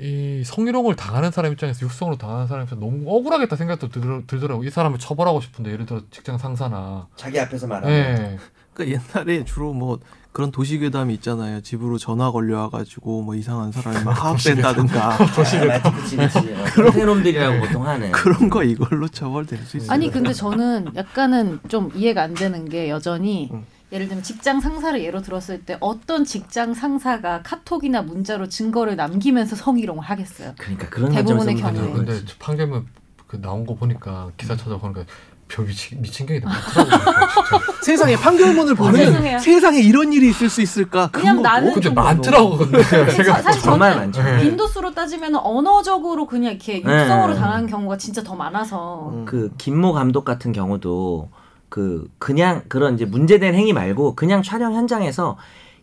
이 0.00 0.42
성희롱을 0.46 0.96
당하는 0.96 1.30
사람 1.30 1.52
입장에서 1.52 1.84
육성으로 1.84 2.16
당하는 2.16 2.46
사람 2.46 2.64
입장에서 2.64 2.86
너무 2.86 3.04
억울하겠다 3.14 3.56
생각도 3.56 3.90
들, 3.90 4.26
들더라고. 4.26 4.64
이 4.64 4.70
사람을 4.70 4.98
처벌하고 4.98 5.42
싶은데 5.42 5.70
예를 5.70 5.84
들어 5.84 6.00
직장 6.10 6.38
상사나. 6.38 7.08
자기 7.16 7.38
앞에서 7.38 7.66
말하는. 7.66 7.94
예. 7.94 8.38
그러니까 8.72 9.02
옛날에 9.14 9.44
주로 9.44 9.74
뭐 9.74 9.98
그런 10.32 10.50
도시괴담이 10.50 11.12
있잖아요. 11.14 11.60
집으로 11.60 11.98
전화 11.98 12.30
걸려와가지고 12.30 13.22
뭐 13.22 13.34
이상한 13.34 13.70
사람이 13.70 14.02
막 14.04 14.12
하악된다든가 14.24 15.18
도시를 15.36 15.82
그치 15.82 16.16
그치. 16.16 16.54
그런 16.74 17.06
놈들이라고 17.06 17.60
보통 17.60 17.86
하는. 17.86 18.10
그런 18.12 18.48
거 18.48 18.64
이걸로 18.64 19.08
처벌될 19.08 19.58
수 19.60 19.76
있어요. 19.76 19.92
아니 19.92 20.10
근데 20.10 20.32
저는 20.32 20.92
약간은 20.96 21.60
좀 21.68 21.90
이해가 21.94 22.22
안 22.22 22.34
되는 22.34 22.66
게 22.68 22.88
여전히 22.88 23.50
음. 23.52 23.64
예를 23.92 24.08
들면 24.08 24.22
직장 24.22 24.58
상사를 24.60 25.02
예로 25.04 25.20
들었을 25.20 25.64
때 25.66 25.76
어떤 25.80 26.24
직장 26.24 26.72
상사가 26.72 27.42
카톡이나 27.42 28.00
문자로 28.00 28.48
증거를 28.48 28.96
남기면서 28.96 29.54
성희롱을 29.54 30.02
하겠어요. 30.02 30.54
그러니까 30.56 30.88
그런 30.88 31.12
대부분의 31.12 31.56
경우에. 31.56 31.92
근데 31.92 32.20
판결문 32.38 32.86
그 33.26 33.38
나온 33.38 33.66
거 33.66 33.74
보니까 33.74 34.30
기사 34.38 34.56
찾아보니까 34.56 35.04
별 35.52 35.66
미친 35.66 36.00
미친 36.00 36.24
게 36.26 36.40
많더라고요. 36.40 37.60
세상에 37.84 38.16
판결문을 38.16 38.74
보면 38.74 38.94
죄송해요. 38.96 39.38
세상에 39.38 39.80
이런 39.80 40.12
일이 40.12 40.30
있을 40.30 40.48
수 40.48 40.62
있을까? 40.62 41.08
그냥 41.12 41.42
나는 41.42 41.64
뭐- 41.64 41.74
근데 41.74 41.88
좀 41.88 41.94
많더라고 41.94 42.56
근데 42.56 42.82
사실 42.82 43.62
정말 43.62 43.94
많죠. 43.96 44.22
네. 44.22 44.42
빈도수로 44.42 44.94
따지면 44.94 45.36
언어적으로 45.36 46.26
그냥 46.26 46.52
이렇게 46.52 46.78
육성으로 46.78 47.34
네. 47.34 47.40
당하는 47.40 47.66
경우가 47.66 47.98
진짜 47.98 48.22
더 48.22 48.34
많아서 48.34 49.10
음. 49.12 49.24
그 49.26 49.50
김모 49.58 49.92
감독 49.92 50.24
같은 50.24 50.52
경우도 50.52 51.28
그 51.68 52.06
그냥 52.18 52.62
그런 52.68 52.94
이제 52.94 53.04
문제된 53.04 53.54
행위 53.54 53.72
말고 53.74 54.14
그냥 54.14 54.42
촬영 54.42 54.74
현장에서 54.74 55.36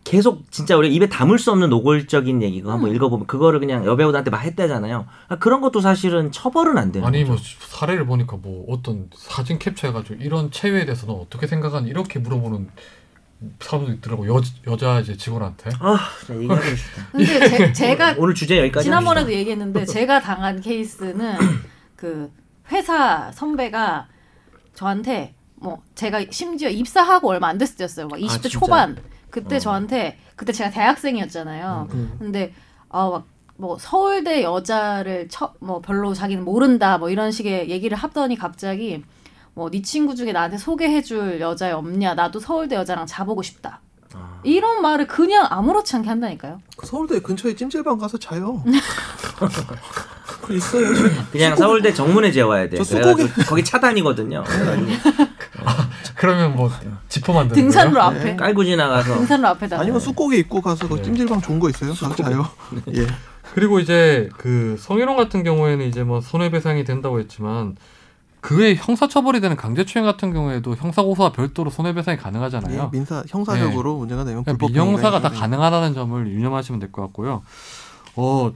계속 0.09 0.51
진짜 0.51 0.75
우리 0.75 0.91
입에 0.95 1.07
담을 1.07 1.37
수 1.37 1.51
없는 1.51 1.69
노골적인 1.69 2.41
얘기 2.41 2.61
그거 2.61 2.71
음. 2.71 2.73
한번 2.77 2.95
읽어보면 2.95 3.27
그거를 3.27 3.59
그냥 3.59 3.85
여배우들한테 3.85 4.31
막 4.31 4.39
했대잖아요. 4.39 5.05
아, 5.27 5.35
그런 5.37 5.61
것도 5.61 5.81
사실은 5.81 6.31
처벌은 6.31 6.79
안 6.79 6.91
되는 6.91 7.07
아니 7.07 7.19
거죠. 7.19 7.33
뭐 7.33 7.39
사례를 7.67 8.07
보니까 8.07 8.37
뭐 8.41 8.65
어떤 8.69 9.11
사진 9.15 9.59
캡처해가지고 9.59 10.15
이런 10.23 10.49
체외에 10.49 10.85
대해서 10.85 11.05
너 11.05 11.13
어떻게 11.13 11.45
생각하니 11.45 11.87
이렇게 11.91 12.17
물어보는 12.17 12.71
사람도 13.59 13.91
있더라고 13.93 14.27
여 14.27 14.41
여자 14.65 14.99
이제 14.99 15.15
직원한테. 15.15 15.69
아, 15.79 15.99
나 16.27 16.35
얘기하고 16.35 16.75
싶다. 16.75 17.07
근데 17.11 17.49
제, 17.49 17.73
제가 17.73 18.15
오늘 18.17 18.33
주제 18.33 18.57
여기까지 18.57 18.85
지난번에도 18.85 19.27
합시다. 19.27 19.39
얘기했는데 19.39 19.85
제가 19.85 20.21
당한 20.21 20.59
케이스는 20.59 21.35
그 21.95 22.31
회사 22.71 23.31
선배가 23.31 24.07
저한테 24.73 25.35
뭐 25.53 25.83
제가 25.93 26.25
심지어 26.31 26.67
입사하고 26.67 27.29
얼마 27.29 27.47
안 27.49 27.59
됐을 27.59 27.75
때였어요. 27.77 28.07
막 28.07 28.17
20대 28.17 28.41
진짜? 28.41 28.49
초반. 28.49 28.97
그때 29.29 29.55
어. 29.57 29.59
저한테 29.59 30.17
그때 30.35 30.51
제가 30.51 30.69
대학생이었잖아요. 30.69 31.87
음. 31.93 32.15
근데 32.19 32.53
아막 32.89 33.25
뭐 33.57 33.77
서울대 33.79 34.41
여자를 34.43 35.27
처, 35.29 35.53
뭐 35.59 35.81
별로 35.81 36.13
자기는 36.13 36.43
모른다 36.45 36.97
뭐 36.97 37.09
이런 37.09 37.31
식의 37.31 37.69
얘기를 37.69 37.97
하더니 37.97 38.37
갑자기 38.37 39.03
뭐 39.53 39.69
네 39.69 39.81
친구 39.81 40.15
중에 40.15 40.31
나한테 40.31 40.57
소개해줄 40.57 41.41
여자 41.41 41.77
없냐 41.77 42.13
나도 42.13 42.39
서울대 42.39 42.75
여자랑 42.77 43.05
자보고 43.05 43.41
싶다 43.41 43.81
아. 44.13 44.39
이런 44.43 44.81
말을 44.81 45.07
그냥 45.07 45.45
아무렇지 45.49 45.95
않게 45.97 46.07
한다니까요. 46.07 46.61
그 46.77 46.87
서울대 46.87 47.19
근처에 47.19 47.55
찜질방 47.55 47.97
가서 47.97 48.17
자요. 48.17 48.63
그 50.41 50.55
있어요. 50.55 50.87
그냥 51.31 51.55
서울대 51.55 51.93
정문에 51.93 52.31
재워야 52.31 52.69
돼. 52.69 52.77
저 52.77 52.83
수국이- 52.83 53.45
거기 53.47 53.63
차단이거든요. 53.63 54.43
그래가지고 54.47 54.87
그러면 56.19 56.55
뭐 56.55 56.69
지퍼 57.07 57.31
만드는 57.33 57.61
등산로 57.63 57.93
거예요? 57.93 58.05
앞에 58.07 58.35
깔고 58.35 58.65
지나가서 58.65 59.15
등산로 59.15 59.47
앞에다가 59.47 59.81
아니면 59.81 59.99
쑥고기 60.01 60.37
입고 60.39 60.61
가서 60.61 60.87
그 60.89 60.95
네. 60.95 61.01
찜질방 61.03 61.39
좋은 61.41 61.59
거 61.59 61.69
있어요. 61.69 61.93
가서 61.93 62.13
자요. 62.15 62.45
예. 62.95 63.07
그리고 63.53 63.79
이제 63.79 64.29
그 64.37 64.75
성희롱 64.79 65.15
같은 65.15 65.43
경우에는 65.43 65.85
이제 65.87 66.03
뭐 66.03 66.19
손해배상이 66.21 66.83
된다고 66.83 67.19
했지만 67.19 67.77
그 68.41 68.57
외에 68.59 68.75
형사처벌이 68.75 69.39
되는 69.41 69.55
강제추행 69.55 70.05
같은 70.05 70.33
경우에도 70.33 70.75
형사고소와 70.75 71.31
별도로 71.31 71.69
손해배상이 71.69 72.17
예, 72.17 72.21
가능하잖아요. 72.21 72.89
민사 72.91 73.23
형사적으로 73.27 73.97
문제가 73.97 74.23
되면 74.25 74.43
그러니까 74.43 74.65
불법 74.65 74.71
민형사가 74.71 75.21
다 75.21 75.29
가능하다는 75.29 75.93
점을 75.93 76.27
유념하시면 76.27 76.79
될 76.79 76.91
것 76.91 77.01
같고요. 77.03 77.43
어, 78.15 78.53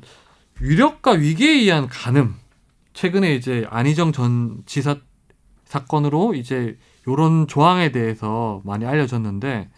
위력과 0.59 1.11
위기에 1.11 1.51
의한 1.51 1.88
간음. 1.88 2.36
최근에 2.93 3.36
이제 3.36 3.66
안희정 3.70 4.11
전 4.11 4.64
지사 4.66 4.97
사건으로 5.66 6.34
이제 6.36 6.78
요런 7.07 7.47
조항에 7.47 7.91
대해서 7.91 8.61
많이 8.63 8.85
알려졌는데 8.85 9.69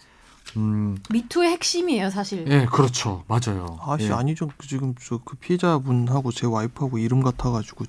음, 0.58 0.98
미투의 1.10 1.50
핵심이에요, 1.50 2.10
사실. 2.12 2.46
예, 2.50 2.66
그렇죠. 2.66 3.24
맞아요. 3.28 3.78
아씨 3.82 4.08
예. 4.08 4.12
아니죠. 4.14 4.48
그 4.58 4.68
지금 4.68 4.94
저 4.96 5.20
그 5.26 5.36
피해자분하고 5.38 6.32
제 6.32 6.46
와이프하고 6.48 6.98
이름 7.00 7.22
같아가지고 7.24 7.86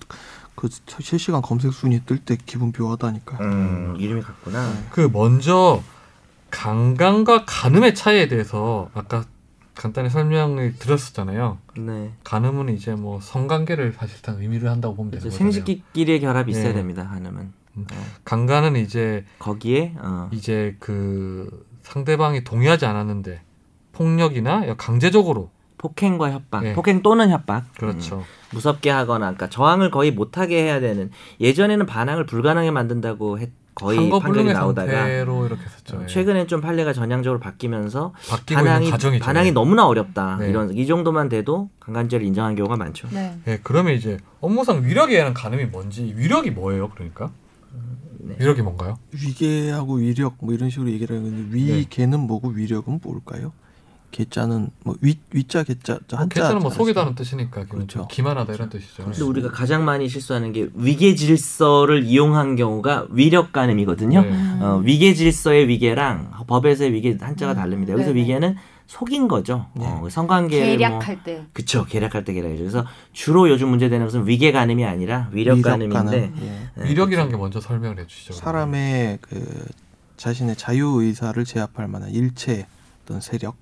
그 0.57 0.69
실시간 1.01 1.43
검색 1.43 1.73
순위 1.73 2.01
뜰 2.07 2.19
때 2.19 2.37
기분 2.45 2.73
묘하다니까. 2.77 3.39
음, 3.41 3.97
이름이 4.01 4.23
같구나. 4.23 4.73
그 4.91 5.09
먼저 5.13 5.83
강간과 6.51 7.45
간음의 7.45 7.95
차이에 7.95 8.29
대해서 8.29 8.89
아까 8.95 9.25
간단히 9.75 10.09
설명을 10.09 10.79
드렸었잖아요. 10.79 11.59
네. 11.77 12.13
간음은 12.25 12.75
이제 12.75 12.95
뭐 12.95 13.21
성관계를 13.21 13.93
사실상 13.93 14.41
의미를 14.41 14.71
한다고 14.71 14.97
보면 14.97 15.11
되는 15.11 15.21
그래서 15.23 15.35
거잖아요. 15.35 15.53
생식기끼리의 15.53 16.21
결합이 16.21 16.51
있어야 16.53 16.69
네. 16.69 16.73
됩니다. 16.75 17.03
한음은 17.11 17.41
음. 17.43 17.53
어. 17.53 17.66
강간은 18.25 18.77
이제 18.77 19.25
거기에 19.39 19.95
어. 19.99 20.29
이제 20.33 20.77
그 20.79 21.67
상대방이 21.83 22.45
동의하지 22.45 22.87
않았는데 22.87 23.43
폭력이나 23.93 24.75
강제적으로 24.77 25.51
폭행과 25.79 26.33
협박, 26.33 26.65
네. 26.65 26.73
폭행 26.75 27.03
또는 27.03 27.31
협박. 27.31 27.65
음, 27.65 27.71
그렇죠. 27.79 28.25
무섭게 28.53 28.91
하거나, 28.91 29.27
그러니까 29.27 29.49
저항을 29.51 29.91
거의 29.91 30.11
못하게 30.11 30.63
해야 30.63 30.81
되는. 30.81 31.11
예전에는 31.41 31.87
반항을 31.87 32.27
불가능하게 32.27 32.71
만든다고 32.71 33.39
했, 33.39 33.51
거의 33.75 34.09
판결이 34.09 34.55
나오다가 34.55 34.91
상태로 34.91 35.47
이렇게 35.47 35.63
했었죠. 35.63 35.99
어, 35.99 36.03
예. 36.03 36.07
최근에 36.07 36.47
좀 36.47 36.63
판례가 36.63 36.95
전향적으로 36.95 37.41
바뀌면서 37.41 38.15
반항이. 38.47 38.91
반항이 39.21 39.53
너무나 39.53 39.87
어렵다. 39.87 40.39
네. 40.41 40.49
이런 40.49 40.73
이 40.73 40.87
정도만 40.87 41.29
돼도 41.29 41.69
강간죄를 41.81 42.25
인정한 42.25 42.55
경우가 42.55 42.77
많죠. 42.77 43.09
네. 43.11 43.39
예, 43.47 43.61
그러면 43.63 43.93
이제 43.93 44.17
업무상 44.41 44.83
위력에 44.83 45.17
의한 45.17 45.35
간음이 45.35 45.67
뭔지 45.67 46.15
위력이 46.17 46.53
뭐예요? 46.53 46.89
그러니까 46.89 47.31
네. 48.29 48.37
위력이 48.41 48.63
뭔가요? 48.63 48.99
위계하고 49.13 49.95
위력 49.95 50.37
뭐 50.41 50.53
이런 50.55 50.71
식으로 50.71 50.91
얘기를 50.91 51.17
하는데 51.17 51.57
네. 51.57 51.79
위계는 51.79 52.21
뭐고 52.21 52.49
위력은 52.49 53.01
뭘까요? 53.03 53.53
개자는 54.13 54.71
뭐 54.85 54.97
위 55.03 55.19
위자 55.33 55.63
개자 55.63 55.99
저 56.09 56.17
한자 56.17 56.35
개자는 56.41 56.61
뭐잘 56.61 56.79
속이다는 56.79 57.15
뜻이니까 57.15 57.67
그렇죠. 57.67 57.87
좀 57.87 58.09
기만하다 58.09 58.55
이런 58.55 58.69
뜻이죠. 58.71 59.05
근데 59.05 59.23
우리가 59.23 59.51
가장 59.51 59.85
많이 59.85 60.09
실수하는 60.09 60.53
게 60.53 60.69
위계 60.75 61.15
질서를 61.15 62.05
이용한 62.05 62.57
경우가 62.57 63.09
위력 63.11 63.53
간음이거든요. 63.53 64.23
네. 64.23 64.63
어, 64.63 64.81
위계 64.83 65.13
질서의 65.13 65.69
위계랑 65.69 66.31
법에서의 66.47 66.93
위계 66.93 67.19
한자가 67.21 67.53
음. 67.53 67.57
다릅니다. 67.57 67.93
여기서 67.93 68.11
네네. 68.13 68.21
위계는 68.23 68.57
속인 68.87 69.29
거죠. 69.29 69.67
네. 69.75 69.85
어, 69.87 70.09
성관계를 70.09 70.67
뭐 70.67 70.77
계략할 70.77 71.25
때. 71.25 71.45
그쵸 71.53 71.85
계략할 71.85 72.25
때 72.25 72.33
계략이죠. 72.33 72.63
그래서 72.63 72.87
주로 73.13 73.49
요즘 73.49 73.69
문제되는 73.69 74.05
것은 74.07 74.27
위계 74.27 74.53
간음이 74.53 74.85
아니라 74.85 75.29
위력 75.33 75.61
간음인데 75.63 75.95
가능. 75.95 76.35
예. 76.43 76.69
네, 76.75 76.89
위력이란 76.89 77.29
게 77.29 77.37
먼저 77.37 77.61
설명을 77.61 77.99
해주시죠. 78.01 78.35
사람의 78.35 79.19
그 79.21 79.67
자신의 80.17 80.57
자유 80.57 81.01
의사를 81.03 81.43
제압할 81.45 81.89
만한 81.89 82.11
일체 82.11 82.67
어떤 83.05 83.21
세력 83.21 83.57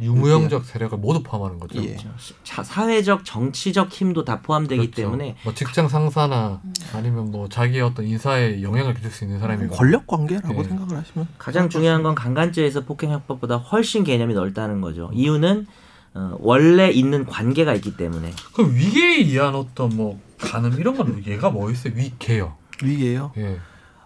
유무형적 0.00 0.64
세력을 0.64 0.96
모두 0.98 1.22
포함하는 1.22 1.58
거죠. 1.58 1.82
예. 1.82 1.88
그렇죠. 1.96 2.08
자, 2.44 2.62
사회적 2.62 3.24
정치적 3.24 3.90
힘도 3.90 4.24
다 4.24 4.40
포함되기 4.40 4.90
그렇죠. 4.90 5.02
때문에 5.02 5.36
뭐 5.44 5.54
직장 5.54 5.88
상사나 5.88 6.60
아니면 6.92 7.30
뭐 7.30 7.48
자기의 7.48 7.82
어떤 7.82 8.06
인사에 8.06 8.62
영향을 8.62 8.94
끼칠 8.94 9.10
수 9.10 9.24
있는 9.24 9.40
사람이고 9.40 9.74
권력 9.74 10.06
관계라고 10.06 10.60
예. 10.60 10.64
생각을 10.64 10.96
하시면 10.96 11.28
가장 11.38 11.68
중요한 11.68 12.02
건 12.02 12.14
강간죄에서 12.14 12.84
폭행협박보다 12.84 13.56
훨씬 13.56 14.04
개념이 14.04 14.34
넓다는 14.34 14.80
거죠. 14.80 15.10
이유는 15.12 15.66
어, 16.14 16.36
원래 16.40 16.90
있는 16.90 17.26
관계가 17.26 17.74
있기 17.74 17.96
때문에 17.96 18.32
그럼 18.54 18.74
위계에 18.74 19.16
의한 19.16 19.54
어떤 19.54 19.94
뭐 19.96 20.20
간음 20.38 20.78
이런 20.78 20.96
건 20.96 21.16
위계가 21.16 21.50
뭐 21.50 21.70
있어요? 21.70 21.92
위계요. 21.94 22.54
위계예요. 22.82 23.32
예. 23.36 23.58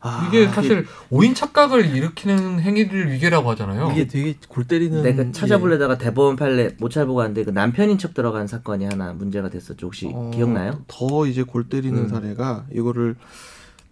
아, 0.04 0.26
이게 0.26 0.48
사실 0.48 0.84
오인 1.10 1.32
착각을 1.32 1.94
일으키는 1.94 2.60
행위를 2.60 3.12
위계라고 3.12 3.48
하잖아요. 3.52 3.92
이게 3.92 4.08
되게 4.08 4.36
골 4.48 4.64
때리는 4.64 5.00
내가 5.02 5.26
예. 5.26 5.32
찾아보려다가 5.32 5.96
대법원 5.96 6.34
판례 6.34 6.74
못 6.80 6.90
찾아보고 6.90 7.20
왔는데 7.20 7.44
그 7.44 7.50
남편인 7.50 7.98
척 7.98 8.12
들어간 8.12 8.48
사건이 8.48 8.84
하나 8.84 9.12
문제가 9.12 9.48
됐었죠. 9.48 9.86
혹시 9.86 10.10
어, 10.12 10.32
기억나요? 10.34 10.80
더 10.88 11.26
이제 11.26 11.44
골 11.44 11.68
때리는 11.68 11.96
음. 11.96 12.08
사례가 12.08 12.66
이거를 12.72 13.14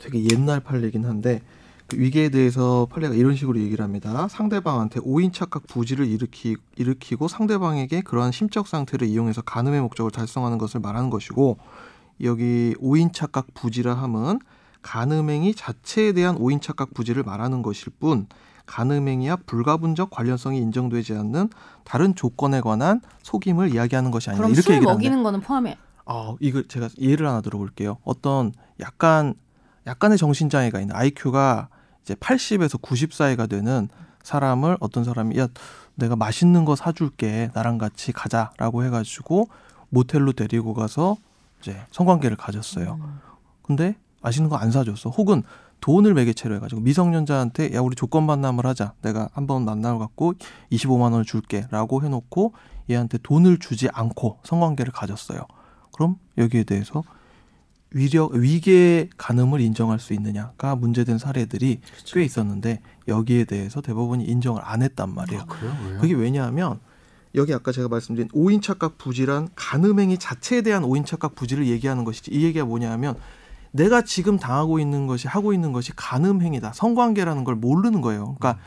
되게 0.00 0.24
옛날 0.32 0.58
판례긴 0.58 1.04
한데 1.04 1.42
그 1.86 1.96
위계에 1.96 2.28
대해서 2.28 2.88
판례가 2.90 3.14
이런 3.14 3.36
식으로 3.36 3.60
얘기를 3.60 3.84
합니다. 3.84 4.26
상대방한테 4.28 4.98
오인 5.04 5.30
착각 5.30 5.68
부지를 5.68 6.06
일으키, 6.06 6.56
일으키고 6.76 7.28
상대방에게 7.28 8.00
그러한 8.00 8.32
심적 8.32 8.66
상태를 8.66 9.06
이용해서 9.06 9.42
간음의 9.42 9.80
목적을 9.82 10.10
달성하는 10.10 10.58
것을 10.58 10.80
말하는 10.80 11.08
것이고 11.08 11.58
여기 12.22 12.74
오인 12.80 13.12
착각 13.12 13.54
부지라 13.54 13.94
함은 13.94 14.40
간음행위 14.82 15.54
자체에 15.54 16.12
대한 16.12 16.36
오인 16.36 16.60
착각 16.60 16.94
부지를 16.94 17.22
말하는 17.22 17.62
것일 17.62 17.92
뿐 17.98 18.26
간음행위와 18.66 19.38
불가분적 19.46 20.10
관련성이 20.10 20.58
인정되지 20.58 21.14
않는 21.14 21.50
다른 21.84 22.14
조건에 22.14 22.60
관한 22.60 23.00
속임을 23.22 23.74
이야기하는 23.74 24.10
것이. 24.10 24.30
그럼 24.30 24.50
이렇게 24.50 24.62
술 24.62 24.74
얘기를 24.74 24.88
하는데 24.88 25.08
먹이는 25.08 25.22
거는 25.22 25.40
포함해. 25.40 25.76
아, 26.06 26.34
이거 26.40 26.62
제가 26.62 26.88
예를 26.98 27.26
하나 27.26 27.40
들어볼게요. 27.40 27.98
어떤 28.04 28.52
약간 28.78 29.34
약간의 29.86 30.18
정신 30.18 30.48
장애가 30.48 30.80
있는 30.80 30.94
IQ가 30.94 31.68
이제 32.02 32.14
80에서 32.14 32.80
90 32.80 33.12
사이가 33.12 33.46
되는 33.46 33.88
사람을 34.22 34.76
어떤 34.80 35.04
사람이 35.04 35.38
야 35.38 35.48
내가 35.94 36.16
맛있는 36.16 36.64
거 36.64 36.76
사줄게 36.76 37.50
나랑 37.54 37.78
같이 37.78 38.12
가자라고 38.12 38.84
해가지고 38.84 39.48
모텔로 39.88 40.32
데리고 40.32 40.74
가서 40.74 41.16
이제 41.60 41.80
성관계를 41.90 42.36
가졌어요. 42.36 43.00
근데 43.62 43.96
맛있는 44.20 44.48
거 44.50 44.56
안 44.56 44.70
사줬어. 44.70 45.10
혹은 45.10 45.42
돈을 45.80 46.12
매개체로 46.14 46.54
해가지고 46.56 46.82
미성년자한테 46.82 47.74
야 47.74 47.80
우리 47.80 47.96
조건 47.96 48.26
만남을 48.26 48.66
하자. 48.66 48.92
내가 49.02 49.28
한 49.32 49.46
번 49.46 49.64
만나러 49.64 49.98
갖고 49.98 50.34
25만 50.70 51.12
원을 51.12 51.24
줄게라고 51.24 52.02
해놓고 52.04 52.52
얘한테 52.90 53.18
돈을 53.22 53.58
주지 53.58 53.88
않고 53.92 54.40
성관계를 54.44 54.92
가졌어요. 54.92 55.40
그럼 55.92 56.16
여기에 56.38 56.64
대해서 56.64 57.02
위력 57.92 58.32
위계 58.34 59.08
간음을 59.16 59.60
인정할 59.60 59.98
수 59.98 60.12
있느냐가 60.12 60.76
문제된 60.76 61.18
사례들이 61.18 61.80
꽤 62.12 62.22
있었는데 62.22 62.80
여기에 63.08 63.44
대해서 63.46 63.80
대법원이 63.80 64.24
인정을 64.24 64.60
안 64.64 64.82
했단 64.82 65.12
말이에요. 65.14 65.44
왜요? 65.62 65.98
그게 66.00 66.14
왜냐하면 66.14 66.78
여기 67.34 67.52
아까 67.54 67.72
제가 67.72 67.88
말씀드린 67.88 68.28
오인 68.32 68.60
착각 68.60 68.98
부지란 68.98 69.48
간음행위 69.56 70.18
자체에 70.18 70.62
대한 70.62 70.84
오인 70.84 71.04
착각 71.04 71.34
부지를 71.34 71.66
얘기하는 71.66 72.04
것이지 72.04 72.30
이 72.32 72.44
얘기가 72.44 72.64
뭐냐면 72.64 73.16
내가 73.72 74.02
지금 74.02 74.38
당하고 74.38 74.78
있는 74.78 75.06
것이 75.06 75.28
하고 75.28 75.52
있는 75.52 75.72
것이 75.72 75.92
간음행위다 75.94 76.72
성관계라는 76.72 77.44
걸 77.44 77.54
모르는 77.54 78.00
거예요. 78.00 78.36
그러니까 78.38 78.58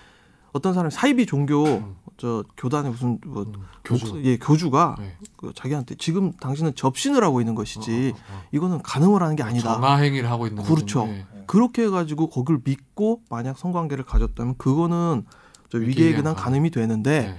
어떤 0.54 0.74
사람 0.74 0.89
사이비 0.89 1.26
종교 1.26 1.66
음. 1.66 1.95
저 2.18 2.43
교단의 2.58 2.91
무슨 2.91 3.20
뭐 3.26 3.43
음, 3.43 3.54
교주. 3.84 4.22
예 4.24 4.38
교주가 4.38 4.95
네. 4.99 5.18
그 5.36 5.51
자기한테 5.54 5.95
지금 5.95 6.32
당신은 6.34 6.76
접신을 6.76 7.24
하고 7.24 7.41
있는 7.41 7.56
것이지 7.56 8.14
어, 8.14 8.18
어, 8.18 8.38
어. 8.38 8.41
이거는 8.51 8.82
간음을 8.84 9.22
하는 9.22 9.36
게 9.36 9.43
아니다. 9.43 9.74
정화 9.74 9.97
행위를 9.97 10.30
하고 10.30 10.47
있는 10.47 10.64
그렇죠. 10.64 11.01
건데. 11.01 11.26
그렇게 11.47 11.84
해가지고 11.84 12.30
거기를 12.30 12.62
믿고 12.64 13.22
만약 13.30 13.58
성관계를 13.58 14.06
가졌다면 14.06 14.56
그거는 14.58 15.26
저 15.70 15.80
위계에 15.80 16.14
간음. 16.14 16.36
간음이 16.36 16.70
되는데 16.70 17.28
네. 17.30 17.38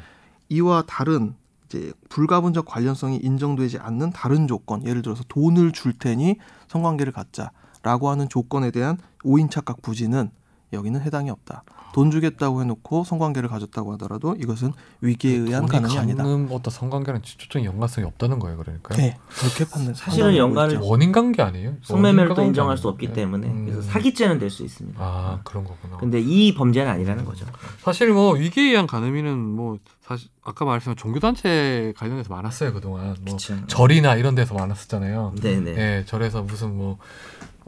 이와 0.48 0.84
다른 0.86 1.34
이제 1.66 1.92
불가분적 2.08 2.66
관련성이 2.66 3.16
인정되지 3.22 3.78
않는 3.78 4.10
다른 4.10 4.46
조건, 4.46 4.86
예를 4.86 5.02
들어서 5.02 5.24
돈을 5.28 5.72
줄 5.72 5.92
테니 5.98 6.36
성관계를 6.74 7.12
갖자라고 7.12 8.10
하는 8.10 8.28
조건에 8.28 8.72
대한 8.72 8.98
오인 9.22 9.48
착각 9.48 9.80
부지는 9.80 10.30
여기는 10.74 11.00
해당이 11.00 11.30
없다. 11.30 11.62
돈 11.94 12.10
주겠다고 12.10 12.60
해놓고 12.60 13.04
성관계를 13.04 13.48
가졌다고 13.48 13.92
하더라도 13.92 14.34
이것은 14.36 14.72
위계에 15.00 15.36
의한 15.36 15.64
돈이 15.66 15.82
간음이 15.82 15.98
아니다. 15.98 16.24
어떤 16.50 16.72
성관계랑 16.72 17.22
직접적인 17.22 17.64
연관성이 17.66 18.04
없다는 18.08 18.40
거예요, 18.40 18.56
그러니까. 18.58 18.96
네, 18.96 19.16
그렇게 19.28 19.64
판단. 19.70 19.94
사실은 19.94 20.36
연관을. 20.36 20.78
원인 20.82 21.12
관계 21.12 21.42
아니에요? 21.42 21.74
성매매를 21.82 22.34
또 22.34 22.42
인정할 22.42 22.76
수 22.76 22.88
없기 22.88 23.06
아니에요? 23.06 23.14
때문에 23.14 23.46
음. 23.46 23.66
그래서 23.66 23.82
사기죄는 23.82 24.38
될 24.40 24.50
수 24.50 24.64
있습니다. 24.64 24.98
아 25.00 25.40
그런 25.44 25.64
거구나. 25.64 25.96
근데 25.98 26.20
이 26.20 26.52
범죄는 26.54 26.90
아니라는 26.90 27.24
거죠. 27.24 27.46
사실 27.82 28.10
뭐 28.12 28.32
위기에 28.34 28.70
의한 28.70 28.86
간음이는 28.88 29.38
뭐 29.38 29.78
사실 30.02 30.28
아까 30.42 30.64
말씀한 30.64 30.96
종교 30.96 31.18
단체 31.20 31.92
관련해서 31.96 32.32
많았어요 32.34 32.72
그동안 32.74 33.16
뭐 33.22 33.36
그쵸. 33.36 33.54
절이나 33.68 34.16
이런 34.16 34.34
데서 34.34 34.54
많았었잖아요. 34.54 35.34
네네. 35.40 35.70
예, 35.76 36.04
절에서 36.06 36.42
무슨 36.42 36.76
뭐 36.76 36.98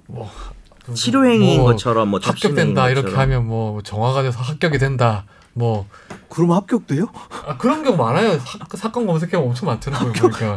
뭐. 0.09 0.29
치료행위인 0.95 1.61
뭐 1.61 1.73
것처럼 1.73 2.09
뭐 2.09 2.21
합격된다 2.23 2.89
이렇게 2.91 3.03
것처럼. 3.09 3.21
하면 3.23 3.47
뭐 3.47 3.83
정화가 3.83 4.23
돼서 4.23 4.41
합격이 4.41 4.79
된다 4.79 5.25
뭐 5.55 5.87
그러면 6.29 6.57
합격돼요? 6.57 7.07
아, 7.47 7.57
그런 7.57 7.83
경우 7.83 7.97
많아요 7.97 8.39
사, 8.75 8.93
건 8.93 9.07
검색해보면 9.07 9.49
엄청 9.49 9.67
많더라고요 9.69 10.13
보니까 10.13 10.57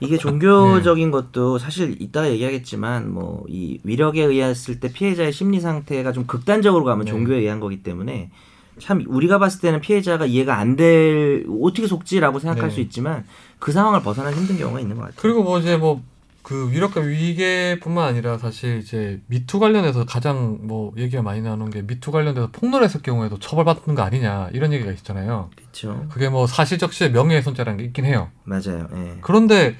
이게 0.00 0.12
네. 0.16 0.18
종교적인 0.18 1.10
것도 1.10 1.58
사실 1.58 1.96
이따가 2.00 2.30
얘기하겠지만 2.30 3.12
뭐 3.12 3.44
이 3.48 3.78
위력에 3.84 4.22
의했을 4.24 4.80
때 4.80 4.90
피해자의 4.92 5.32
심리 5.32 5.60
상태가 5.60 6.12
좀 6.12 6.26
극단적으로 6.26 6.84
가면 6.84 7.04
네. 7.04 7.10
종교에 7.10 7.38
의한 7.38 7.60
거기 7.60 7.82
때문에 7.82 8.30
참 8.78 9.02
우리가 9.08 9.38
봤을 9.38 9.60
때는 9.60 9.80
피해자가 9.80 10.24
이해가 10.26 10.56
안 10.56 10.76
될 10.76 11.44
어떻게 11.62 11.86
속지라고 11.86 12.38
생각할 12.38 12.68
네. 12.70 12.74
수 12.74 12.80
있지만 12.80 13.24
그 13.58 13.72
상황을 13.72 14.02
벗어나기 14.02 14.38
힘든 14.38 14.56
경우가 14.56 14.80
있는 14.80 14.94
것 14.96 15.02
같아요. 15.02 15.16
그리고 15.20 15.42
뭐 15.42 15.58
이제 15.58 15.76
뭐 15.76 16.00
그 16.48 16.70
위력과 16.72 17.02
위계뿐만 17.02 18.08
아니라 18.08 18.38
사실 18.38 18.78
이제 18.78 19.20
미투 19.26 19.58
관련해서 19.58 20.06
가장 20.06 20.58
뭐 20.62 20.92
얘기가 20.96 21.22
많이 21.22 21.42
나오는 21.42 21.68
게 21.70 21.82
미투 21.82 22.10
관련돼서 22.10 22.48
폭로를 22.50 22.86
했을 22.86 23.02
경우에도 23.02 23.38
처벌받는 23.38 23.94
거 23.94 24.02
아니냐 24.02 24.48
이런 24.52 24.72
얘기가 24.72 24.90
있잖아요. 24.92 25.50
그렇죠. 25.56 26.06
그게 26.10 26.28
뭐 26.28 26.46
사실적시의 26.46 27.12
명예훼손죄라는 27.12 27.78
게 27.78 27.84
있긴 27.84 28.06
해요. 28.06 28.30
맞아요. 28.44 28.88
예. 28.94 29.18
그런데 29.20 29.76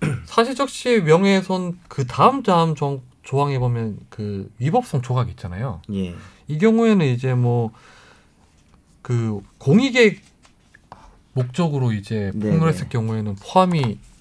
사실적시의 0.24 1.02
명예훼손 1.04 1.78
그 1.88 2.06
다음 2.06 2.42
다음 2.42 2.74
조, 2.74 3.02
조항에 3.22 3.58
보면 3.58 3.98
그 4.08 4.50
위법성 4.58 5.02
조각이 5.02 5.30
있잖아요. 5.32 5.82
예. 5.92 6.14
이 6.48 6.58
경우에는 6.58 7.04
이제 7.06 7.34
뭐 7.34 7.72
그 9.04 9.42
공익의 9.58 10.18
목적으로 11.34 11.92
이제 11.92 12.32
네네. 12.34 12.54
폭로했을 12.54 12.88
경우에는 12.88 13.36
포함이 13.36 13.82
아, 13.82 14.13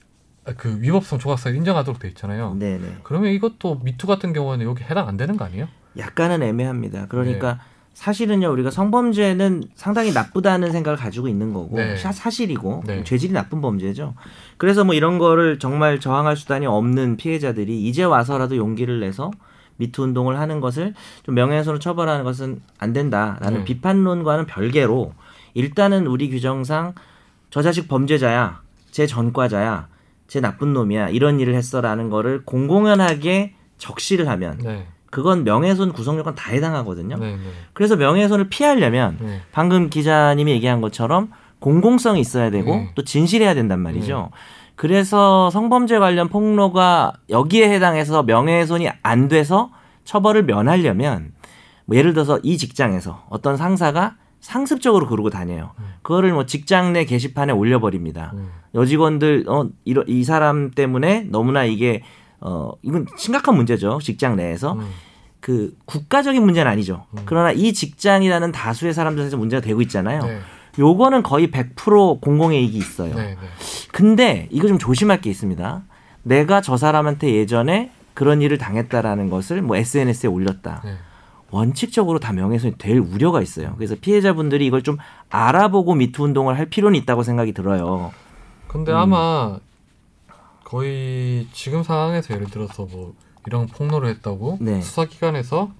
그 0.57 0.77
위법성 0.81 1.19
조각사에 1.19 1.53
인정하도록 1.55 1.99
돼 1.99 2.07
있잖아요. 2.09 2.55
네, 2.59 2.77
네. 2.77 2.97
그러면 3.03 3.31
이것도 3.31 3.79
미투 3.83 4.07
같은 4.07 4.33
경우에는 4.33 4.65
여기 4.65 4.83
해당 4.83 5.07
안 5.07 5.17
되는 5.17 5.37
거 5.37 5.45
아니에요? 5.45 5.67
약간은 5.97 6.43
애매합니다. 6.43 7.07
그러니까 7.07 7.53
네. 7.53 7.59
사실은요 7.93 8.51
우리가 8.51 8.71
성범죄는 8.71 9.63
상당히 9.75 10.11
나쁘다는 10.11 10.71
생각을 10.71 10.97
가지고 10.97 11.27
있는 11.27 11.53
거고 11.53 11.77
네. 11.77 11.95
사, 11.95 12.11
사실이고 12.11 12.83
네. 12.85 13.03
죄질이 13.03 13.33
나쁜 13.33 13.61
범죄죠. 13.61 14.15
그래서 14.57 14.83
뭐 14.83 14.95
이런 14.95 15.19
거를 15.19 15.59
정말 15.59 15.99
저항할 15.99 16.35
수단이 16.35 16.65
없는 16.65 17.17
피해자들이 17.17 17.87
이제 17.87 18.03
와서라도 18.03 18.57
용기를 18.57 18.99
내서 18.99 19.31
미투 19.77 20.03
운동을 20.03 20.39
하는 20.39 20.59
것을 20.59 20.93
좀 21.23 21.35
명예훼손으로 21.35 21.79
처벌하는 21.79 22.23
것은 22.23 22.61
안 22.79 22.93
된다라는 22.93 23.59
네. 23.59 23.63
비판론과는 23.63 24.45
별개로 24.47 25.13
일단은 25.53 26.07
우리 26.07 26.29
규정상 26.29 26.95
저 27.49 27.61
자식 27.61 27.87
범죄자야, 27.87 28.61
제 28.89 29.05
전과자야, 29.05 29.87
제 30.27 30.39
나쁜 30.41 30.73
놈이야 30.73 31.09
이런 31.09 31.39
일을 31.39 31.55
했어라는 31.55 32.09
거를 32.09 32.43
공공연하게 32.45 33.53
적시를 33.77 34.27
하면 34.29 34.57
네. 34.63 34.87
그건 35.09 35.43
명예훼손 35.43 35.93
구성 35.93 36.17
요건 36.17 36.33
다 36.33 36.51
해당하거든요. 36.51 37.17
네, 37.17 37.35
네. 37.35 37.41
그래서 37.73 37.95
명예훼손을 37.95 38.49
피하려면 38.49 39.17
네. 39.21 39.41
방금 39.51 39.89
기자님이 39.89 40.51
얘기한 40.53 40.81
것처럼 40.81 41.31
공공성이 41.59 42.19
있어야 42.19 42.49
되고 42.49 42.75
네. 42.75 42.91
또 42.95 43.03
진실해야 43.03 43.53
된단 43.53 43.79
말이죠. 43.79 44.31
그래서 44.75 45.49
성범죄 45.51 45.99
관련 45.99 46.29
폭로가 46.29 47.13
여기에 47.29 47.69
해당해서 47.69 48.23
명예훼손이 48.23 48.89
안 49.03 49.27
돼서 49.27 49.71
처벌을 50.03 50.43
면하려면 50.43 51.33
뭐 51.85 51.97
예를 51.97 52.13
들어서 52.13 52.39
이 52.43 52.57
직장에서 52.57 53.25
어떤 53.29 53.55
상사가 53.55 54.15
상습적으로 54.43 55.07
그러고 55.07 55.29
다녀요. 55.29 55.71
그거를 56.01 56.33
뭐 56.33 56.45
직장 56.45 56.91
내 56.91 57.05
게시판에 57.05 57.53
올려버립니다. 57.53 58.31
음. 58.35 58.49
여직원들 58.75 59.45
어 59.47 59.69
이러, 59.85 60.03
이 60.05 60.25
사람 60.25 60.69
때문에 60.69 61.27
너무나 61.29 61.63
이게 61.63 62.03
어 62.41 62.73
이건 62.81 63.07
심각한 63.17 63.55
문제죠. 63.55 63.99
직장 64.01 64.35
내에서 64.35 64.73
음. 64.73 64.91
그 65.39 65.73
국가적인 65.85 66.43
문제는 66.43 66.69
아니죠. 66.69 67.05
음. 67.11 67.19
그러나 67.25 67.51
이 67.53 67.71
직장이라는 67.71 68.51
다수의 68.51 68.93
사람들에서 68.93 69.37
문제가 69.37 69.61
되고 69.61 69.81
있잖아요. 69.81 70.23
네. 70.25 70.39
요거는 70.77 71.23
거의 71.23 71.49
100% 71.49 72.19
공공의 72.19 72.63
이익이 72.63 72.77
있어요. 72.77 73.15
네, 73.15 73.23
네. 73.29 73.37
근데 73.93 74.47
이거 74.51 74.67
좀 74.67 74.77
조심할 74.77 75.21
게 75.21 75.29
있습니다. 75.29 75.83
내가 76.23 76.59
저 76.59 76.75
사람한테 76.75 77.33
예전에 77.33 77.91
그런 78.13 78.41
일을 78.41 78.57
당했다라는 78.57 79.29
것을 79.29 79.61
뭐 79.61 79.77
SNS에 79.77 80.27
올렸다. 80.29 80.83
네. 81.53 81.57
원칙적으로 81.57 82.19
다 82.19 82.33
명예훼손이 82.33 82.75
될 82.77 82.97
우려가 82.99 83.41
있어요. 83.41 83.73
그래서 83.77 83.95
피해자분들이 83.99 84.65
이걸 84.65 84.81
좀 84.81 84.97
알아보고 85.29 85.95
미투 85.95 86.23
운동을 86.23 86.57
할 86.57 86.65
필요는 86.67 86.99
있다고 87.01 87.23
생각이 87.23 87.53
들어요. 87.53 88.11
근데 88.67 88.91
음. 88.91 88.97
아마 88.97 89.59
거의 90.63 91.47
지금 91.53 91.83
상황에서 91.83 92.33
예를 92.33 92.47
들어서 92.47 92.85
뭐 92.91 93.13
이런 93.45 93.67
폭로를 93.67 94.09
했다고 94.09 94.57
네. 94.61 94.81
수사기관에서 94.81 95.71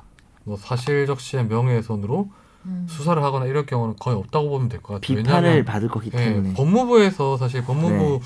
뭐 0.44 0.58
사실적시의 0.58 1.48
명예훼손으로 1.48 2.30
음. 2.66 2.86
수사를 2.90 3.22
하거나 3.24 3.46
이럴 3.46 3.66
경우는 3.66 3.96
거의 4.00 4.16
없다고 4.18 4.50
보면 4.50 4.70
될 4.70 4.82
것 4.82 4.96
같아요. 4.96 5.18
비판을 5.18 5.42
왜냐하면 5.50 5.66
받을 5.66 5.88
거기 5.90 6.12
예, 6.14 6.18
때문에. 6.18 6.54
법무부에서 6.54 7.38
사실 7.38 7.64
법무부 7.64 7.96
네. 7.96 8.20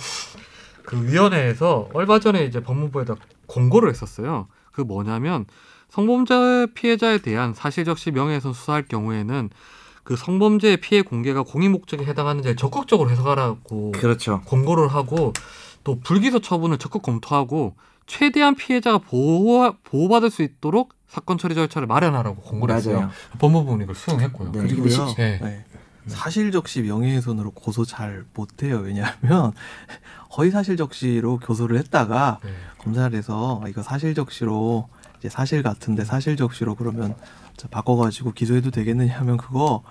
그 0.84 1.04
위원회에서 1.12 1.90
얼마 1.94 2.20
전에 2.20 2.44
이제 2.46 2.62
법무부에다 2.62 3.16
공고를 3.48 3.90
했었어요. 3.90 4.48
그 4.72 4.82
뭐냐면 4.82 5.46
성범죄 5.90 6.68
피해자에 6.74 7.20
대한 7.20 7.54
사실적시 7.54 8.12
명예훼손 8.12 8.54
수사할 8.54 8.88
경우에는 8.88 9.50
그 10.04 10.16
성범죄 10.16 10.78
피해 10.78 11.02
공개가 11.02 11.44
공익 11.44 11.70
목적에 11.70 12.06
해당하는지 12.06 12.56
적극적으로 12.56 13.10
해석하라고 13.10 13.92
그렇죠. 13.92 14.42
권고를 14.46 14.88
하고 14.88 15.34
또 15.84 16.00
불기소 16.00 16.40
처분을 16.40 16.78
적극 16.78 17.02
검토하고 17.02 17.76
최대한 18.06 18.56
피해자가 18.56 19.00
보호 19.00 19.74
보호받을 19.84 20.30
수 20.30 20.44
있도록 20.44 20.94
사건 21.08 21.38
처리 21.38 21.56
절차를 21.56 21.88
마련하라고 21.88 22.42
권고를 22.42 22.76
했어요. 22.76 23.10
법무부는 23.40 23.84
이걸 23.84 23.96
수용했고요. 23.96 24.52
네. 24.52 24.60
그리고요. 24.60 25.14
네. 25.16 25.40
네. 25.42 25.66
사실적시 26.08 26.84
명예훼손으로 26.84 27.52
고소 27.52 27.86
잘 27.86 28.24
못해요. 28.34 28.78
왜냐하면 28.80 29.52
허위 30.38 30.52
사실적시로 30.52 31.38
교소를 31.40 31.78
했다가 31.80 32.40
네. 32.44 32.52
검찰에서 32.78 33.62
이거 33.68 33.84
사실적시로 33.84 34.88
이제 35.20 35.30
사실 35.30 35.64
같은데 35.64 36.04
사실 36.06 36.36
적시로 36.36 36.76
그러면 36.76 37.16
자, 37.56 37.68
바꿔가지고 37.70 38.34
기소해도 38.34 38.72
되겠느냐 38.72 39.18
하면 39.20 39.38
그거 39.38 39.84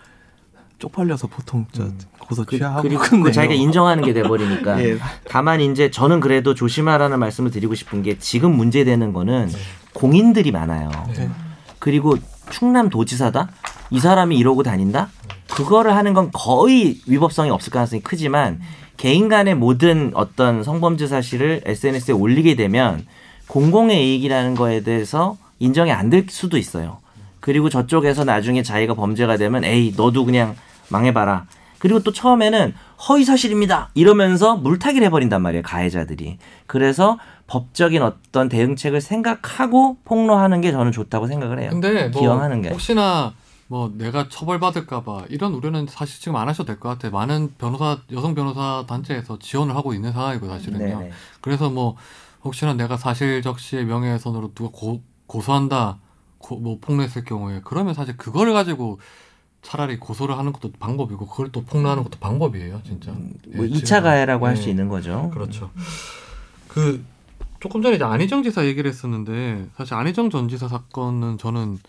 쪽팔려서 0.79 1.27
보통 1.29 1.67
저 1.73 1.85
음. 1.85 1.99
고소 2.19 2.45
그, 2.45 2.57
취하하고 2.59 2.83
그 2.83 2.89
리고 2.89 3.03
끝내요. 3.03 3.25
그 3.25 3.33
자기가 3.33 3.55
인정하는 3.55 4.05
게 4.05 4.13
돼버리니까. 4.13 4.83
예. 4.85 4.99
다만 5.29 5.61
이제 5.61 5.91
저는 5.91 6.21
그래도 6.21 6.55
조심하라는 6.55 7.19
말씀을 7.19 7.51
드리고 7.51 7.75
싶은 7.75 8.03
게 8.03 8.19
지금 8.19 8.55
문제되는 8.57 9.13
거는 9.13 9.47
네. 9.47 9.59
공인들이 9.95 10.53
많아요. 10.53 10.91
네. 11.17 11.31
그리고 11.79 12.17
충남 12.51 12.91
도지사다? 12.91 13.49
이 13.91 14.01
사람이 14.01 14.37
이러고 14.37 14.63
다닌다? 14.63 15.09
그거를 15.49 15.97
하는 15.97 16.13
건 16.13 16.31
거의 16.33 17.01
위법성이 17.07 17.51
없을 17.51 17.73
가능성이 17.73 18.03
크지만 18.03 18.61
개인 18.97 19.29
간의 19.29 19.55
모든 19.55 20.11
어떤 20.15 20.63
성범죄 20.63 21.07
사실을 21.07 21.63
SNS에 21.65 22.13
올리게 22.15 22.57
되면 22.57 23.07
공공의 23.49 24.05
이익이라는 24.15 24.55
거에 24.55 24.81
대해서 24.81 25.37
인정이 25.59 25.91
안 25.93 26.11
될 26.11 26.27
수도 26.29 26.59
있어요. 26.59 26.99
그리고 27.41 27.69
저쪽에서 27.69 28.25
나중에 28.25 28.63
자기가 28.63 28.95
범죄가 28.95 29.37
되면 29.37 29.65
에이 29.65 29.95
너도 29.97 30.25
그냥 30.25 30.57
망해봐라. 30.89 31.47
그리고 31.79 32.01
또 32.03 32.13
처음에는 32.13 32.75
허위 33.09 33.25
사실입니다. 33.25 33.91
이러면서 33.95 34.57
물타기를 34.57 35.07
해버린단 35.07 35.43
말이에요 35.43 35.63
가해자들이. 35.63 36.39
그래서 36.67 37.19
법적인 37.47 38.03
어떤 38.03 38.49
대응책을 38.49 39.01
생각하고 39.01 39.99
폭로하는 40.05 40.61
게 40.61 40.73
저는 40.73 40.91
좋다고 40.93 41.27
생각을 41.29 41.61
해요. 41.61 41.71
근데 41.71 42.09
뭐 42.09 42.21
기왕하는 42.21 42.63
게. 42.63 42.71
혹시나 42.71 43.33
뭐 43.69 43.91
내가 43.95 44.29
처벌받을까봐 44.29 45.25
이런 45.29 45.53
우려는 45.55 45.87
사실 45.89 46.21
지금 46.21 46.37
안 46.37 46.49
하셔도 46.49 46.67
될 46.69 46.79
것 46.81 46.89
같아요. 46.91 47.11
많은 47.13 47.55
변호사 47.59 47.99
여성 48.13 48.35
변호사 48.35 48.85
단체에서 48.87 49.39
지원을 49.41 49.75
하고 49.75 49.93
있는 49.95 50.13
상황이고 50.13 50.47
사실은요. 50.47 50.99
네네. 51.01 51.11
그래서 51.41 51.69
뭐 51.71 51.97
혹시나 52.45 52.75
내가 52.75 52.97
사실적시의 52.97 53.87
명예훼손으로 53.87 54.53
누가 54.55 54.71
고, 54.73 55.03
고소한다, 55.27 55.99
고, 56.39 56.57
뭐 56.59 56.79
폭로했을 56.81 57.25
경우에 57.25 57.61
그러면 57.65 57.93
사실 57.95 58.17
그걸 58.17 58.53
가지고 58.53 59.01
차라리 59.63 59.99
고소를 59.99 60.39
하는 60.39 60.53
것도 60.53 60.71
방법이고 60.79 61.27
그걸 61.27 61.51
또 61.51 61.65
폭로하는 61.65 62.05
것도 62.05 62.21
방법이에요, 62.21 62.83
진짜. 62.85 63.11
뭐 63.11 63.65
예, 63.65 63.69
2차 63.69 63.85
지금. 63.85 64.03
가해라고 64.05 64.47
할 64.47 64.55
네. 64.55 64.63
수 64.63 64.69
있는 64.69 64.89
거죠. 64.89 65.29
그렇죠. 65.35 65.71
그 66.69 67.05
조금 67.59 67.83
전에 67.83 67.97
이제 67.97 68.05
안희정 68.05 68.45
지사 68.45 68.65
얘기를 68.65 68.89
했었는데 68.89 69.67
사실 69.77 69.95
안희정 69.95 70.31
전 70.31 70.49
지사 70.49 70.69
사건은 70.69 71.39
저는 71.39 71.81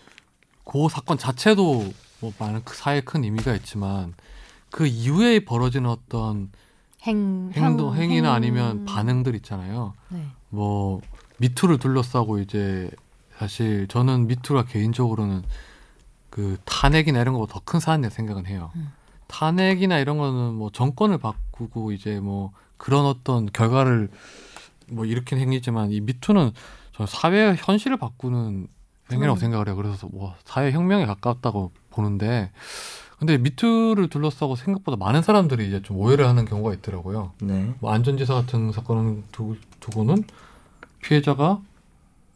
그 0.70 0.88
사건 0.90 1.16
자체도 1.16 1.92
뭐 2.20 2.32
많은 2.38 2.62
그 2.64 2.76
사회에 2.76 3.00
큰 3.00 3.24
의미가 3.24 3.54
있지만 3.54 4.12
그 4.70 4.86
이후에 4.86 5.40
벌어지는 5.40 5.88
어떤 5.88 6.50
행 7.02 7.50
행동 7.54 7.94
행- 7.94 8.02
행위나 8.02 8.28
행- 8.28 8.34
아니면 8.36 8.84
반응들 8.84 9.34
있잖아요. 9.36 9.94
네. 10.10 10.26
뭐 10.50 11.00
미투를 11.38 11.78
둘러싸고 11.78 12.38
이제 12.40 12.90
사실 13.38 13.86
저는 13.88 14.26
미투가 14.26 14.64
개인적으로는 14.66 15.42
그 16.30 16.58
탄핵이나 16.66 17.20
이런 17.20 17.32
거보다 17.34 17.54
더 17.54 17.60
큰 17.64 17.80
사안이라 17.80 18.10
생각은 18.10 18.46
해요. 18.46 18.70
음. 18.76 18.92
탄핵이나 19.28 19.98
이런 19.98 20.18
거는 20.18 20.54
뭐 20.54 20.70
정권을 20.70 21.18
바꾸고 21.18 21.92
이제 21.92 22.20
뭐 22.20 22.52
그런 22.76 23.06
어떤 23.06 23.46
결과를 23.46 24.10
뭐 24.90 25.04
일으킨 25.06 25.38
행위지만 25.38 25.92
이 25.92 26.00
미투는 26.00 26.52
저 26.94 27.06
사회 27.06 27.54
현실을 27.56 27.96
바꾸는 27.96 28.66
행위라고 29.12 29.36
음. 29.36 29.40
생각을 29.40 29.68
해요. 29.68 29.76
그래서 29.76 30.08
뭐 30.12 30.34
사회 30.44 30.70
혁명에 30.72 31.06
가깝다고 31.06 31.70
보는데 31.90 32.50
근데 33.18 33.36
미투를 33.38 34.08
둘러싸고 34.08 34.54
생각보다 34.54 34.96
많은 34.96 35.22
사람들이 35.22 35.66
이제 35.66 35.82
좀 35.82 35.96
오해를 35.96 36.28
하는 36.28 36.44
경우가 36.44 36.72
있더라고요. 36.74 37.32
네. 37.42 37.72
뭐 37.80 37.92
안전지사 37.92 38.34
같은 38.34 38.70
사건을 38.70 39.22
두, 39.32 39.56
두고는 39.80 40.22
피해자가 41.02 41.60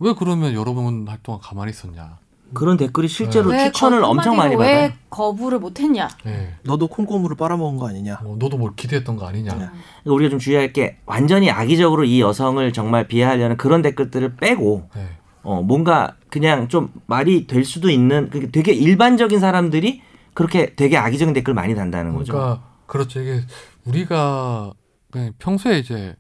왜 0.01 0.13
그러면 0.19 0.55
여러 0.55 0.75
번 0.75 1.07
활동을 1.07 1.41
가만히 1.41 1.71
있었냐. 1.71 2.19
그런 2.55 2.77
댓글이 2.77 3.09
실제로 3.09 3.49
왜 3.51 3.67
추천을 3.71 4.03
거- 4.03 4.09
엄청 4.09 4.37
많이 4.37 4.57
받아요. 4.57 4.77
왜 4.89 4.95
거부를 5.09 5.59
못했냐? 5.59 6.09
예. 6.27 6.55
너도 6.65 6.87
콩고물을 6.89 7.35
빨아먹은 7.37 7.79
거 7.79 7.89
아니냐? 7.89 8.19
뭐 8.25 8.37
너도 8.37 8.59
뭘 8.59 8.75
기대했던 8.77 9.17
거 9.17 9.27
아니냐. 9.27 9.53
네. 9.53 9.59
그러니까 9.59 10.13
우리가 10.13 10.31
좀 10.31 10.39
주의할 10.39 10.73
게 10.75 10.99
완전히 11.07 11.51
악의적으로 11.51 12.05
이 12.05 12.21
여성을 12.21 12.71
정말 12.75 13.07
비하하려는 13.09 13.57
그런 13.57 13.81
댓글들을 13.81 14.37
빼고 14.37 14.89
예. 14.97 15.09
어 15.43 15.63
뭔가 15.63 16.17
그냥 16.31 16.69
좀 16.69 16.93
말이 17.07 17.47
될 17.47 17.65
수도 17.65 17.91
있는 17.91 18.31
되게 18.53 18.73
일반적인 18.73 19.41
사람들이 19.41 20.03
그렇게 20.35 20.75
되게 20.75 20.97
악의적인 20.97 21.35
댓글 21.35 21.53
많이 21.55 21.75
단다는 21.75 22.15
거죠. 22.15 22.33
그러니까 22.33 22.63
그렇죠. 22.87 23.21
이게 23.21 23.41
우리가 23.85 24.73
그냥 25.11 25.33
평소에 25.39 25.79
이제 25.79 26.17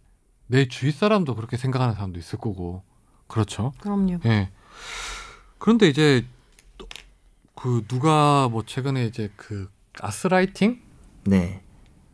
내 0.48 0.68
주위 0.68 0.90
사람도 0.92 1.34
그렇게 1.34 1.56
생각하는 1.56 1.94
사람도 1.94 2.18
있을 2.18 2.38
거고 2.38 2.82
그렇죠. 3.26 3.72
그럼요. 3.80 4.18
예. 4.26 4.50
그런데 5.58 5.88
이제 5.88 6.24
또그 6.76 7.84
누가 7.88 8.48
뭐 8.50 8.62
최근에 8.66 9.06
이제 9.06 9.30
그 9.36 9.70
가스라이팅 9.94 10.80
네. 11.24 11.62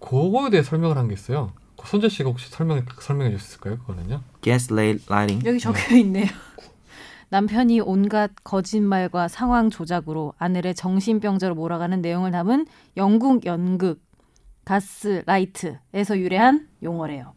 그거에 0.01 0.51
대해 0.51 0.63
설명을 0.63 0.97
한 0.97 1.09
게 1.09 1.15
있어요. 1.15 1.53
그 1.77 1.89
손재 1.89 2.09
씨가 2.09 2.29
혹시 2.29 2.51
설명 2.51 2.85
설명해 3.01 3.31
줄수 3.31 3.47
있을까요? 3.53 3.79
그거는요? 3.79 4.23
gaslighting. 4.43 5.47
여기 5.47 5.59
적혀 5.59 5.97
있네요. 5.97 6.27
남편이 7.31 7.81
온갖 7.81 8.31
거짓말과 8.45 9.29
상황 9.29 9.71
조작으로 9.71 10.35
아내를 10.39 10.75
정신병자로 10.75 11.55
몰아가는 11.55 12.01
내용을 12.01 12.31
담은 12.31 12.67
영국 12.97 13.45
연극 13.45 14.01
가스라이트에서 14.65 16.19
유래한 16.19 16.69
용어래요. 16.83 17.33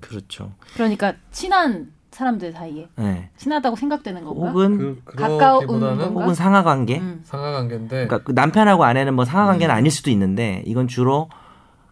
그렇죠. 0.00 0.52
그러니까 0.74 1.14
친한 1.30 1.92
사람들 2.10 2.52
사이에 2.52 2.88
네. 2.96 3.28
친하다고 3.36 3.76
생각되는 3.76 4.24
건가? 4.24 4.48
혹은 4.48 5.02
그 5.04 5.16
가까운 5.16 5.66
건가? 5.66 6.06
혹은 6.06 6.34
상하 6.34 6.62
관계. 6.62 6.98
음. 6.98 7.20
상하 7.24 7.52
관계인데 7.52 8.06
그러니까 8.06 8.18
그 8.22 8.32
남편하고 8.32 8.84
아내는 8.84 9.14
뭐 9.14 9.24
상하 9.26 9.46
관계는 9.46 9.74
아닐 9.74 9.90
수도 9.90 10.10
있는데 10.10 10.62
이건 10.64 10.88
주로 10.88 11.28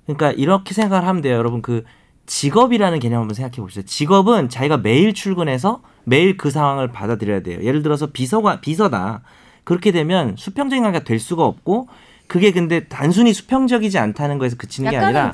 그러니까 0.06 0.30
이렇게 0.32 0.72
생각을 0.72 1.06
하면 1.06 1.22
돼요, 1.22 1.36
여러분. 1.36 1.60
그 1.60 1.84
직업이라는 2.26 2.98
개념 3.00 3.20
한번 3.20 3.34
생각해 3.34 3.56
보시죠. 3.56 3.82
직업은 3.82 4.48
자기가 4.48 4.78
매일 4.78 5.12
출근해서 5.14 5.82
매일 6.04 6.36
그 6.36 6.50
상황을 6.50 6.88
받아들여야 6.92 7.40
돼요. 7.40 7.58
예를 7.62 7.82
들어서 7.82 8.06
비서가 8.06 8.60
비서다. 8.60 9.22
그렇게 9.64 9.92
되면 9.92 10.34
수평적인 10.36 10.82
관계가 10.82 11.04
될 11.04 11.18
수가 11.18 11.44
없고 11.44 11.88
그게 12.26 12.50
근데 12.52 12.84
단순히 12.84 13.32
수평적이지 13.32 13.98
않다는 13.98 14.38
거에서 14.38 14.56
그치는 14.56 14.90
게 14.90 14.96
아니라 14.98 15.32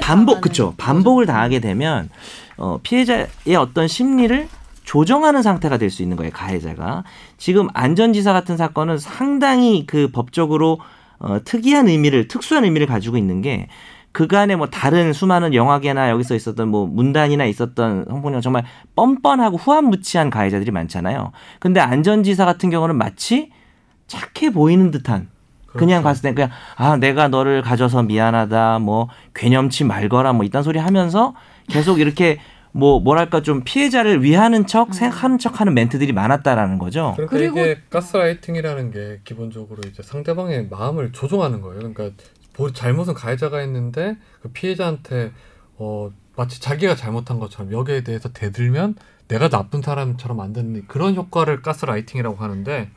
반복 0.00 0.40
그쵸. 0.40 0.74
반복을 0.78 1.26
당하게 1.26 1.60
되면 1.60 2.08
어, 2.56 2.78
피해자의 2.82 3.28
어떤 3.58 3.88
심리를 3.88 4.48
조정하는 4.84 5.42
상태가 5.42 5.76
될 5.76 5.90
수 5.90 6.02
있는 6.02 6.16
거예요 6.16 6.32
가해자가 6.32 7.04
지금 7.36 7.68
안전지사 7.74 8.32
같은 8.32 8.56
사건은 8.56 8.96
상당히 8.98 9.84
그 9.86 10.08
법적으로 10.10 10.80
어, 11.18 11.38
특이한 11.44 11.88
의미를 11.88 12.28
특수한 12.28 12.64
의미를 12.64 12.86
가지고 12.86 13.18
있는 13.18 13.42
게 13.42 13.68
그간에 14.12 14.56
뭐 14.56 14.66
다른 14.68 15.12
수많은 15.12 15.54
영화계나 15.54 16.10
여기서 16.10 16.34
있었던 16.34 16.68
뭐 16.68 16.86
문단이나 16.86 17.44
있었던 17.44 18.06
성폭력 18.08 18.40
정말 18.42 18.64
뻔뻔하고 18.96 19.56
후한무치한 19.58 20.30
가해자들이 20.30 20.70
많잖아요. 20.70 21.32
근데 21.60 21.80
안전지사 21.80 22.44
같은 22.44 22.70
경우는 22.70 22.96
마치 22.96 23.50
착해 24.06 24.50
보이는 24.52 24.90
듯한 24.90 25.28
그냥 25.66 26.02
그렇죠. 26.02 26.04
봤을 26.04 26.22
때 26.22 26.34
그냥 26.34 26.50
아 26.76 26.96
내가 26.96 27.28
너를 27.28 27.62
가져서 27.62 28.02
미안하다 28.04 28.78
뭐 28.80 29.08
괴념치 29.34 29.84
말거라 29.84 30.32
뭐 30.32 30.44
이딴 30.44 30.62
소리 30.62 30.78
하면서 30.78 31.34
계속 31.68 32.00
이렇게 32.00 32.40
뭐 32.72 33.00
뭐랄까 33.00 33.42
좀 33.42 33.62
피해자를 33.64 34.22
위하는 34.22 34.66
척 34.66 34.94
생각하는 34.94 35.38
척하는 35.38 35.74
멘트들이 35.74 36.12
많았다라는 36.12 36.78
거죠. 36.78 37.12
그러니까 37.16 37.36
그리고- 37.36 37.60
이게 37.60 37.78
가스라이팅이라는 37.90 38.90
게 38.90 39.20
기본적으로 39.24 39.80
이제 39.86 40.02
상대방의 40.02 40.68
마음을 40.70 41.12
조종하는 41.12 41.60
거예요. 41.60 41.78
그러니까 41.78 42.04
보- 42.04 42.12
잘못은 42.72 43.14
가해자가 43.14 43.58
했는데 43.58 44.16
그 44.42 44.50
피해자한테 44.50 45.32
어 45.76 46.10
마치 46.36 46.60
자기가 46.60 46.96
잘못한 46.96 47.38
것처럼 47.38 47.72
여기에 47.72 48.02
대해서 48.02 48.28
대들면 48.32 48.96
내가 49.28 49.48
나쁜 49.48 49.82
사람처럼 49.82 50.36
만드는 50.36 50.86
그런 50.88 51.14
효과를 51.14 51.62
가스라이팅이라고 51.62 52.36
하는데 52.36 52.90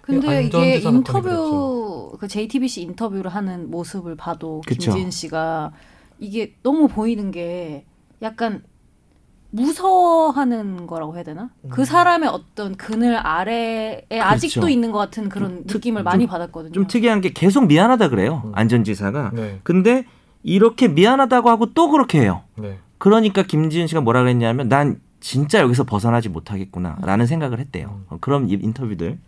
근데 0.00 0.44
이게 0.44 0.76
인터뷰 0.78 2.16
그 2.18 2.26
JTBC 2.26 2.82
인터뷰를 2.82 3.30
하는 3.30 3.70
모습을 3.70 4.16
봐도 4.16 4.62
그쵸. 4.66 4.92
김지은 4.92 5.10
씨가 5.10 5.72
이게 6.18 6.54
너무 6.62 6.88
보이는 6.88 7.30
게 7.30 7.84
약간 8.22 8.62
무서워하는 9.50 10.86
거라고 10.86 11.14
해야 11.16 11.22
되나? 11.24 11.50
그 11.70 11.84
사람의 11.84 12.28
어떤 12.28 12.76
그늘 12.76 13.16
아래에 13.16 14.04
아직도 14.10 14.68
있는 14.68 14.92
것 14.92 14.98
같은 14.98 15.28
그런 15.28 15.50
좀 15.58 15.66
특- 15.66 15.76
느낌을 15.78 16.00
좀- 16.00 16.04
많이 16.04 16.26
받았거든요. 16.26 16.72
좀 16.72 16.86
특이한 16.86 17.20
게 17.20 17.30
계속 17.32 17.66
미안하다 17.66 18.08
그래요 18.10 18.42
음. 18.44 18.52
안전지사가. 18.54 19.30
네, 19.34 19.60
근데 19.62 20.04
이렇게 20.42 20.88
미안하다고 20.88 21.48
하고 21.50 21.72
또 21.72 21.88
그렇게 21.90 22.20
해요. 22.20 22.42
네. 22.56 22.78
그러니까 22.98 23.42
김지은 23.42 23.86
씨가 23.86 24.00
뭐라 24.02 24.20
그랬냐면 24.22 24.68
난 24.68 25.00
진짜 25.20 25.60
여기서 25.60 25.84
벗어나지 25.84 26.28
못하겠구나라는 26.28 27.26
생각을 27.26 27.58
했대요. 27.58 28.02
어, 28.08 28.18
그런 28.20 28.48
이- 28.48 28.58
인터뷰들. 28.60 29.18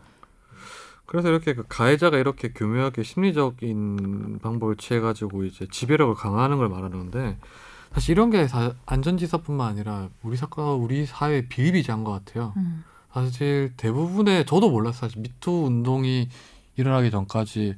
그래서 1.07 1.29
이렇게 1.29 1.55
그 1.55 1.65
가해자가 1.69 2.19
이렇게 2.19 2.53
교묘하게 2.53 3.03
심리적인 3.03 4.39
방법을 4.43 4.77
취해가지고 4.77 5.43
이제 5.45 5.67
지배력을 5.69 6.15
강화하는 6.15 6.59
걸 6.59 6.69
말하는데 6.69 7.37
사실 7.93 8.13
이런 8.13 8.31
게 8.31 8.47
사- 8.47 8.75
안전지사뿐만 8.87 9.69
아니라 9.69 10.09
우리 10.23 10.37
사건 10.37 10.79
우리 10.81 11.07
사회의 11.07 11.49
비일비재한 11.49 12.05
것 12.05 12.13
같아요. 12.13 12.53
음. 12.57 12.85
사실 13.13 13.73
대부분의 13.77 14.47
저도 14.47 14.71
몰랐어요. 14.71 15.09
사실 15.09 15.21
미투 15.23 15.51
운동이 15.67 16.29
일어나기 16.77 17.11
전까지 17.11 17.75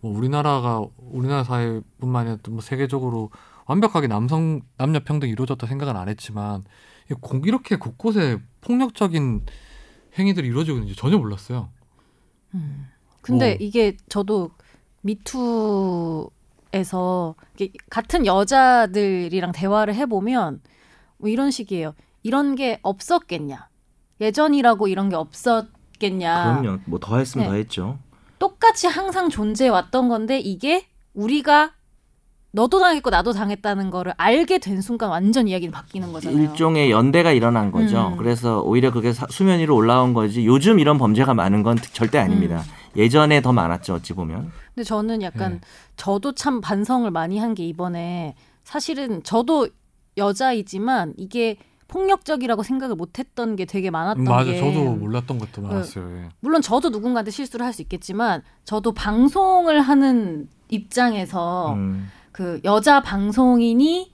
뭐 0.00 0.16
우리나라가 0.16 0.82
우리나라 0.98 1.42
사회뿐만 1.44 2.22
아니라 2.26 2.36
또뭐 2.42 2.60
세계적으로 2.60 3.30
완벽하게 3.66 4.06
남성 4.06 4.60
남녀 4.76 5.00
평등이 5.00 5.32
이루어졌다 5.32 5.66
생각은 5.66 5.96
안 5.96 6.08
했지만 6.08 6.64
이 7.10 7.14
이렇게 7.44 7.76
곳곳에 7.76 8.38
폭력적인 8.60 9.44
행위들이 10.18 10.46
이루어지고 10.48 10.78
있는지 10.78 10.96
전혀 10.96 11.18
몰랐어요. 11.18 11.68
음. 12.54 12.88
근데 13.20 13.52
어. 13.52 13.56
이게 13.60 13.96
저도 14.08 14.50
미투 15.02 16.30
에서 16.72 17.34
같은 17.90 18.26
여자들이랑 18.26 19.52
대화를 19.52 19.94
해보면 19.94 20.60
뭐 21.18 21.28
이런 21.28 21.50
식이에요. 21.50 21.94
이런 22.22 22.54
게 22.54 22.78
없었겠냐? 22.82 23.68
예전이라고 24.20 24.86
이런 24.88 25.08
게 25.08 25.16
없었겠냐? 25.16 26.60
그럼요. 26.60 26.78
뭐 26.86 26.98
더 27.00 27.18
했으면 27.18 27.46
네. 27.46 27.50
더 27.50 27.56
했죠. 27.56 27.98
똑같이 28.38 28.86
항상 28.86 29.28
존재해 29.28 29.68
왔던 29.70 30.08
건데 30.08 30.38
이게 30.38 30.86
우리가 31.14 31.72
너도 32.52 32.80
당했고 32.80 33.10
나도 33.10 33.32
당했다는 33.32 33.90
거를 33.90 34.12
알게 34.16 34.58
된 34.58 34.80
순간 34.80 35.10
완전 35.10 35.46
이야기는 35.46 35.70
바뀌는 35.72 36.12
거잖아요. 36.12 36.40
일종의 36.42 36.90
연대가 36.90 37.30
일어난 37.32 37.70
거죠. 37.70 38.08
음. 38.08 38.16
그래서 38.16 38.60
오히려 38.62 38.90
그게 38.92 39.12
사- 39.12 39.26
수면 39.30 39.60
위로 39.60 39.76
올라온 39.76 40.14
거지. 40.14 40.44
요즘 40.46 40.78
이런 40.80 40.98
범죄가 40.98 41.32
많은 41.34 41.62
건 41.62 41.76
절대 41.92 42.18
아닙니다. 42.18 42.56
음. 42.66 42.72
예전에 43.00 43.40
더 43.40 43.52
많았죠. 43.52 43.94
어찌 43.94 44.14
보면. 44.14 44.50
근데 44.80 44.88
저는 44.88 45.20
약간 45.20 45.52
네. 45.54 45.60
저도 45.96 46.32
참 46.34 46.62
반성을 46.62 47.10
많이 47.10 47.38
한 47.38 47.54
게 47.54 47.66
이번에 47.66 48.34
사실은 48.64 49.22
저도 49.22 49.68
여자이지만 50.16 51.12
이게 51.18 51.56
폭력적이라고 51.88 52.62
생각을 52.62 52.94
못했던 52.96 53.56
게 53.56 53.64
되게 53.66 53.90
많았던 53.90 54.24
맞아, 54.24 54.50
게 54.50 54.58
저도 54.58 54.94
몰랐던 54.94 55.38
것도 55.38 55.60
많았어요. 55.60 56.16
예. 56.16 56.28
물론 56.40 56.62
저도 56.62 56.88
누군가한테 56.90 57.30
실수를 57.30 57.66
할 57.66 57.72
수 57.74 57.82
있겠지만 57.82 58.42
저도 58.64 58.92
방송을 58.92 59.80
하는 59.82 60.48
입장에서 60.70 61.74
음. 61.74 62.08
그 62.32 62.60
여자 62.64 63.02
방송인이 63.02 64.12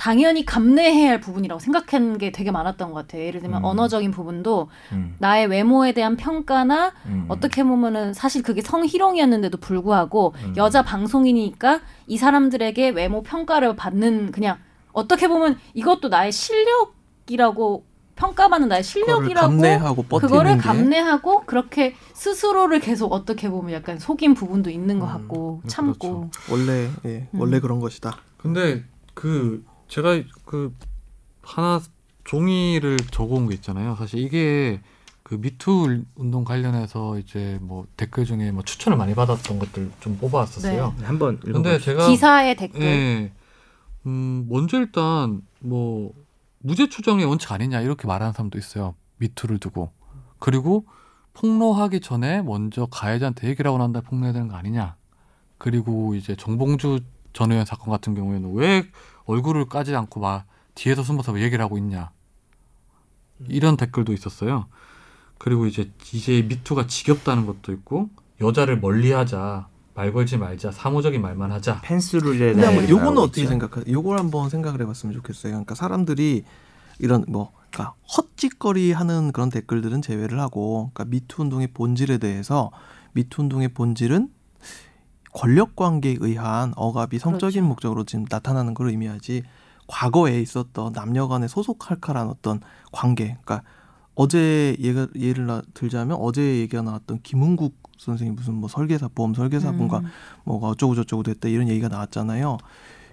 당연히 0.00 0.46
감내해야 0.46 1.10
할 1.10 1.20
부분이라고 1.20 1.58
생각한 1.58 2.16
게 2.16 2.32
되게 2.32 2.50
많았던 2.50 2.88
것 2.88 2.94
같아요. 2.94 3.22
예를 3.22 3.42
들면 3.42 3.60
음. 3.60 3.64
언어적인 3.66 4.12
부분도 4.12 4.70
음. 4.92 5.14
나의 5.18 5.46
외모에 5.46 5.92
대한 5.92 6.16
평가나 6.16 6.94
음. 7.04 7.26
어떻게 7.28 7.62
보면은 7.62 8.14
사실 8.14 8.42
그게 8.42 8.62
성희롱이었는데도 8.62 9.58
불구하고 9.58 10.32
음. 10.42 10.54
여자 10.56 10.82
방송이니까 10.82 11.82
이 12.06 12.16
사람들에게 12.16 12.88
외모 12.88 13.22
평가를 13.22 13.76
받는 13.76 14.32
그냥 14.32 14.56
어떻게 14.92 15.28
보면 15.28 15.58
이것도 15.74 16.08
나의 16.08 16.32
실력이라고 16.32 17.84
평가받는 18.16 18.68
나의 18.68 18.82
그거를 18.82 19.04
실력이라고 19.04 19.48
감내하고 19.48 20.02
버티는 20.04 20.30
그거를 20.30 20.56
게 20.56 20.62
감내하고 20.62 21.42
그렇게 21.44 21.94
스스로를 22.14 22.80
계속 22.80 23.12
어떻게 23.12 23.50
보면 23.50 23.74
약간 23.74 23.98
속인 23.98 24.32
부분도 24.32 24.70
있는 24.70 24.98
것 24.98 25.04
음, 25.08 25.12
같고 25.12 25.58
그렇죠. 25.58 25.68
참고 25.68 26.30
원래 26.50 26.88
예, 27.04 27.28
음. 27.34 27.38
원래 27.40 27.60
그런 27.60 27.80
것이다. 27.80 28.16
근데 28.38 28.82
그 29.12 29.62
제가 29.90 30.22
그 30.44 30.72
하나 31.42 31.80
종이를 32.24 32.96
적어온 33.10 33.48
게 33.48 33.54
있잖아요. 33.56 33.96
사실 33.96 34.20
이게 34.20 34.80
그 35.24 35.34
미투 35.34 36.04
운동 36.14 36.44
관련해서 36.44 37.18
이제 37.18 37.58
뭐 37.60 37.86
댓글 37.96 38.24
중에 38.24 38.52
뭐 38.52 38.62
추천을 38.62 38.96
많이 38.96 39.14
받았던 39.14 39.58
것들 39.58 39.90
좀 40.00 40.16
뽑아왔었어요. 40.18 40.94
네, 40.98 41.04
한번 41.04 41.40
근데. 41.40 41.78
제가 41.78 42.08
기사의 42.08 42.56
댓글 42.56 42.80
예. 42.82 43.32
음, 44.06 44.46
먼저 44.48 44.78
일단 44.78 45.42
뭐 45.58 46.14
무죄 46.58 46.88
추정의 46.88 47.26
원칙 47.26 47.50
아니냐 47.50 47.80
이렇게 47.80 48.06
말하는 48.06 48.32
사람도 48.32 48.58
있어요. 48.58 48.94
미투를 49.18 49.58
두고. 49.58 49.90
그리고 50.38 50.86
폭로하기 51.34 52.00
전에 52.00 52.42
먼저 52.42 52.86
가해자한테 52.86 53.48
얘기를 53.48 53.68
하고 53.68 53.78
난 53.78 53.92
다음에 53.92 54.06
폭로해야 54.06 54.32
되는 54.32 54.46
거 54.48 54.56
아니냐. 54.56 54.96
그리고 55.58 56.14
이제 56.14 56.36
정봉주 56.36 57.00
전 57.32 57.50
의원 57.50 57.66
사건 57.66 57.90
같은 57.90 58.14
경우에는 58.14 58.54
왜 58.54 58.84
얼굴을 59.24 59.66
까지 59.66 59.94
않고 59.94 60.20
막 60.20 60.46
뒤에서 60.74 61.02
숨어서 61.02 61.38
얘기를 61.40 61.62
하고 61.64 61.78
있냐. 61.78 62.10
이런 63.48 63.76
댓글도 63.76 64.12
있었어요. 64.12 64.66
그리고 65.38 65.66
이제 65.66 65.90
이제 66.12 66.42
미투가 66.42 66.86
지겹다는 66.86 67.46
것도 67.46 67.72
있고 67.72 68.10
여자를 68.40 68.78
멀리하자 68.80 69.68
말 69.94 70.12
걸지 70.12 70.36
말자 70.36 70.70
사무적인 70.70 71.20
말만 71.20 71.50
하자. 71.52 71.80
펜스룰에 71.82 72.52
근데 72.52 72.68
대해 72.68 72.88
요거는 72.90 73.18
어떻게. 73.18 73.46
생각하세요? 73.46 73.92
요걸 73.92 74.18
한번 74.18 74.50
생각을 74.50 74.80
해봤으면 74.82 75.14
좋겠어요. 75.14 75.52
그러니까 75.52 75.74
사람들이 75.74 76.44
이런 76.98 77.24
뭐 77.28 77.52
그러니까 77.70 77.94
헛짓거리 78.16 78.92
하는 78.92 79.32
그런 79.32 79.48
댓글들은 79.48 80.02
제외를 80.02 80.38
하고 80.40 80.90
그러니까 80.92 81.04
미투 81.06 81.42
운동의 81.42 81.68
본질에 81.68 82.18
대해서 82.18 82.70
미투 83.12 83.42
운동의 83.42 83.68
본질은 83.68 84.28
권력 85.32 85.76
관계에 85.76 86.16
의한 86.20 86.72
억압이 86.76 87.18
성적인 87.18 87.62
그렇죠. 87.62 87.68
목적으로 87.68 88.04
지금 88.04 88.24
나타나는 88.28 88.74
걸 88.74 88.88
의미하지 88.88 89.42
과거에 89.86 90.40
있었던 90.40 90.92
남녀 90.92 91.28
간의 91.28 91.48
소속할까란 91.48 92.28
어떤 92.28 92.60
관계 92.92 93.36
그러니까 93.44 93.62
어제 94.14 94.76
예가, 94.80 95.08
예를 95.18 95.46
나- 95.46 95.62
들자면 95.74 96.16
어제 96.20 96.42
얘기가 96.58 96.82
나왔던 96.82 97.20
김은국 97.22 97.74
선생님 97.98 98.34
무슨 98.36 98.54
뭐 98.54 98.68
설계사 98.68 99.08
보험 99.08 99.34
설계사분과 99.34 99.98
음. 99.98 100.04
뭐가 100.44 100.68
어쩌고 100.68 100.94
저쩌고 100.94 101.22
됐다 101.22 101.48
이런 101.48 101.68
얘기가 101.68 101.88
나왔잖아요. 101.88 102.56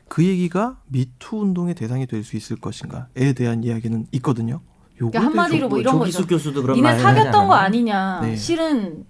그 0.07 0.23
얘기가 0.23 0.77
미투 0.87 1.37
운동의 1.41 1.75
대상이 1.75 2.07
될 2.07 2.23
수 2.23 2.37
있을 2.37 2.55
것인가에 2.57 3.33
대한 3.35 3.63
이야기는 3.63 4.07
있거든요. 4.13 4.61
그러니까 4.95 5.19
한마디로 5.25 5.69
뭐 5.69 5.79
이런 5.79 5.99
거죠. 5.99 6.25
교수도 6.25 6.61
그런 6.61 6.75
니네 6.77 6.97
사귀었던 6.99 7.33
하지 7.35 7.47
거? 7.47 7.53
아니냐. 7.53 8.21
네. 8.21 8.35
실은 8.35 9.05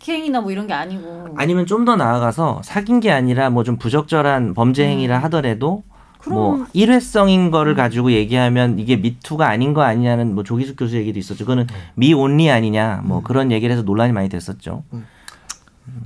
폭행이나 0.00 0.40
뭐 0.40 0.50
이런 0.50 0.66
게 0.66 0.72
아니고. 0.72 1.34
아니면 1.36 1.66
좀 1.66 1.84
더 1.84 1.96
나아가서 1.96 2.60
사귄 2.64 3.00
게 3.00 3.10
아니라 3.10 3.50
뭐 3.50 3.62
좀 3.64 3.76
부적절한 3.76 4.54
범죄 4.54 4.86
행위라 4.86 5.18
음. 5.18 5.24
하더라도 5.24 5.82
그럼 6.18 6.34
뭐 6.34 6.66
일회성인 6.74 7.50
거를 7.50 7.74
가지고 7.74 8.12
얘기하면 8.12 8.78
이게 8.78 8.96
미투가 8.96 9.48
아닌 9.48 9.72
거 9.72 9.82
아니냐는 9.82 10.34
뭐 10.34 10.44
조기숙 10.44 10.76
교수 10.76 10.96
얘기도 10.96 11.18
있었죠. 11.18 11.44
그거는 11.44 11.66
미 11.94 12.12
온리 12.12 12.50
아니냐 12.50 13.02
뭐 13.04 13.22
그런 13.22 13.50
얘기를 13.52 13.72
해서 13.72 13.82
논란이 13.82 14.12
많이 14.12 14.28
됐었죠. 14.28 14.84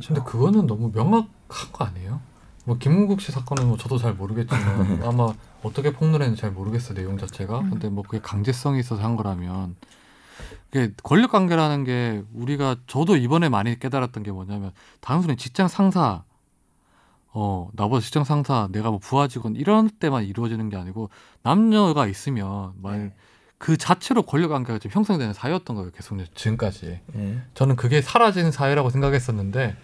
근데 0.07 0.21
그거는 0.25 0.67
너무 0.67 0.91
명확한 0.95 1.27
거 1.73 1.85
아니에요? 1.85 2.21
뭐 2.65 2.79
김문국 2.79 3.21
씨 3.21 3.33
사건은 3.33 3.67
뭐 3.69 3.77
저도 3.77 3.99
잘 3.99 4.15
모르겠지만 4.15 5.03
아마 5.05 5.33
어떻게 5.63 5.93
폭로했는지 5.93 6.41
잘 6.41 6.53
모르겠어요 6.53 6.97
내용 6.97 7.19
자체가. 7.19 7.59
음. 7.61 7.71
근데 7.71 7.89
뭐 7.89 8.03
그게 8.05 8.21
강제성이 8.23 8.81
있어서 8.81 9.03
한 9.03 9.17
거라면 9.17 9.75
권력 11.03 11.31
관계라는 11.31 11.85
게 11.85 12.23
우리가 12.33 12.77
저도 12.87 13.17
이번에 13.17 13.49
많이 13.49 13.79
깨달았던 13.79 14.23
게 14.23 14.33
뭐냐면 14.33 14.73
단순히 15.01 15.37
직장 15.37 15.69
상사 15.69 16.25
어 17.29 17.69
나보다 17.75 18.01
직장 18.01 18.25
상사 18.25 18.69
내가 18.73 18.91
뭐 18.91 18.99
부하 18.99 19.29
직원 19.29 19.57
이런 19.57 19.89
때만 19.89 20.25
이루어지는 20.25 20.69
게 20.69 20.77
아니고 20.77 21.11
남녀가 21.43 22.07
있으면 22.07 22.73
말그 22.81 23.77
자체로 23.77 24.23
권력 24.23 24.49
관계가 24.49 24.79
지금 24.79 24.95
형성되는 24.95 25.33
사회였던 25.33 25.77
거예요 25.77 25.91
계속 25.91 26.19
지금까지. 26.35 27.01
네. 27.13 27.43
저는 27.55 27.77
그게 27.77 28.03
사라진 28.03 28.51
사회라고 28.51 28.91
생각했었는데 28.91 29.77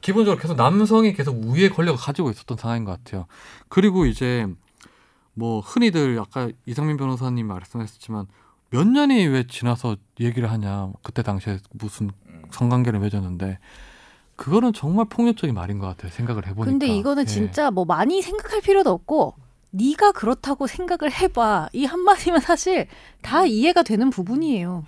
기본적으로 0.00 0.40
계속 0.40 0.56
남성이 0.56 1.14
계속 1.14 1.36
우위의 1.42 1.70
권력을 1.70 1.98
가지고 1.98 2.30
있었던 2.30 2.58
상황인 2.58 2.84
것 2.84 2.92
같아요. 2.92 3.26
그리고 3.68 4.04
이제 4.04 4.46
뭐 5.34 5.60
흔히들 5.60 6.18
아까 6.20 6.50
이상민 6.66 6.96
변호사님 6.96 7.46
말씀하셨지만 7.46 8.26
몇 8.72 8.88
년이 8.88 9.26
왜 9.26 9.46
지나서 9.46 9.96
얘기를 10.18 10.50
하냐 10.50 10.92
그때 11.02 11.22
당시에 11.22 11.58
무슨 11.72 12.10
성관계를 12.50 13.00
맺었는데 13.00 13.58
그거는 14.36 14.72
정말 14.72 15.06
폭력적인 15.08 15.54
말인 15.54 15.78
것 15.78 15.86
같아요. 15.86 16.10
생각을 16.10 16.46
해보니까. 16.46 16.70
근데 16.70 16.86
이거는 16.88 17.24
예. 17.24 17.26
진짜 17.26 17.70
뭐 17.70 17.84
많이 17.84 18.22
생각할 18.22 18.60
필요도 18.62 18.90
없고 18.90 19.34
네가 19.70 20.12
그렇다고 20.12 20.66
생각을 20.66 21.12
해봐 21.12 21.68
이 21.72 21.84
한마디면 21.84 22.40
사실 22.40 22.88
다 23.20 23.44
이해가 23.44 23.82
되는 23.82 24.10
부분이에요. 24.10 24.84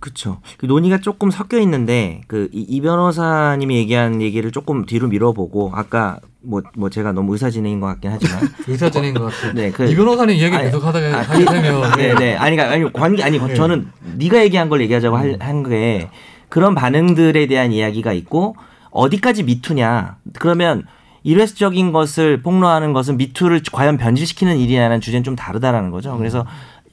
그렇죠. 0.00 0.40
그 0.58 0.66
논의가 0.66 0.98
조금 1.00 1.30
섞여 1.30 1.60
있는데 1.60 2.22
그이 2.26 2.80
변호사님이 2.80 3.76
얘기한 3.76 4.20
얘기를 4.20 4.50
조금 4.50 4.84
뒤로 4.84 5.06
밀어보고 5.06 5.70
아까 5.74 6.18
뭐 6.44 6.62
뭐 6.76 6.90
제가 6.90 7.12
너무 7.12 7.32
의사 7.32 7.50
진행인 7.50 7.80
것 7.80 7.86
같긴 7.86 8.10
하지만 8.10 8.40
의사진인 8.66 9.14
것 9.14 9.24
같아요. 9.24 9.52
네, 9.54 9.70
그 9.70 9.84
이 9.88 9.94
변호사님 9.94 10.52
아니, 10.54 10.64
계속 10.64 10.84
하다가 10.84 11.16
아, 11.18 11.22
하게 11.22 11.44
되면 11.44 11.90
네, 11.96 12.14
네. 12.14 12.36
아니, 12.36 12.56
그러니까 12.56 12.74
아니 12.74 12.92
관계 12.92 13.22
아니 13.22 13.38
네. 13.38 13.54
저는 13.54 13.88
네가 14.16 14.42
얘기한 14.44 14.68
걸 14.68 14.80
얘기하자고 14.82 15.16
할- 15.16 15.36
한게 15.40 16.08
그런 16.48 16.74
반응들에 16.74 17.46
대한 17.46 17.72
이야기가 17.72 18.12
있고 18.12 18.56
어디까지 18.90 19.44
미투냐. 19.44 20.16
그러면 20.38 20.84
일회적인 21.22 21.92
것을 21.92 22.42
폭로하는 22.42 22.92
것은 22.92 23.16
미투를 23.16 23.62
과연 23.72 23.96
변질시키는 23.96 24.58
일이냐는 24.58 25.00
주제는 25.00 25.22
좀 25.24 25.36
다르다라는 25.36 25.90
거죠. 25.90 26.16
그래서 26.18 26.44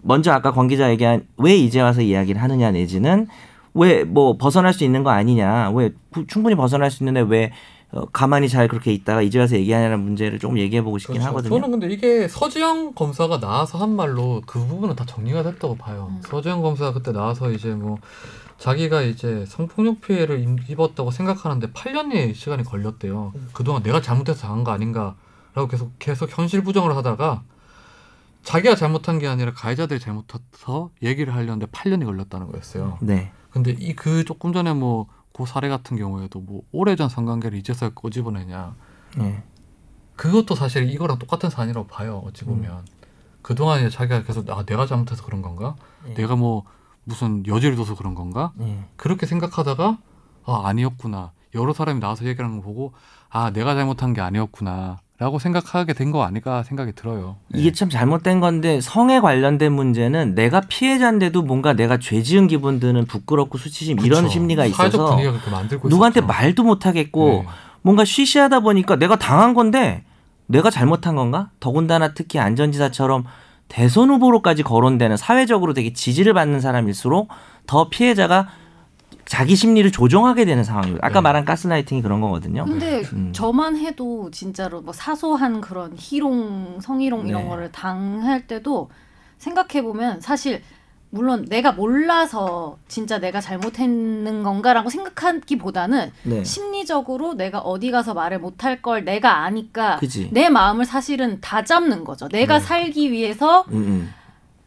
먼저 0.02 0.32
아까 0.32 0.52
권 0.52 0.68
기자 0.68 0.90
얘기한 0.92 1.24
왜 1.38 1.56
이제 1.58 1.82
와서 1.82 2.02
이야기를 2.02 2.42
하느냐 2.42 2.72
내지는 2.72 3.28
왜 3.74 4.04
뭐 4.06 4.38
벗어날 4.38 4.74
수 4.74 4.84
있는 4.84 5.04
거 5.04 5.10
아니냐. 5.10 5.72
왜 5.72 5.90
부- 6.12 6.26
충분히 6.28 6.56
벗어날 6.56 6.90
수 6.92 7.04
있는데 7.04 7.22
왜 7.22 7.52
어, 7.92 8.06
가만히 8.06 8.48
잘 8.50 8.68
그렇게 8.68 8.94
있다가 8.94 9.22
이제 9.24 9.40
와서 9.40 9.56
얘기하냐는 9.56 10.00
문제를 10.02 10.38
조금 10.38 10.60
얘기해 10.60 10.84
보고 10.84 10.98
싶긴 11.00 11.16
그렇죠. 11.16 11.28
하거든요. 11.30 11.56
저는 11.56 11.72
근데 11.72 11.94
이게 11.94 12.28
서지영 12.28 12.94
검사가 12.94 13.40
나와서 13.40 13.78
한 13.80 13.96
말로 13.96 14.42
그 14.46 14.60
부분은 14.66 14.96
다 14.96 15.06
정리가 15.06 15.42
됐다고 15.44 15.76
봐요. 15.76 16.08
음. 16.12 16.22
서지영 16.24 16.62
검사가 16.62 16.94
그때 16.94 17.12
나와서 17.12 17.52
이제 17.52 17.74
뭐 17.74 17.98
자기가 18.60 19.02
이제 19.02 19.46
성폭력 19.48 20.02
피해를 20.02 20.40
입- 20.42 20.70
입었다고 20.70 21.10
생각하는데 21.12 21.72
8년의 21.72 22.36
시간이 22.36 22.64
걸렸대요. 22.64 23.34
그동안 23.54 23.82
내가 23.82 24.02
잘못해서 24.02 24.42
당한 24.42 24.64
거 24.64 24.72
아닌가라고 24.72 25.68
계속 25.70 25.92
계속 25.98 26.30
현실 26.38 26.62
부정을 26.64 26.96
하다가 26.96 27.42
자기가 28.44 28.76
잘못한 28.76 29.18
게 29.20 29.28
아니라 29.28 29.52
가해자들이 29.54 30.00
잘못해서 30.00 30.92
얘기를 31.02 31.34
하려는데 31.34 31.66
8년이 31.68 32.06
걸렸다는 32.06 32.52
거였어요. 32.52 32.98
네. 33.02 33.32
근데 33.50 33.72
이 33.80 33.94
그 33.96 34.24
조금 34.26 34.54
전에 34.54 34.74
뭐 34.74 35.08
그 35.40 35.46
사례 35.46 35.70
같은 35.70 35.96
경우에도 35.96 36.42
뭐 36.42 36.64
오래전 36.74 37.08
성관계를 37.08 37.58
이제서야 37.60 37.92
꼬집어내냐. 37.94 38.76
네. 39.18 39.42
그것도 40.18 40.54
사실 40.54 40.90
이거랑 40.90 41.18
똑같은 41.18 41.50
사안이라고 41.50 41.88
봐요. 41.88 42.22
어찌 42.26 42.44
보면 42.44 42.86
그 43.42 43.56
동안에 43.56 43.90
자기가 43.90 44.24
계속 44.24 44.50
아 44.50 44.66
내가 44.66 44.86
잘못해서 44.86 45.24
그런 45.24 45.42
건가? 45.42 45.78
네. 46.04 46.14
내가 46.16 46.36
뭐 46.36 46.66
무슨 47.06 47.48
여지를 47.48 47.78
둬서 47.78 47.96
그런 47.96 48.16
건가? 48.16 48.52
네. 48.56 48.84
그렇게 48.98 49.26
생각하다가 49.26 50.00
아 50.44 50.62
아니었구나. 50.66 51.32
여러 51.56 51.72
사람이 51.72 52.02
나와서 52.02 52.26
얘기하는 52.26 52.58
거 52.58 52.64
보고 52.64 52.92
아 53.30 53.52
내가 53.52 53.76
잘못한 53.76 54.14
게 54.14 54.20
아니었구나. 54.20 54.98
라고 55.20 55.38
생각하게 55.38 55.94
된 55.94 56.12
거 56.12 56.24
아닐까 56.24 56.64
생각이 56.64 56.94
들어요. 56.94 57.36
이게 57.54 57.74
참 57.74 57.90
잘못된 57.90 58.40
건데 58.40 58.80
성에 58.80 59.20
관련된 59.20 59.72
문제는 59.74 60.34
내가 60.34 60.62
피해자인데도 60.62 61.42
뭔가 61.44 61.74
내가 61.74 61.98
죄 61.98 62.24
지은 62.24 62.48
기분 62.48 62.80
드는 62.80 63.06
부끄럽고 63.06 63.58
수치심 63.58 64.00
이런 64.00 64.24
그쵸. 64.24 64.32
심리가 64.34 64.66
있어서 64.66 65.08
분위기가 65.08 65.34
그렇게 65.34 65.52
만들고 65.52 65.90
누구한테 65.90 66.22
있었죠. 66.22 66.28
말도 66.28 66.64
못 66.64 66.86
하겠고 66.86 67.28
네. 67.30 67.46
뭔가 67.82 68.06
쉬쉬하다 68.06 68.62
보니까 68.62 68.96
내가 68.96 69.18
당한 69.18 69.54
건데 69.54 70.04
내가 70.48 70.70
잘못한 70.70 71.16
건가? 71.16 71.50
더군다나 71.60 72.14
특히 72.14 72.40
안전지사처럼 72.40 73.26
대선 73.68 74.10
후보로까지 74.10 74.64
거론되는 74.64 75.18
사회적으로 75.18 75.74
되게 75.74 75.92
지지를 75.94 76.34
받는 76.34 76.60
사람일수록 76.62 77.28
더 77.68 77.90
피해자가 77.90 78.48
자기 79.30 79.56
심리를 79.56 79.92
조종하게 79.92 80.44
되는 80.44 80.64
상황이에요. 80.64 80.98
아까 81.04 81.20
네. 81.20 81.22
말한 81.22 81.46
가스라이팅이 81.46 82.02
그런 82.02 82.20
거거든요. 82.20 82.66
근데 82.66 83.04
음. 83.14 83.32
저만 83.32 83.78
해도 83.78 84.32
진짜로 84.32 84.82
뭐 84.82 84.92
사소한 84.92 85.62
그런 85.62 85.94
희롱, 85.96 86.80
성희롱 86.82 87.28
이런 87.28 87.44
네. 87.44 87.48
거를 87.48 87.72
당할 87.72 88.48
때도 88.48 88.90
생각해 89.38 89.84
보면 89.84 90.20
사실 90.20 90.64
물론 91.12 91.46
내가 91.48 91.74
몰라서 91.74 92.80
진짜 92.88 93.20
내가 93.20 93.40
잘못했는 93.40 94.42
건가라고 94.42 94.90
생각하기보다는 94.90 96.12
네. 96.24 96.44
심리적으로 96.44 97.36
내가 97.36 97.60
어디 97.60 97.92
가서 97.92 98.16
말을 98.16 98.40
못할 98.40 98.82
걸 98.82 99.06
내가 99.06 99.44
아니까 99.44 99.98
그지. 99.98 100.30
내 100.32 100.50
마음을 100.50 100.86
사실은 100.86 101.40
다 101.40 101.64
잡는 101.64 102.04
거죠. 102.04 102.28
내가 102.30 102.58
네. 102.58 102.66
살기 102.66 103.12
위해서 103.12 103.64
음, 103.70 103.76
음. 103.78 104.14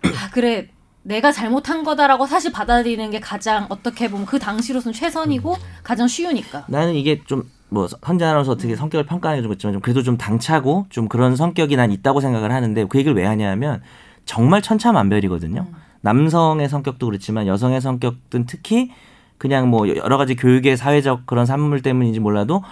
아 0.04 0.30
그래 0.30 0.68
내가 1.02 1.32
잘못한 1.32 1.82
거다라고 1.82 2.26
사실 2.26 2.52
받아들이는 2.52 3.10
게 3.10 3.20
가장 3.20 3.66
어떻게 3.68 4.08
보면 4.08 4.26
그 4.26 4.38
당시로서는 4.38 4.92
최선이고 4.92 5.56
가장 5.82 6.06
쉬우니까. 6.06 6.66
나는 6.68 6.94
이게 6.94 7.22
좀뭐 7.24 7.88
현재 8.04 8.24
아나운서 8.24 8.52
어떻게 8.52 8.76
성격을 8.76 9.06
평가하는 9.06 9.42
게좀 9.42 9.52
있지만 9.52 9.72
좀 9.74 9.82
그래도 9.82 10.02
좀 10.02 10.16
당차고 10.16 10.86
좀 10.90 11.08
그런 11.08 11.34
성격이 11.34 11.76
난 11.76 11.90
있다고 11.90 12.20
생각을 12.20 12.52
하는데 12.52 12.84
그 12.84 12.98
얘기를 12.98 13.16
왜 13.16 13.26
하냐면 13.26 13.82
정말 14.24 14.62
천차만별이거든요. 14.62 15.66
음. 15.68 15.74
남성의 16.02 16.68
성격도 16.68 17.06
그렇지만 17.06 17.46
여성의 17.46 17.80
성격은 17.80 18.46
특히 18.46 18.90
그냥 19.38 19.70
뭐 19.70 19.88
여러 19.88 20.18
가지 20.18 20.36
교육의 20.36 20.76
사회적 20.76 21.26
그런 21.26 21.46
산물 21.46 21.82
때문인지 21.82 22.20
몰라도 22.20 22.62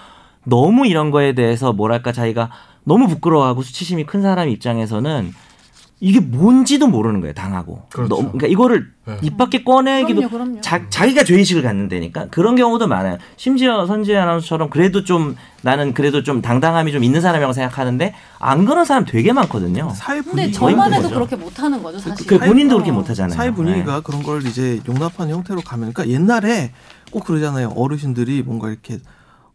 너무 0.45 0.87
이런 0.87 1.11
거에 1.11 1.35
대해서 1.35 1.73
뭐랄까 1.73 2.13
자기가 2.13 2.51
너무 2.85 3.09
부끄러워하고 3.09 3.63
수치심이 3.63 4.05
큰 4.05 4.23
사람 4.23 4.49
입장에서는 4.49 5.33
이게 6.03 6.19
뭔지도 6.19 6.87
모르는 6.87 7.21
거예요. 7.21 7.35
당하고. 7.35 7.83
그렇죠. 7.93 8.09
너무- 8.09 8.33
그러니까 8.33 8.47
이거를 8.47 8.91
네. 9.05 9.19
입 9.21 9.37
밖에 9.37 9.63
꺼내기도 9.63 10.23
그럼요, 10.23 10.31
그럼요. 10.31 10.61
자, 10.63 10.89
자기가 10.89 11.25
죄의식을 11.25 11.63
갖는다니까 11.63 12.29
그런 12.31 12.57
경우도 12.57 12.89
많아요. 12.89 13.19
심지어 13.37 13.85
선재 13.87 14.17
아나운서처럼 14.17 14.71
그래도 14.71 15.05
좀 15.05 15.37
나는 15.61 15.93
그래도 15.93 16.23
좀 16.23 16.41
당당함이 16.41 16.93
좀 16.93 17.05
있는 17.05 17.21
사람이라고 17.21 17.53
생각하는데 17.53 18.15
안 18.39 18.65
그런 18.65 18.87
사람 18.87 19.05
되게 19.05 19.35
많거든요. 19.35 19.93
사회 19.95 20.23
거의 20.23 20.51
저만 20.51 20.91
해도 20.95 21.03
거죠. 21.03 21.15
그렇게 21.17 21.37
못하는 21.37 21.83
거죠 21.83 21.99
사실. 21.99 22.27
그 22.27 22.39
본인도 22.39 22.77
그렇게 22.77 22.91
어. 22.91 22.95
못하잖아요. 22.95 23.37
사회 23.37 23.51
분위기가 23.51 23.97
네. 23.97 24.01
그런 24.03 24.23
걸 24.23 24.47
이제 24.47 24.81
용납하는 24.89 25.35
형태로 25.35 25.61
가면 25.61 25.93
그러니까 25.93 26.15
옛날에 26.15 26.73
꼭 27.11 27.25
그러잖아요 27.27 27.73
어르신들이 27.77 28.43
뭔가 28.43 28.71
이렇게 28.71 29.01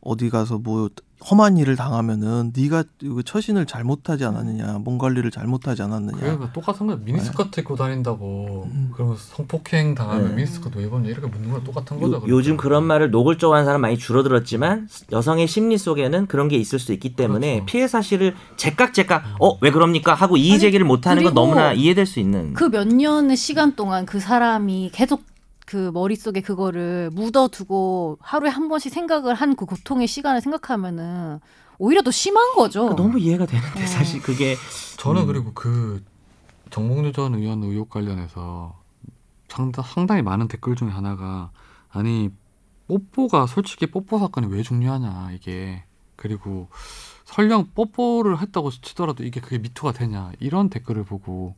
어디 0.05 0.29
가서 0.29 0.57
뭐 0.59 0.89
험한 1.31 1.57
일을 1.57 1.75
당하면은 1.75 2.53
네가 2.55 2.83
처신을 3.25 3.65
잘못하지 3.65 4.25
않았느냐 4.25 4.79
몸 4.83 4.97
관리를 4.99 5.31
잘못하지 5.31 5.81
않았느냐. 5.81 6.17
그러니까 6.19 6.53
똑같은 6.53 6.85
거야. 6.85 6.97
미니스커트 7.03 7.61
입고 7.61 7.75
다닌다고. 7.75 8.69
그러면 8.93 9.15
성폭행 9.17 9.95
당하면 9.95 10.29
네. 10.29 10.35
미니스커트 10.35 10.77
왜 10.77 10.83
입었냐? 10.85 11.09
이렇게 11.09 11.25
묻는 11.27 11.49
거랑 11.49 11.63
똑같은 11.63 11.99
거죠. 11.99 12.17
요, 12.17 12.23
요즘 12.27 12.57
그런 12.57 12.83
말을 12.83 13.09
노골적으로 13.11 13.55
하는 13.55 13.65
사람 13.65 13.81
많이 13.81 13.97
줄어들었지만 13.97 14.87
여성의 15.11 15.47
심리 15.47 15.77
속에는 15.79 16.27
그런 16.27 16.47
게 16.47 16.57
있을 16.57 16.77
수 16.77 16.93
있기 16.93 17.15
때문에 17.15 17.53
그렇죠. 17.55 17.65
피해 17.65 17.87
사실을 17.87 18.35
제깍제깍 18.57 19.23
어 19.39 19.57
왜 19.61 19.71
그럽니까? 19.71 20.13
하고 20.13 20.37
이의 20.37 20.59
제기를 20.59 20.85
못하는 20.85 21.23
건 21.23 21.33
그리고 21.33 21.41
너무나 21.41 21.73
이해될 21.73 22.05
수 22.05 22.19
있는. 22.19 22.53
그 22.53 22.69
몇 22.69 22.87
년의 22.87 23.35
시간 23.37 23.75
동안 23.75 24.05
그 24.05 24.19
사람이 24.19 24.91
계속 24.93 25.23
그 25.65 25.91
머릿속에 25.93 26.41
그거를 26.41 27.09
묻어두고 27.13 28.17
하루에 28.21 28.49
한 28.49 28.67
번씩 28.69 28.93
생각을 28.93 29.33
한 29.35 29.55
그 29.55 29.65
고통의 29.65 30.07
시간을 30.07 30.41
생각하면은 30.41 31.39
오히려 31.77 32.01
더 32.01 32.11
심한 32.11 32.53
거죠. 32.55 32.81
그러니까 32.81 33.01
너무 33.03 33.19
이해가 33.19 33.45
되는데 33.45 33.83
어. 33.83 33.87
사실 33.87 34.21
그게 34.21 34.55
저는 34.97 35.23
음. 35.23 35.27
그리고 35.27 35.53
그 35.53 36.03
정몽주 36.71 37.13
전 37.13 37.35
의원 37.35 37.63
의혹 37.63 37.89
관련해서 37.89 38.79
상당, 39.47 39.83
상당히 39.85 40.21
많은 40.21 40.47
댓글 40.47 40.75
중에 40.75 40.89
하나가 40.89 41.51
아니 41.89 42.29
뽀뽀가 42.87 43.47
솔직히 43.47 43.87
뽀뽀 43.87 44.19
사건이 44.19 44.47
왜 44.47 44.61
중요하냐 44.61 45.31
이게 45.33 45.83
그리고 46.15 46.69
설령 47.25 47.69
뽀뽀를 47.73 48.39
했다고 48.39 48.71
치더라도 48.71 49.23
이게 49.23 49.39
그게 49.39 49.57
미투가 49.57 49.93
되냐 49.93 50.31
이런 50.39 50.69
댓글을 50.69 51.03
보고 51.03 51.55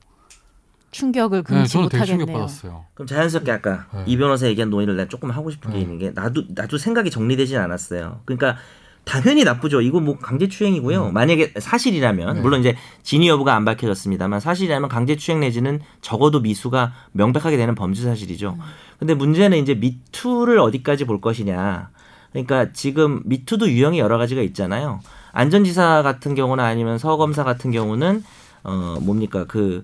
충격을 0.91 1.43
네, 1.43 1.43
금치 1.43 1.73
저는 1.73 1.89
되게 1.89 1.99
못하겠네요. 1.99 2.25
충격받았어요. 2.25 2.85
그럼 2.93 3.07
자연스럽게 3.07 3.51
아까 3.51 3.85
네. 3.93 4.03
이 4.07 4.17
변호사 4.17 4.47
얘기한 4.47 4.69
논의를 4.69 4.95
내가 4.95 5.09
조금 5.09 5.31
하고 5.31 5.51
싶은 5.51 5.71
게 5.71 5.77
네. 5.77 5.83
있는 5.83 5.97
게 5.97 6.11
나도 6.11 6.43
나도 6.49 6.77
생각이 6.77 7.11
정리되진 7.11 7.57
않았어요. 7.57 8.21
그러니까 8.25 8.57
당연히 9.03 9.43
나쁘죠. 9.45 9.81
이거 9.81 9.99
뭐 9.99 10.17
강제추행이고요. 10.17 11.11
만약에 11.11 11.53
사실이라면 11.57 12.29
음. 12.29 12.33
네. 12.35 12.41
물론 12.41 12.59
이제 12.59 12.75
진위 13.03 13.27
여부가 13.29 13.55
안 13.55 13.63
밝혀졌습니다만 13.65 14.39
사실이라면 14.39 14.89
강제추행 14.89 15.39
내지는 15.39 15.79
적어도 16.01 16.41
미수가 16.41 16.93
명백하게 17.13 17.57
되는 17.57 17.73
범죄 17.73 18.03
사실이죠. 18.03 18.57
근데 18.99 19.13
문제는 19.13 19.57
이제 19.59 19.75
미투를 19.75 20.59
어디까지 20.59 21.05
볼 21.05 21.21
것이냐. 21.21 21.89
그러니까 22.31 22.71
지금 22.73 23.21
미투도 23.25 23.69
유형이 23.69 23.99
여러 23.99 24.17
가지가 24.17 24.41
있잖아요. 24.41 24.99
안전지사 25.31 26.01
같은 26.03 26.35
경우나 26.35 26.65
아니면 26.65 26.97
서검사 26.97 27.43
같은 27.43 27.71
경우는 27.71 28.23
어 28.63 28.97
뭡니까 29.01 29.45
그 29.45 29.83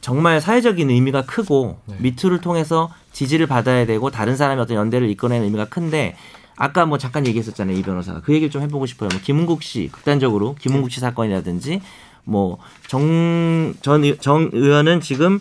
정말 0.00 0.40
사회적인 0.40 0.90
의미가 0.90 1.22
크고 1.22 1.78
네. 1.86 1.96
미투를 1.98 2.40
통해서 2.40 2.90
지지를 3.12 3.46
받아야 3.46 3.84
되고 3.86 4.10
다른 4.10 4.36
사람의 4.36 4.62
어떤 4.62 4.76
연대를 4.76 5.08
이끌어내는 5.10 5.46
의미가 5.46 5.66
큰데 5.66 6.16
아까 6.56 6.86
뭐 6.86 6.98
잠깐 6.98 7.26
얘기했었잖아요 7.26 7.76
이 7.76 7.82
변호사가 7.82 8.20
그 8.20 8.32
얘기를 8.32 8.50
좀 8.50 8.62
해보고 8.62 8.86
싶어요. 8.86 9.08
뭐 9.12 9.20
김은국 9.22 9.62
씨 9.62 9.88
극단적으로 9.92 10.56
김은국 10.60 10.90
씨 10.90 11.00
사건이라든지 11.00 11.80
뭐 12.24 12.58
뭐정전 12.82 14.50
의원은 14.52 15.00
지금 15.00 15.40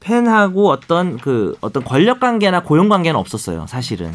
팬하고 0.00 0.70
어떤 0.70 1.18
그 1.18 1.56
어떤 1.60 1.84
권력 1.84 2.20
관계나 2.20 2.62
고용 2.62 2.88
관계는 2.88 3.18
없었어요 3.18 3.66
사실은 3.68 4.12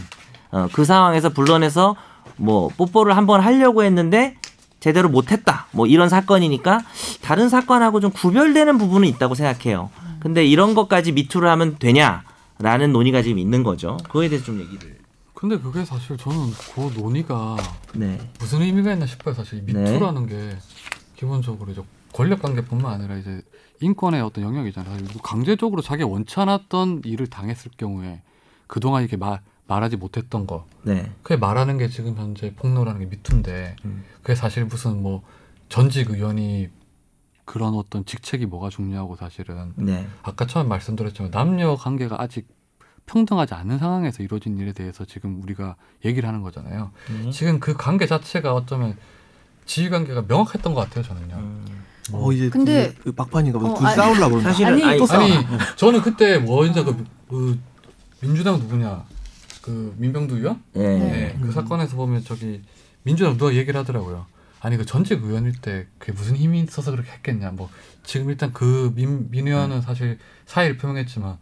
어, 0.52 0.68
그 0.74 0.84
상황에서 0.84 1.30
불러내서 1.30 1.96
뭐 2.38 2.70
뽀뽀를 2.76 3.16
한번 3.16 3.42
하려고 3.42 3.84
했는데 3.84 4.36
제대로 4.86 5.10
못했다 5.10 5.66
뭐 5.72 5.88
이런 5.88 6.10
사건이니까 6.10 6.82
다른 7.24 7.50
사건하고 7.50 8.02
좀 8.02 8.12
구별되는 8.12 8.78
부분은 8.78 9.08
있다고 9.08 9.34
생각해요. 9.34 9.90
근데 10.20 10.46
이런 10.46 10.76
것까지 10.76 11.12
미투를 11.12 11.50
하면 11.50 11.78
되냐라는 11.80 12.94
논의가 12.94 13.24
지금 13.24 13.40
있는 13.40 13.64
거죠. 13.64 13.98
그거에 14.04 14.30
대해서 14.30 14.46
좀 14.46 14.60
얘기를. 14.60 15.00
근데 15.34 15.58
그게 15.58 15.84
사실 15.84 16.18
저는 16.18 16.52
그 16.76 17.00
논의가 17.00 17.58
네. 17.96 18.20
무슨 18.40 18.62
의미가 18.62 18.94
있나 18.94 19.08
싶어요. 19.08 19.34
사실 19.34 19.58
이 19.58 19.74
네. 19.74 19.92
미투라는 19.92 20.28
게 20.28 20.56
기본적으로 21.16 21.72
이제 21.72 21.82
권력 22.14 22.44
관계뿐만 22.44 22.94
아니라 22.94 23.18
이제 23.18 23.42
인권의 23.82 24.22
어떤 24.22 24.44
영역이잖아요. 24.44 25.00
강제적으로 25.24 25.82
자기 25.82 26.04
가 26.04 26.10
원치 26.10 26.40
않았던 26.40 27.02
일을 27.06 27.26
당했을 27.26 27.72
경우에 27.76 28.22
그동안 28.68 29.02
이렇게 29.02 29.18
말 29.18 29.42
말하지 29.68 29.97
못했던 29.97 30.45
거 30.45 30.66
네. 30.84 31.11
그게 31.24 31.38
말하는 31.38 31.78
게 31.78 31.88
지금 31.89 32.16
현재 32.16 32.53
폭로라는 32.55 32.99
게 33.01 33.05
미투인데 33.07 33.76
음. 33.86 34.03
그게 34.22 34.36
사실 34.36 34.66
무슨 34.66 35.01
뭐 35.01 35.24
전직 35.70 36.11
의원이 36.11 36.70
그런 37.45 37.74
어떤 37.76 38.05
직책이 38.05 38.45
뭐가 38.45 38.70
중요하고 38.70 39.16
사실은 39.16 39.74
네. 39.76 40.07
아까 40.24 40.45
처음 40.47 40.68
말씀드렸지만 40.68 41.32
남녀 41.32 41.76
관계가 41.76 42.22
아직 42.22 42.47
평등하지 43.07 43.53
않은 43.53 43.78
상황에서 43.78 44.24
이루어진 44.24 44.57
일에 44.57 44.72
대해서 44.74 45.05
지금 45.05 45.41
우리가 45.43 45.76
얘기를 46.03 46.28
하는 46.28 46.41
거잖아요. 46.41 46.91
음. 47.11 47.30
지금 47.32 47.59
그 47.59 47.76
관계 47.76 48.07
자체가 48.07 48.53
어쩌면 48.53 48.97
지위 49.66 49.89
관계가 49.89 50.24
명확했던 50.28 50.74
것 50.74 50.82
같아요, 50.82 51.03
저는요. 51.03 51.36
음. 51.36 51.84
어 52.13 52.32
이제 52.32 52.49
근데- 52.49 52.93
그 53.01 53.13
막판인가 53.16 53.57
보다 53.59 53.72
어, 53.72 53.76
둘이 53.76 53.88
아니- 53.88 53.95
싸우려고 53.95 54.39
사실은 54.41 54.74
아니, 54.74 54.84
아니. 54.84 55.01
아니 55.11 55.36
저는 55.76 56.01
그때 56.01 56.38
뭐 56.38 56.66
이제 56.66 56.84
그, 56.84 57.03
그 57.28 57.59
민주당 58.22 58.59
누구냐 58.59 59.03
그 59.66 59.95
민병두 59.97 60.38
의원 60.38 60.61
네. 60.74 60.99
네. 60.99 61.39
그 61.41 61.51
사건에서 61.51 61.95
보면 61.95 62.24
저기 62.24 62.61
민주당 63.01 63.36
누가 63.36 63.53
얘기를 63.55 63.80
하더라고요. 63.80 64.28
아니 64.59 64.78
그 64.78 64.86
전직 64.86 65.24
의원일 65.24 65.59
때 65.59 65.88
그게 65.97 66.11
무슨 66.11 66.36
힘이 66.36 66.61
있어서 66.61 66.91
그렇게 66.91 67.11
했겠냐. 67.11 67.51
뭐 67.51 67.70
지금 68.03 68.30
일단 68.30 68.53
그 68.53 68.91
민, 68.95 69.30
민 69.32 69.47
의원은 69.47 69.82
사실 69.82 70.20
사의를 70.45 70.78
표명했지만 70.78 71.38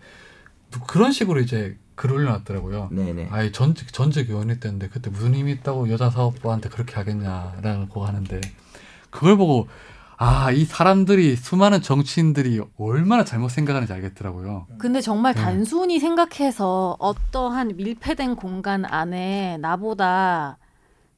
또 0.72 0.80
그런 0.82 1.12
식으로 1.12 1.42
이제 1.42 1.78
글을 1.96 2.16
올려놨더라고요. 2.16 2.90
네네. 2.92 3.28
아예 3.30 3.52
전직 3.52 3.92
전직 3.92 4.30
의원일 4.30 4.62
때인데 4.62 4.88
그때 4.88 5.10
무슨 5.10 5.36
힘이 5.36 5.52
있다고 5.52 5.90
여자 5.90 6.10
사업부한테 6.10 6.70
그렇게 6.70 6.96
하겠냐라고 6.96 8.06
하는데 8.06 8.40
그걸 9.10 9.36
보고 9.36 9.68
아 10.24 10.52
이 10.52 10.66
사람들이 10.66 11.36
수많은 11.36 11.82
정치인들이 11.82 12.62
얼마나 12.78 13.24
잘못 13.26 13.50
생각하는지 13.50 13.92
알겠더라고요. 13.92 14.68
근데 14.78 15.02
정말 15.02 15.34
네. 15.34 15.42
단순히 15.42 16.00
생각해서 16.00 16.96
어떠한 17.00 17.74
밀폐된 17.78 18.36
공간 18.36 18.86
안에 18.86 19.58
나보다 19.60 20.58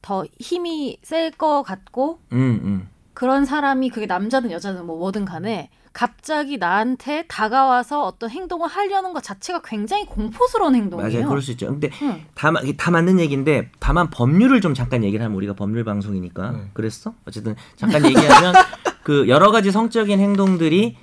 더 0.02 0.24
힘이 0.40 0.98
셀 1.02 1.30
것 1.30 1.62
같고 1.62 2.20
음, 2.32 2.60
음. 2.64 2.88
그런 3.14 3.44
사람이 3.44 3.90
그게 3.90 4.06
남자든 4.06 4.50
여자든 4.50 4.86
뭐 4.86 4.98
뭐든 4.98 5.24
간에 5.24 5.70
갑자기 5.96 6.58
나한테 6.58 7.24
다가와서 7.26 8.04
어떤 8.04 8.28
행동을 8.28 8.68
하려는 8.68 9.14
것 9.14 9.22
자체가 9.22 9.62
굉장히 9.64 10.04
공포스러운 10.04 10.74
행동이에요. 10.74 11.10
맞아요. 11.10 11.26
그럴 11.26 11.40
수 11.40 11.52
있죠. 11.52 11.68
근데 11.68 11.88
응. 12.02 12.22
다, 12.34 12.52
다 12.76 12.90
맞는 12.90 13.18
얘기인데 13.18 13.70
다만 13.80 14.10
법률을 14.10 14.60
좀 14.60 14.74
잠깐 14.74 15.04
얘기를 15.04 15.24
하면 15.24 15.34
우리가 15.38 15.54
법률 15.54 15.84
방송이니까 15.84 16.50
네. 16.50 16.70
그랬어? 16.74 17.14
어쨌든 17.26 17.56
잠깐 17.76 18.04
얘기하면 18.04 18.52
그 19.04 19.26
여러 19.28 19.50
가지 19.50 19.70
성적인 19.72 20.20
행동들이 20.20 20.98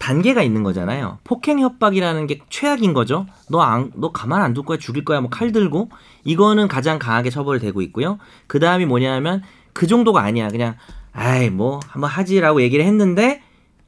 단계가 0.00 0.42
있는 0.42 0.64
거잖아요. 0.64 1.18
폭행 1.22 1.60
협박이라는 1.60 2.26
게 2.26 2.40
최악인 2.50 2.94
거죠. 2.94 3.26
너 3.48 3.60
안, 3.60 3.92
너 3.94 4.10
가만 4.10 4.42
안 4.42 4.54
둘 4.54 4.64
거야, 4.64 4.76
죽일 4.76 5.04
거야, 5.04 5.20
뭐 5.20 5.30
칼 5.30 5.52
들고 5.52 5.88
이거는 6.24 6.66
가장 6.66 6.98
강하게 6.98 7.30
처벌되고 7.30 7.80
있고요. 7.82 8.18
그 8.48 8.58
다음이 8.58 8.86
뭐냐면 8.86 9.44
그 9.72 9.86
정도가 9.86 10.20
아니야. 10.20 10.48
그냥 10.48 10.74
아이 11.12 11.48
뭐 11.48 11.78
한번 11.86 12.10
하지라고 12.10 12.60
얘기를 12.60 12.84
했는데 12.84 13.40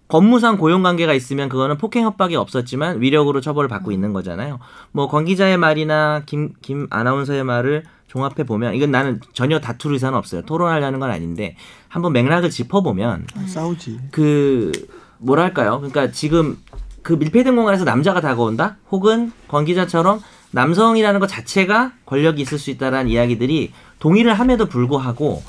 법무상 0.08 0.56
고용 0.56 0.82
관계가 0.82 1.12
있으면 1.12 1.48
그거는 1.48 1.76
폭행 1.78 2.04
협박이 2.04 2.34
없었지만 2.36 3.00
위력으로 3.02 3.40
처벌을 3.40 3.68
받고 3.68 3.92
있는 3.92 4.12
거잖아요. 4.12 4.58
뭐 4.92 5.08
권 5.08 5.24
기자의 5.26 5.56
말이나 5.58 6.22
김 6.26 6.54
김 6.62 6.86
아나운서의 6.90 7.44
말을 7.44 7.84
종합해 8.08 8.44
보면 8.46 8.74
이건 8.74 8.90
나는 8.90 9.20
전혀 9.34 9.60
다툴 9.60 9.92
의사는 9.92 10.16
없어요. 10.16 10.42
토론하려는 10.42 10.98
건 10.98 11.10
아닌데 11.10 11.56
한번 11.88 12.12
맥락을 12.14 12.48
짚어 12.50 12.82
보면 12.82 13.26
싸우지 13.46 13.98
그 14.10 14.72
뭐랄까요? 15.18 15.76
그러니까 15.78 16.10
지금 16.10 16.56
그 17.02 17.12
밀폐된 17.14 17.54
공간에서 17.54 17.84
남자가 17.84 18.20
다가온다? 18.22 18.76
혹은 18.90 19.32
권 19.46 19.64
기자처럼 19.66 20.20
남성이라는 20.52 21.20
것 21.20 21.26
자체가 21.26 21.92
권력이 22.06 22.40
있을 22.40 22.58
수 22.58 22.70
있다라는 22.70 23.10
이야기들이 23.10 23.72
동의를 23.98 24.32
함에도 24.34 24.66
불구하고 24.66 25.42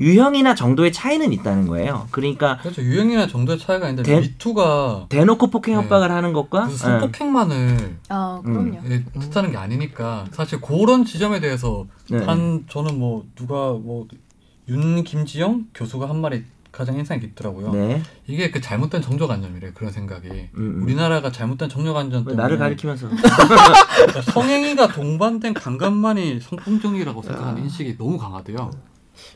유형이나 0.00 0.54
정도의 0.54 0.92
차이는 0.92 1.32
있다는 1.32 1.66
거예요. 1.68 2.08
그러니까 2.10 2.56
그렇죠. 2.58 2.82
유형이나 2.82 3.26
정도의 3.28 3.58
차이가 3.58 3.88
있는데 3.90 4.10
대- 4.14 4.20
미투가 4.20 5.06
대놓고 5.10 5.48
폭행 5.50 5.76
네. 5.76 5.82
협박을 5.82 6.10
하는 6.10 6.32
것과 6.32 6.68
예. 6.70 6.74
성폭행만을 6.76 7.96
어, 8.08 8.42
음. 8.44 8.52
그럼요. 8.72 8.78
예, 8.90 9.04
뜻하는 9.20 9.50
게 9.52 9.56
아니니까 9.58 10.24
사실 10.32 10.60
그런 10.60 11.04
지점에 11.04 11.38
대해서 11.40 11.86
네. 12.10 12.24
한 12.24 12.64
저는 12.68 12.98
뭐 12.98 13.24
누가 13.36 13.72
뭐 13.72 14.06
윤 14.68 15.02
김지영 15.02 15.66
교수가 15.74 16.08
한 16.08 16.20
말이 16.20 16.44
가장 16.70 16.96
인상이 16.96 17.20
깊더라고요. 17.20 17.72
네. 17.72 18.00
이게 18.28 18.52
그 18.52 18.60
잘못된 18.60 19.02
정조관념이래 19.02 19.72
그런 19.74 19.90
생각이. 19.90 20.28
음, 20.28 20.48
음. 20.54 20.82
우리나라가 20.84 21.32
잘못된 21.32 21.68
정조관념 21.68 22.20
왜 22.20 22.30
때문에 22.30 22.36
나를 22.36 22.56
가리키면서 22.58 23.08
성행위가 24.32 24.88
동반된 24.88 25.54
강간만이 25.54 26.38
성폭력이라고 26.40 27.20
생각하는 27.22 27.62
인식이 27.64 27.98
너무 27.98 28.16
강하대요. 28.18 28.70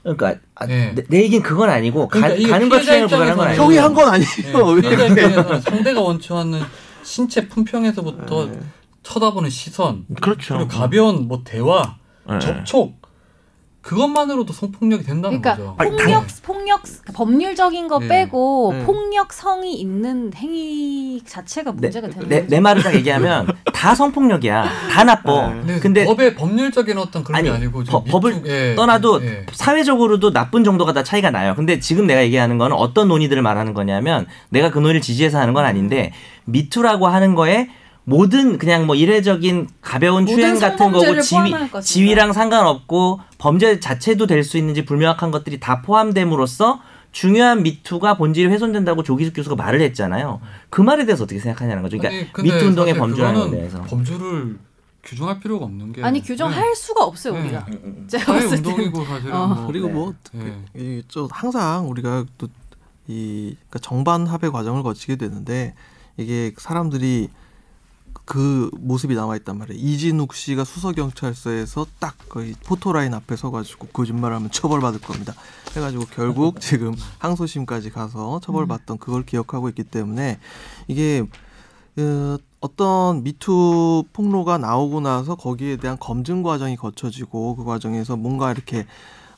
그러니까 0.02 0.34
아, 0.54 0.66
네. 0.66 0.92
내, 0.94 1.02
내 1.08 1.22
얘기는 1.22 1.42
그건 1.42 1.70
아니고 1.70 2.08
가, 2.08 2.20
그러니까 2.20 2.50
가는 2.50 2.68
것 2.68 2.82
취향을 2.82 3.08
보라는 3.08 3.36
건 3.36 3.46
아니고 3.48 3.62
형이 3.64 3.76
한 3.78 3.94
건 3.94 4.08
아니에요. 4.08 4.80
네, 4.80 4.88
입장에서는 4.92 5.60
상대가 5.60 6.00
원치 6.00 6.32
않는 6.32 6.60
신체 7.02 7.48
품평에서부터 7.48 8.46
네. 8.46 8.60
쳐다보는 9.02 9.50
시선, 9.50 10.06
그렇죠. 10.20 10.54
그리고 10.56 10.68
가벼운 10.68 11.28
뭐 11.28 11.42
대화, 11.44 11.96
네. 12.28 12.38
접촉 12.38 12.94
그것만으로도 13.84 14.52
성폭력이 14.52 15.04
된다는 15.04 15.40
그러니까 15.40 15.74
거죠. 15.76 15.94
폭력 15.96 16.24
폭력 16.42 16.82
법률적인 17.12 17.86
거 17.88 17.98
네. 17.98 18.08
빼고 18.08 18.72
네. 18.78 18.84
폭력성이 18.86 19.74
있는 19.78 20.32
행위 20.34 21.20
자체가 21.24 21.72
문제가 21.72 22.08
되는 22.08 22.28
내, 22.28 22.40
거죠. 22.40 22.50
내 22.50 22.60
말을 22.60 22.82
딱 22.82 22.94
얘기하면 22.94 23.46
다 23.74 23.94
성폭력이야. 23.94 24.64
다 24.90 25.04
나빠. 25.04 25.48
네. 25.50 25.60
근데, 25.60 25.80
근데 25.80 26.04
법의 26.06 26.34
법률적인 26.34 26.96
어떤 26.96 27.22
그런 27.22 27.38
아니, 27.38 27.48
게 27.50 27.54
아니고 27.54 27.84
법- 27.84 28.06
지금 28.06 28.10
법을 28.10 28.42
예, 28.46 28.74
떠나도 28.74 29.22
예. 29.22 29.46
사회적으로도 29.52 30.32
나쁜 30.32 30.64
정도가 30.64 30.94
다 30.94 31.02
차이가 31.02 31.30
나요. 31.30 31.54
근데 31.54 31.78
지금 31.78 32.06
내가 32.06 32.22
얘기하는 32.22 32.56
거는 32.56 32.74
어떤 32.76 33.08
논의들을 33.08 33.42
말하는 33.42 33.74
거냐면 33.74 34.26
내가 34.48 34.70
그 34.70 34.78
논의를 34.78 35.02
지지해서 35.02 35.38
하는 35.38 35.52
건 35.52 35.66
아닌데 35.66 36.12
미투라고 36.46 37.06
하는 37.06 37.34
거에 37.34 37.68
모든 38.04 38.58
그냥 38.58 38.86
뭐 38.86 38.94
이례적인 38.94 39.68
가벼운 39.80 40.26
추행 40.26 40.58
같은 40.58 40.92
거고 40.92 41.20
지위. 41.20 41.54
지위랑 41.82 42.32
상관없고 42.32 43.20
범죄 43.38 43.80
자체도 43.80 44.26
될 44.26 44.44
수 44.44 44.58
있는지 44.58 44.84
불명확한 44.84 45.30
것들이 45.30 45.58
다 45.58 45.80
포함됨으로써 45.82 46.80
중요한 47.12 47.62
미투가 47.62 48.16
본질이 48.18 48.48
훼손된다고 48.48 49.02
조기숙 49.02 49.34
교수가 49.34 49.56
말을 49.56 49.80
했잖아요. 49.80 50.40
그 50.68 50.82
말에 50.82 51.06
대해서 51.06 51.24
어떻게 51.24 51.40
생각하냐는 51.40 51.82
거죠. 51.82 51.96
그러니까 51.96 52.28
아니, 52.40 52.48
미투 52.50 52.66
운동의 52.66 52.94
범주라는 52.94 53.50
대해서. 53.52 53.80
범주를 53.82 54.58
규정할 55.02 55.38
필요가 55.38 55.64
없는 55.66 55.92
게 55.92 56.02
아니 56.02 56.20
규정할 56.22 56.74
수가 56.74 57.04
없어요 57.04 57.34
네. 57.34 57.40
우리가. 57.42 57.66
음, 57.68 57.80
음. 57.84 58.06
제가 58.08 58.32
봤을 58.32 58.62
때 58.62 58.68
운동이고 58.70 59.04
사실은 59.04 59.34
어. 59.34 59.46
뭐 59.46 59.66
그리고 59.66 59.86
네. 59.86 59.92
뭐 59.94 60.14
예. 60.76 60.98
이저 60.98 61.28
항상 61.30 61.88
우리가 61.88 62.24
또이 62.38 62.46
그러니까 63.54 63.78
정반 63.80 64.26
합의 64.26 64.50
과정을 64.50 64.82
거치게 64.82 65.16
되는데 65.16 65.74
이게 66.16 66.52
사람들이 66.58 67.28
그 68.24 68.70
모습이 68.78 69.14
나와 69.14 69.36
있단 69.36 69.58
말이에요. 69.58 69.78
이진욱 69.80 70.34
씨가 70.34 70.64
수서 70.64 70.92
경찰서에서 70.92 71.86
딱 71.98 72.16
거의 72.28 72.54
포토라인 72.64 73.12
앞에 73.12 73.36
서가지고 73.36 73.88
거짓말하면 73.88 74.50
처벌받을 74.50 75.00
겁니다. 75.00 75.34
해가지고 75.76 76.06
결국 76.06 76.60
지금 76.60 76.94
항소심까지 77.18 77.90
가서 77.90 78.40
처벌받던 78.40 78.98
그걸 78.98 79.26
기억하고 79.26 79.68
있기 79.68 79.84
때문에 79.84 80.38
이게 80.88 81.26
어, 81.98 82.38
어떤 82.60 83.22
미투 83.22 84.04
폭로가 84.12 84.58
나오고 84.58 85.00
나서 85.00 85.34
거기에 85.34 85.76
대한 85.76 85.98
검증 85.98 86.42
과정이 86.42 86.76
거쳐지고 86.76 87.56
그 87.56 87.64
과정에서 87.64 88.16
뭔가 88.16 88.50
이렇게 88.50 88.86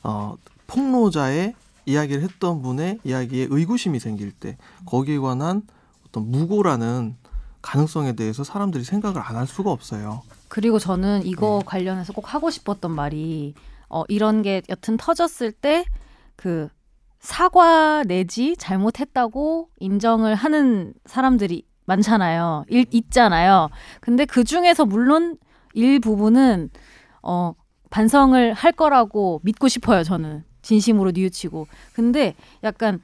어, 0.01 0.35
폭로자의 0.67 1.53
이야기를 1.85 2.23
했던 2.23 2.61
분의 2.61 2.99
이야기에 3.03 3.47
의구심이 3.49 3.99
생길 3.99 4.31
때 4.31 4.57
거기에 4.85 5.17
관한 5.19 5.63
어떤 6.07 6.31
무고라는 6.31 7.15
가능성에 7.71 8.13
대해서 8.13 8.43
사람들이 8.43 8.83
생각을 8.83 9.21
안 9.21 9.35
할 9.35 9.45
수가 9.47 9.71
없어요. 9.71 10.23
그리고 10.47 10.79
저는 10.79 11.25
이거 11.25 11.59
네. 11.59 11.65
관련해서 11.65 12.13
꼭 12.13 12.33
하고 12.33 12.49
싶었던 12.49 12.89
말이 12.91 13.53
어 13.89 14.03
이런 14.07 14.41
게 14.41 14.61
여튼 14.69 14.97
터졌을 14.97 15.51
때 15.51 15.85
그 16.37 16.69
사과 17.19 18.03
내지 18.03 18.55
잘못했다고 18.57 19.69
인정을 19.79 20.35
하는 20.35 20.93
사람들이 21.05 21.65
많잖아요. 21.85 22.65
일, 22.69 22.85
있잖아요. 22.91 23.69
근데 24.01 24.25
그 24.25 24.43
중에서 24.43 24.85
물론 24.85 25.35
일부분은 25.73 26.69
어 27.23 27.53
반성을 27.89 28.53
할 28.53 28.71
거라고 28.71 29.39
믿고 29.43 29.67
싶어요, 29.67 30.03
저는. 30.03 30.43
진심으로 30.61 31.11
뉘우치고. 31.11 31.67
근데 31.93 32.35
약간 32.63 33.01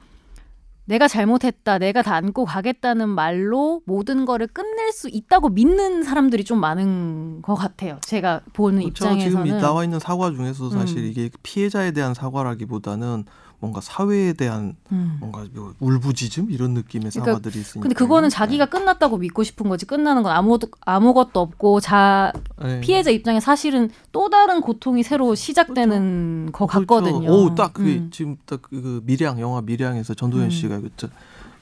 내가 0.86 1.08
잘못했다, 1.08 1.78
내가 1.78 2.02
다 2.02 2.14
안고 2.16 2.44
가겠다는 2.44 3.08
말로 3.08 3.80
모든 3.86 4.26
거를 4.26 4.46
끝낼 4.46 4.92
수 4.92 5.08
있다고 5.08 5.48
믿는 5.48 6.02
사람들이 6.02 6.44
좀 6.44 6.60
많은 6.60 7.40
것 7.42 7.54
같아요. 7.54 7.98
제가 8.02 8.40
보는 8.52 8.80
그렇죠. 8.80 9.04
입장에서는. 9.06 9.44
지금 9.44 9.46
이 9.46 9.60
나와 9.60 9.84
있는 9.84 9.98
사과 9.98 10.30
중에서도 10.30 10.70
사실 10.70 10.98
음. 10.98 11.04
이게 11.04 11.30
피해자에 11.42 11.92
대한 11.92 12.12
사과라기보다는 12.12 13.24
뭔가 13.64 13.80
사회에 13.80 14.34
대한 14.34 14.76
음. 14.92 15.16
뭔가 15.20 15.46
뭐 15.54 15.74
울부짖음 15.80 16.50
이런 16.50 16.74
느낌의 16.74 17.10
그러니까 17.10 17.32
사과들이 17.32 17.58
있으니까. 17.58 17.80
근데 17.80 17.94
그거는 17.94 18.28
자기가 18.28 18.66
끝났다고 18.66 19.16
믿고 19.16 19.42
싶은 19.42 19.70
거지 19.70 19.86
끝나는 19.86 20.22
건 20.22 20.32
아무도 20.32 20.68
아무것도 20.82 21.40
없고 21.40 21.80
자 21.80 22.30
네. 22.60 22.80
피해자 22.80 23.10
입장에 23.10 23.40
사실은 23.40 23.90
또 24.12 24.28
다른 24.28 24.60
고통이 24.60 25.02
새로 25.02 25.34
시작되는 25.34 26.50
것 26.52 26.66
같거든요. 26.66 27.20
그렇죠. 27.20 27.34
오, 27.34 27.54
딱그 27.54 27.82
음. 27.82 28.10
지금 28.12 28.36
딱그 28.44 29.00
미량 29.04 29.40
영화 29.40 29.62
미량에서 29.62 30.12
전도연 30.12 30.44
음. 30.44 30.50
씨가 30.50 30.80
그, 30.80 30.90
저, 30.98 31.08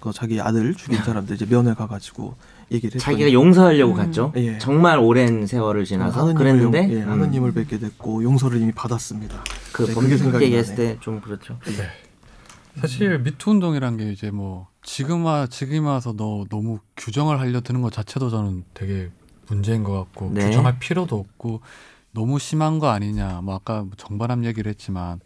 그 0.00 0.12
자기 0.12 0.40
아들 0.40 0.74
죽인 0.74 0.98
사람들 0.98 1.36
이제 1.36 1.46
면회 1.46 1.72
가가지고 1.72 2.34
얘기를 2.73 2.99
자기가 3.01 3.33
용서하려고 3.33 3.93
음. 3.93 3.97
갔죠. 3.97 4.33
예. 4.37 4.59
정말 4.59 4.99
오랜 4.99 5.47
세월을 5.47 5.85
지나서 5.85 6.20
하느님을 6.23 6.39
그랬는데 6.39 6.79
용- 6.85 6.91
예, 6.93 7.03
음, 7.05 7.11
하느님을 7.11 7.53
뵙게 7.53 7.79
됐고 7.79 8.23
용서를 8.23 8.61
이미 8.61 8.73
받았습니다. 8.73 9.45
그 9.73 9.87
네, 9.87 9.95
범죄 9.95 10.16
생각이 10.16 10.45
얘기했을. 10.47 10.75
때 10.75 10.99
좀 11.01 11.20
그렇죠. 11.20 11.59
사실 12.81 13.18
미투 13.18 13.51
운동이란 13.51 13.99
게 13.99 14.11
이제 14.12 14.31
뭐 14.31 14.68
지금 14.83 15.25
와 15.27 15.47
지금 15.47 15.85
와서 15.87 16.14
너 16.16 16.45
너무 16.49 16.79
규정을 16.97 17.39
하려 17.39 17.61
드는 17.61 17.83
것 17.83 17.93
자체도 17.93 18.31
저는 18.31 18.64
되게 18.73 19.11
문제인 19.49 19.85
것 19.85 19.93
같고 19.93 20.31
네. 20.33 20.47
규정할 20.47 20.79
필요도 20.79 21.16
없고 21.18 21.61
너무 22.12 22.39
심한 22.39 22.79
거 22.79 22.89
아니냐 22.89 23.41
뭐 23.43 23.55
아까 23.55 23.85
정반합 23.99 24.45
얘기를 24.45 24.70
했지만 24.70 25.20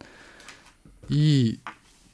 이 1.09 1.57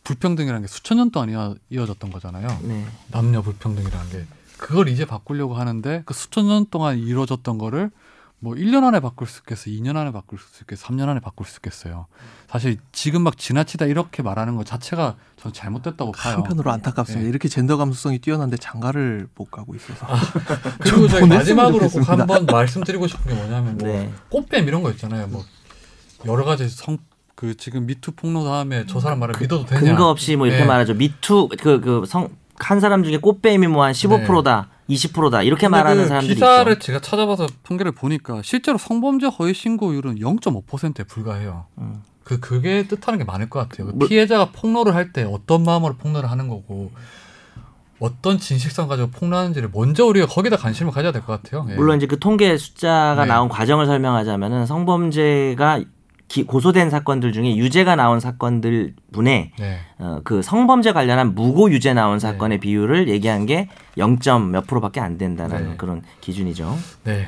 불평등이라는 0.04 0.62
게 0.62 0.68
수천 0.68 0.98
년 0.98 1.10
동안 1.12 1.30
이어, 1.30 1.56
이어졌던 1.70 2.12
거잖아요 2.12 2.48
네. 2.64 2.86
남녀 3.12 3.42
불평등이라는 3.42 4.10
게 4.12 4.26
그걸 4.64 4.88
이제 4.88 5.06
바꾸려고 5.06 5.56
하는데 5.56 6.04
그 6.06 6.14
수천 6.14 6.48
년 6.48 6.66
동안 6.70 6.98
이루어졌던 6.98 7.58
거를 7.58 7.92
뭐 8.40 8.56
1년 8.56 8.84
안에 8.84 9.00
바꿀 9.00 9.26
수 9.28 9.40
있겠어, 9.40 9.70
2년 9.70 9.96
안에 9.96 10.12
바꿀 10.12 10.38
수 10.38 10.64
있겠어, 10.64 10.88
3년 10.88 11.08
안에 11.08 11.22
바꿀 11.22 11.46
수 11.46 11.58
있겠어요. 11.60 12.08
사실 12.50 12.78
지금 12.92 13.22
막 13.24 13.38
지나치다 13.38 13.86
이렇게 13.86 14.22
말하는 14.22 14.58
것 14.58 14.66
자체가 14.66 15.16
저는 15.38 15.54
잘못됐다고 15.54 16.12
봐요. 16.12 16.36
한편으로 16.36 16.70
안타깝습니다. 16.72 17.24
네. 17.24 17.30
이렇게 17.30 17.48
젠더 17.48 17.78
감수성이 17.78 18.20
뛰어난데 18.20 18.58
장가를 18.58 19.28
못 19.36 19.50
가고 19.50 19.76
있어서. 19.76 20.06
그리고 20.80 21.08
저희 21.08 21.26
마지막으로 21.28 21.88
꼭. 21.88 22.10
한번 22.10 22.46
말씀드리고 22.46 23.08
싶은 23.08 23.32
게 23.32 23.34
뭐냐면 23.34 23.78
뭐 23.78 23.88
네. 23.88 24.12
꽃뱀 24.30 24.68
이런 24.68 24.84
거 24.84 24.92
있잖아요. 24.92 25.28
뭐 25.28 25.44
여러 26.26 26.44
가지 26.46 26.68
성 26.70 26.98
그 27.36 27.58
지금 27.58 27.88
미투 27.88 28.12
폭로 28.12 28.44
다음에 28.46 28.86
저 28.88 29.00
사람 29.00 29.20
말을 29.20 29.36
믿어도 29.42 29.66
되냐? 29.66 29.82
근거 29.82 30.08
없이 30.10 30.36
뭐 30.36 30.46
이렇게 30.48 30.62
네. 30.62 30.68
말하죠. 30.68 30.94
미투 30.94 31.50
그 31.60 31.82
그 31.82 32.06
성 32.06 32.30
한 32.64 32.80
사람 32.80 33.04
중에 33.04 33.18
꽃뱀이 33.18 33.68
뭐 33.68 33.84
한 33.86 33.92
15%다, 33.94 34.70
20%다 34.90 35.42
이렇게 35.44 35.68
말하는 35.68 36.04
그 36.04 36.08
사람들이 36.08 36.34
기사를 36.36 36.72
있죠. 36.74 36.82
제가 36.86 37.00
찾아봐서 37.00 37.48
통계를 37.64 37.92
보니까 37.92 38.42
실제로 38.44 38.78
성범죄 38.78 39.28
허위 39.28 39.54
신고율은 39.54 40.20
0.5%에 40.20 41.04
불과해요. 41.04 41.66
음. 41.80 42.02
그 42.24 42.40
그게 42.40 42.88
뜻하는 42.88 43.20
게 43.20 43.26
많을 43.26 43.50
것 43.50 43.60
같아요. 43.68 43.88
그 43.88 43.94
뭐- 43.96 44.08
피해자가 44.08 44.52
폭로를 44.52 44.96
할 44.96 45.12
때 45.12 45.24
어떤 45.24 45.64
마음으로 45.64 45.96
폭로를 45.98 46.32
하는 46.32 46.48
거고 46.48 46.92
어떤 48.00 48.38
진실성 48.38 48.88
가지고 48.88 49.10
폭로하는지를 49.12 49.70
먼저 49.74 50.06
우리가 50.06 50.26
거기다 50.28 50.58
관심을 50.58 50.92
가져야 50.92 51.12
될 51.12 51.22
것 51.24 51.42
같아요. 51.42 51.66
예. 51.70 51.76
물론 51.76 51.98
이제 51.98 52.06
그 52.06 52.20
통계 52.20 52.58
숫자가 52.58 53.16
네. 53.24 53.26
나온 53.28 53.48
과정을 53.50 53.86
설명하자면은 53.86 54.66
성범죄가 54.66 55.82
기- 56.34 56.44
고소된 56.46 56.90
사건들 56.90 57.32
중에 57.32 57.56
유죄가 57.58 57.96
나온 57.96 58.20
사건들 58.20 58.96
분의 59.12 59.52
네. 59.60 59.78
어, 60.00 60.20
그 60.24 60.42
성범죄 60.42 60.92
관련한 60.92 61.36
무고 61.36 61.70
유죄 61.72 61.94
나온 61.94 62.16
네. 62.16 62.20
사건의 62.20 62.60
비율을 62.60 63.08
얘기한 63.08 63.46
게 63.46 63.70
0. 64.00 64.18
몇 64.52 64.66
프로밖에 64.66 65.00
안 65.00 65.20
된다는 65.20 65.70
네. 65.70 65.74
그런 65.78 66.02
기준이죠. 66.22 66.76
네. 67.04 67.28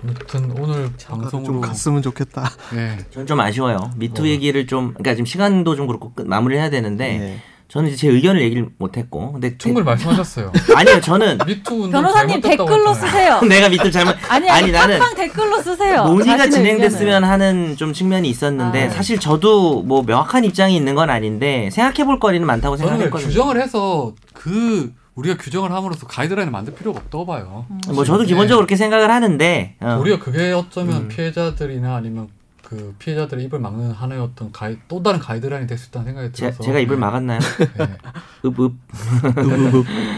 아무튼 0.00 0.52
오늘 0.60 0.90
좀 0.96 1.20
방송으로 1.22 1.60
갔으면 1.60 2.02
좋겠다. 2.02 2.48
네. 2.72 2.98
저는 3.10 3.26
좀 3.26 3.40
아쉬워요. 3.40 3.90
미투 3.96 4.22
뭐. 4.22 4.28
얘기를 4.30 4.64
좀 4.68 4.90
그러니까 4.90 5.14
지금 5.14 5.26
시간도 5.26 5.74
좀 5.74 5.88
그렇고 5.88 6.12
끝- 6.14 6.28
마무리해야 6.28 6.70
되는데 6.70 7.18
네. 7.18 7.42
저는 7.68 7.88
이제 7.90 7.96
제 7.96 8.08
의견을 8.08 8.40
얘기를 8.42 8.68
못 8.78 8.96
했고 8.96 9.32
근데 9.32 9.58
충분히 9.58 9.84
말씀하셨어요. 9.84 10.52
대- 10.52 10.60
아니요 10.76 11.00
저는 11.00 11.38
미투 11.46 11.74
운동 11.74 11.90
변호사님 11.90 12.40
댓글로. 12.40 12.94
쓰세요. 12.94 13.40
내가 13.48 13.68
미투 13.68 13.90
잘못 13.90 14.14
아니 14.28 14.48
아니 14.48 14.64
아니 14.64 14.72
나는 14.72 15.00
댓글로 15.16 15.60
쓰세요. 15.62 16.04
논의가 16.04 16.48
진행됐으면 16.48 17.06
의견을. 17.24 17.28
하는 17.28 17.76
좀 17.76 17.92
측면이 17.92 18.28
있었는데 18.28 18.86
아. 18.86 18.90
사실 18.90 19.18
저도 19.18 19.82
뭐 19.82 20.02
명확한 20.02 20.44
입장이 20.44 20.76
있는 20.76 20.94
건 20.94 21.10
아닌데 21.10 21.68
생각해 21.72 22.04
볼 22.04 22.20
거리는 22.20 22.46
많다고 22.46 22.76
생각했거든요. 22.76 23.28
규정을 23.28 23.60
해서 23.60 24.14
그 24.32 24.92
우리가 25.16 25.36
규정을 25.38 25.72
함으로써 25.72 26.06
가이드라인을 26.06 26.52
만들 26.52 26.74
필요가 26.74 27.00
없다고 27.00 27.26
봐요. 27.26 27.64
뭐 27.88 28.04
저도 28.04 28.22
네. 28.22 28.26
기본적으로 28.28 28.64
그렇게 28.66 28.76
생각을 28.76 29.10
하는데 29.10 29.74
어. 29.80 29.98
오히려 30.00 30.20
그게 30.20 30.52
어쩌면 30.52 30.94
음. 31.04 31.08
피해자들이나 31.08 31.96
아니면 31.96 32.28
그 32.66 32.96
피해자들의 32.98 33.44
입을 33.44 33.60
막는 33.60 33.92
하나의 33.92 34.20
어떤 34.20 34.50
가이, 34.50 34.76
또 34.88 35.00
다른 35.00 35.20
가이드라인이 35.20 35.68
될 35.68 35.78
수 35.78 35.88
있다는 35.88 36.06
생각이 36.06 36.32
제, 36.32 36.46
들어서 36.50 36.64
제 36.64 36.72
가 36.72 36.80
입을 36.80 36.96
네. 36.96 37.00
막았나요? 37.00 37.38
네. 37.38 37.88
읍읍. 38.44 38.74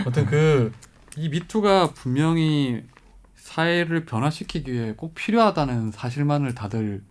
아무튼 0.02 0.24
그이 0.26 1.28
미투가 1.28 1.90
분명히 1.92 2.82
사회를 3.36 4.06
변화시키기 4.06 4.72
위해 4.72 4.94
꼭 4.96 5.14
필요하다는 5.14 5.90
사실만을 5.92 6.54
다들 6.54 7.02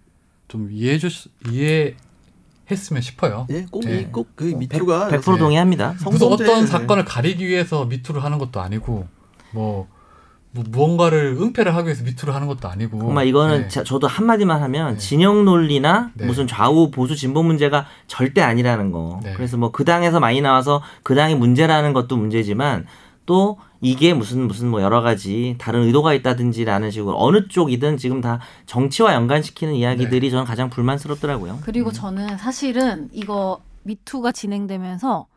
좀 0.48 0.70
이해해 0.72 0.98
주 0.98 1.08
이해 1.52 1.96
했으면 2.72 3.02
싶어요. 3.04 3.46
예, 3.52 3.66
꼭 3.70 3.86
네. 3.86 4.02
이꼭그 4.02 4.44
미투가 4.44 5.10
100% 5.10 5.34
네. 5.34 5.38
동의합니다. 5.40 5.96
무슨 6.04 6.28
어떤 6.28 6.66
사건을 6.66 7.06
가리기 7.06 7.46
위해서 7.48 7.86
미투를 7.86 8.24
하는 8.24 8.40
것도 8.40 8.60
아니고 8.60 9.08
뭐, 9.54 9.88
뭐 10.52 10.64
무언가를 10.70 11.38
은폐를 11.40 11.76
하기 11.76 11.86
위해서 11.88 12.04
미투를 12.04 12.34
하는 12.34 12.48
것도 12.48 12.68
아니고 12.70 13.00
정말 13.00 13.28
이거는 13.28 13.64
네. 13.64 13.68
자- 13.68 13.84
저도 13.84 14.08
한마디만 14.08 14.62
하면 14.64 14.94
네. 14.94 14.98
진영 14.98 15.46
논리나 15.46 16.12
네. 16.16 16.26
무슨 16.26 16.48
좌우 16.48 16.90
보수 16.90 17.16
진보 17.16 17.44
문제가 17.44 17.86
절대 18.08 18.42
아니라는 18.42 18.92
거. 18.92 19.20
네. 19.24 19.34
그래서 19.34 19.58
뭐 19.58 19.72
그 19.72 19.84
당에서 19.86 20.20
많이 20.20 20.42
나와서 20.42 20.82
그 21.04 21.14
당이 21.16 21.36
문제라는 21.36 21.94
것도 21.94 22.18
문제지만 22.18 22.86
또 23.26 23.58
이게 23.82 24.14
무슨 24.14 24.48
무슨 24.48 24.70
뭐 24.70 24.82
여러 24.82 25.02
가지 25.02 25.56
다른 25.60 25.84
의도가 25.84 26.14
있다든지라는 26.16 26.90
식으로 26.90 27.16
어느 27.22 27.48
쪽이든 27.50 27.98
지금 27.98 28.22
다 28.22 28.40
정치와 28.66 29.14
연관시키는 29.14 29.74
네. 29.74 29.80
이야기들이 29.80 30.32
저는 30.32 30.46
가장 30.46 30.70
불만스럽더라고요. 30.70 31.60
그리고 31.64 31.92
저는 31.92 32.38
사실은 32.38 33.10
이거 33.12 33.60
미투가 33.84 34.32
진행되면서 34.32 35.28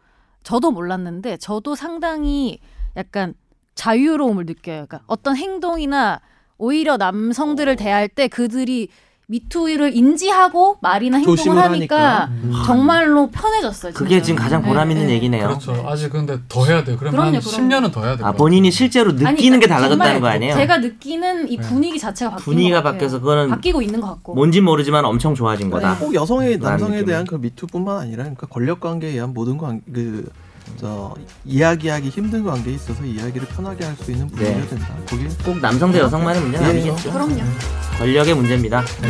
저도 0.44 0.70
몰랐는데 0.70 1.36
저도 1.36 1.74
상당히 1.74 2.60
약간 2.96 3.34
자유로움을 3.74 4.46
느껴요. 4.46 4.86
그러니까 4.86 5.00
어떤 5.06 5.36
행동이나 5.36 6.20
오히려 6.58 6.96
남성들을 6.96 7.76
대할 7.76 8.08
때 8.08 8.28
그들이 8.28 8.88
미투를 9.30 9.96
인지하고 9.96 10.78
말이나 10.82 11.18
행동을 11.18 11.62
하니까, 11.62 12.24
하니까. 12.26 12.64
정말로 12.66 13.30
편해졌어요. 13.30 13.92
그게 13.92 14.16
진짜. 14.16 14.24
지금 14.24 14.42
가장 14.42 14.60
보람 14.60 14.88
네, 14.88 14.94
있는 14.94 15.06
네. 15.06 15.14
얘기네요. 15.14 15.46
그렇죠. 15.46 15.84
아직 15.86 16.10
근데 16.10 16.36
더 16.48 16.64
해야 16.66 16.82
돼요. 16.82 16.96
그러면 16.98 17.12
그럼요, 17.20 17.36
한 17.36 17.40
그럼요. 17.40 17.68
10년은 17.88 17.92
더 17.92 18.02
해야 18.02 18.16
돼요. 18.16 18.26
아 18.26 18.32
본인이 18.32 18.72
실제로 18.72 19.12
느끼는 19.12 19.28
아니, 19.28 19.36
게 19.36 19.48
그러니까 19.50 19.68
달라졌다는 19.68 20.14
정말 20.14 20.20
거 20.20 20.26
아니에요? 20.34 20.54
제가 20.56 20.78
느끼는 20.78 21.48
이 21.48 21.56
네. 21.58 21.62
분위기 21.62 22.00
자체가 22.00 22.32
바뀐 22.32 22.44
분위기가 22.44 22.78
것 22.78 22.82
같아요. 22.82 22.92
바뀌어서 22.98 23.20
그거는 23.20 23.48
바뀌고 23.50 23.82
있는 23.82 24.00
것 24.00 24.08
같고. 24.08 24.34
뭔진 24.34 24.64
모르지만 24.64 25.04
엄청 25.04 25.36
좋아진 25.36 25.70
거다. 25.70 25.96
꼭 25.98 26.12
여성의 26.12 26.58
남성에 26.58 26.90
느낌은. 26.96 27.06
대한 27.06 27.24
그 27.24 27.36
미투뿐만 27.36 27.98
아니라 27.98 28.24
그러니까 28.24 28.48
권력 28.48 28.80
관계에 28.80 29.10
의한 29.12 29.32
모든 29.32 29.58
관그 29.58 30.28
저 30.78 31.14
이야기하기 31.44 32.08
힘든 32.08 32.44
관계에 32.44 32.74
있어서 32.74 33.04
이야기를 33.04 33.48
편하게 33.48 33.84
할 33.84 33.96
수 33.96 34.10
있는 34.12 34.28
분위기가 34.28 34.60
네. 34.60 34.66
된다. 34.68 34.94
거기 35.08 35.24
꼭 35.44 35.58
남성 35.60 35.92
대 35.92 35.98
여성만의 35.98 36.40
문제는 36.40 36.66
예. 36.66 36.70
아니겠죠. 36.70 37.12
그럼요. 37.12 37.40
권력의 37.98 38.34
문제입니다. 38.34 38.84
네. 39.02 39.08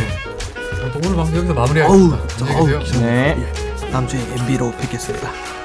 오늘 0.97 1.17
방송 1.17 1.37
여기서 1.37 1.55
마무리하겠습니다. 1.55 2.17
어우, 2.17 2.69
계세요. 2.69 2.79
어우, 2.79 3.01
네. 3.03 3.53
다음 3.93 4.09
주에 4.09 4.21
MB로 4.39 4.73
뵙겠습니다. 4.73 5.60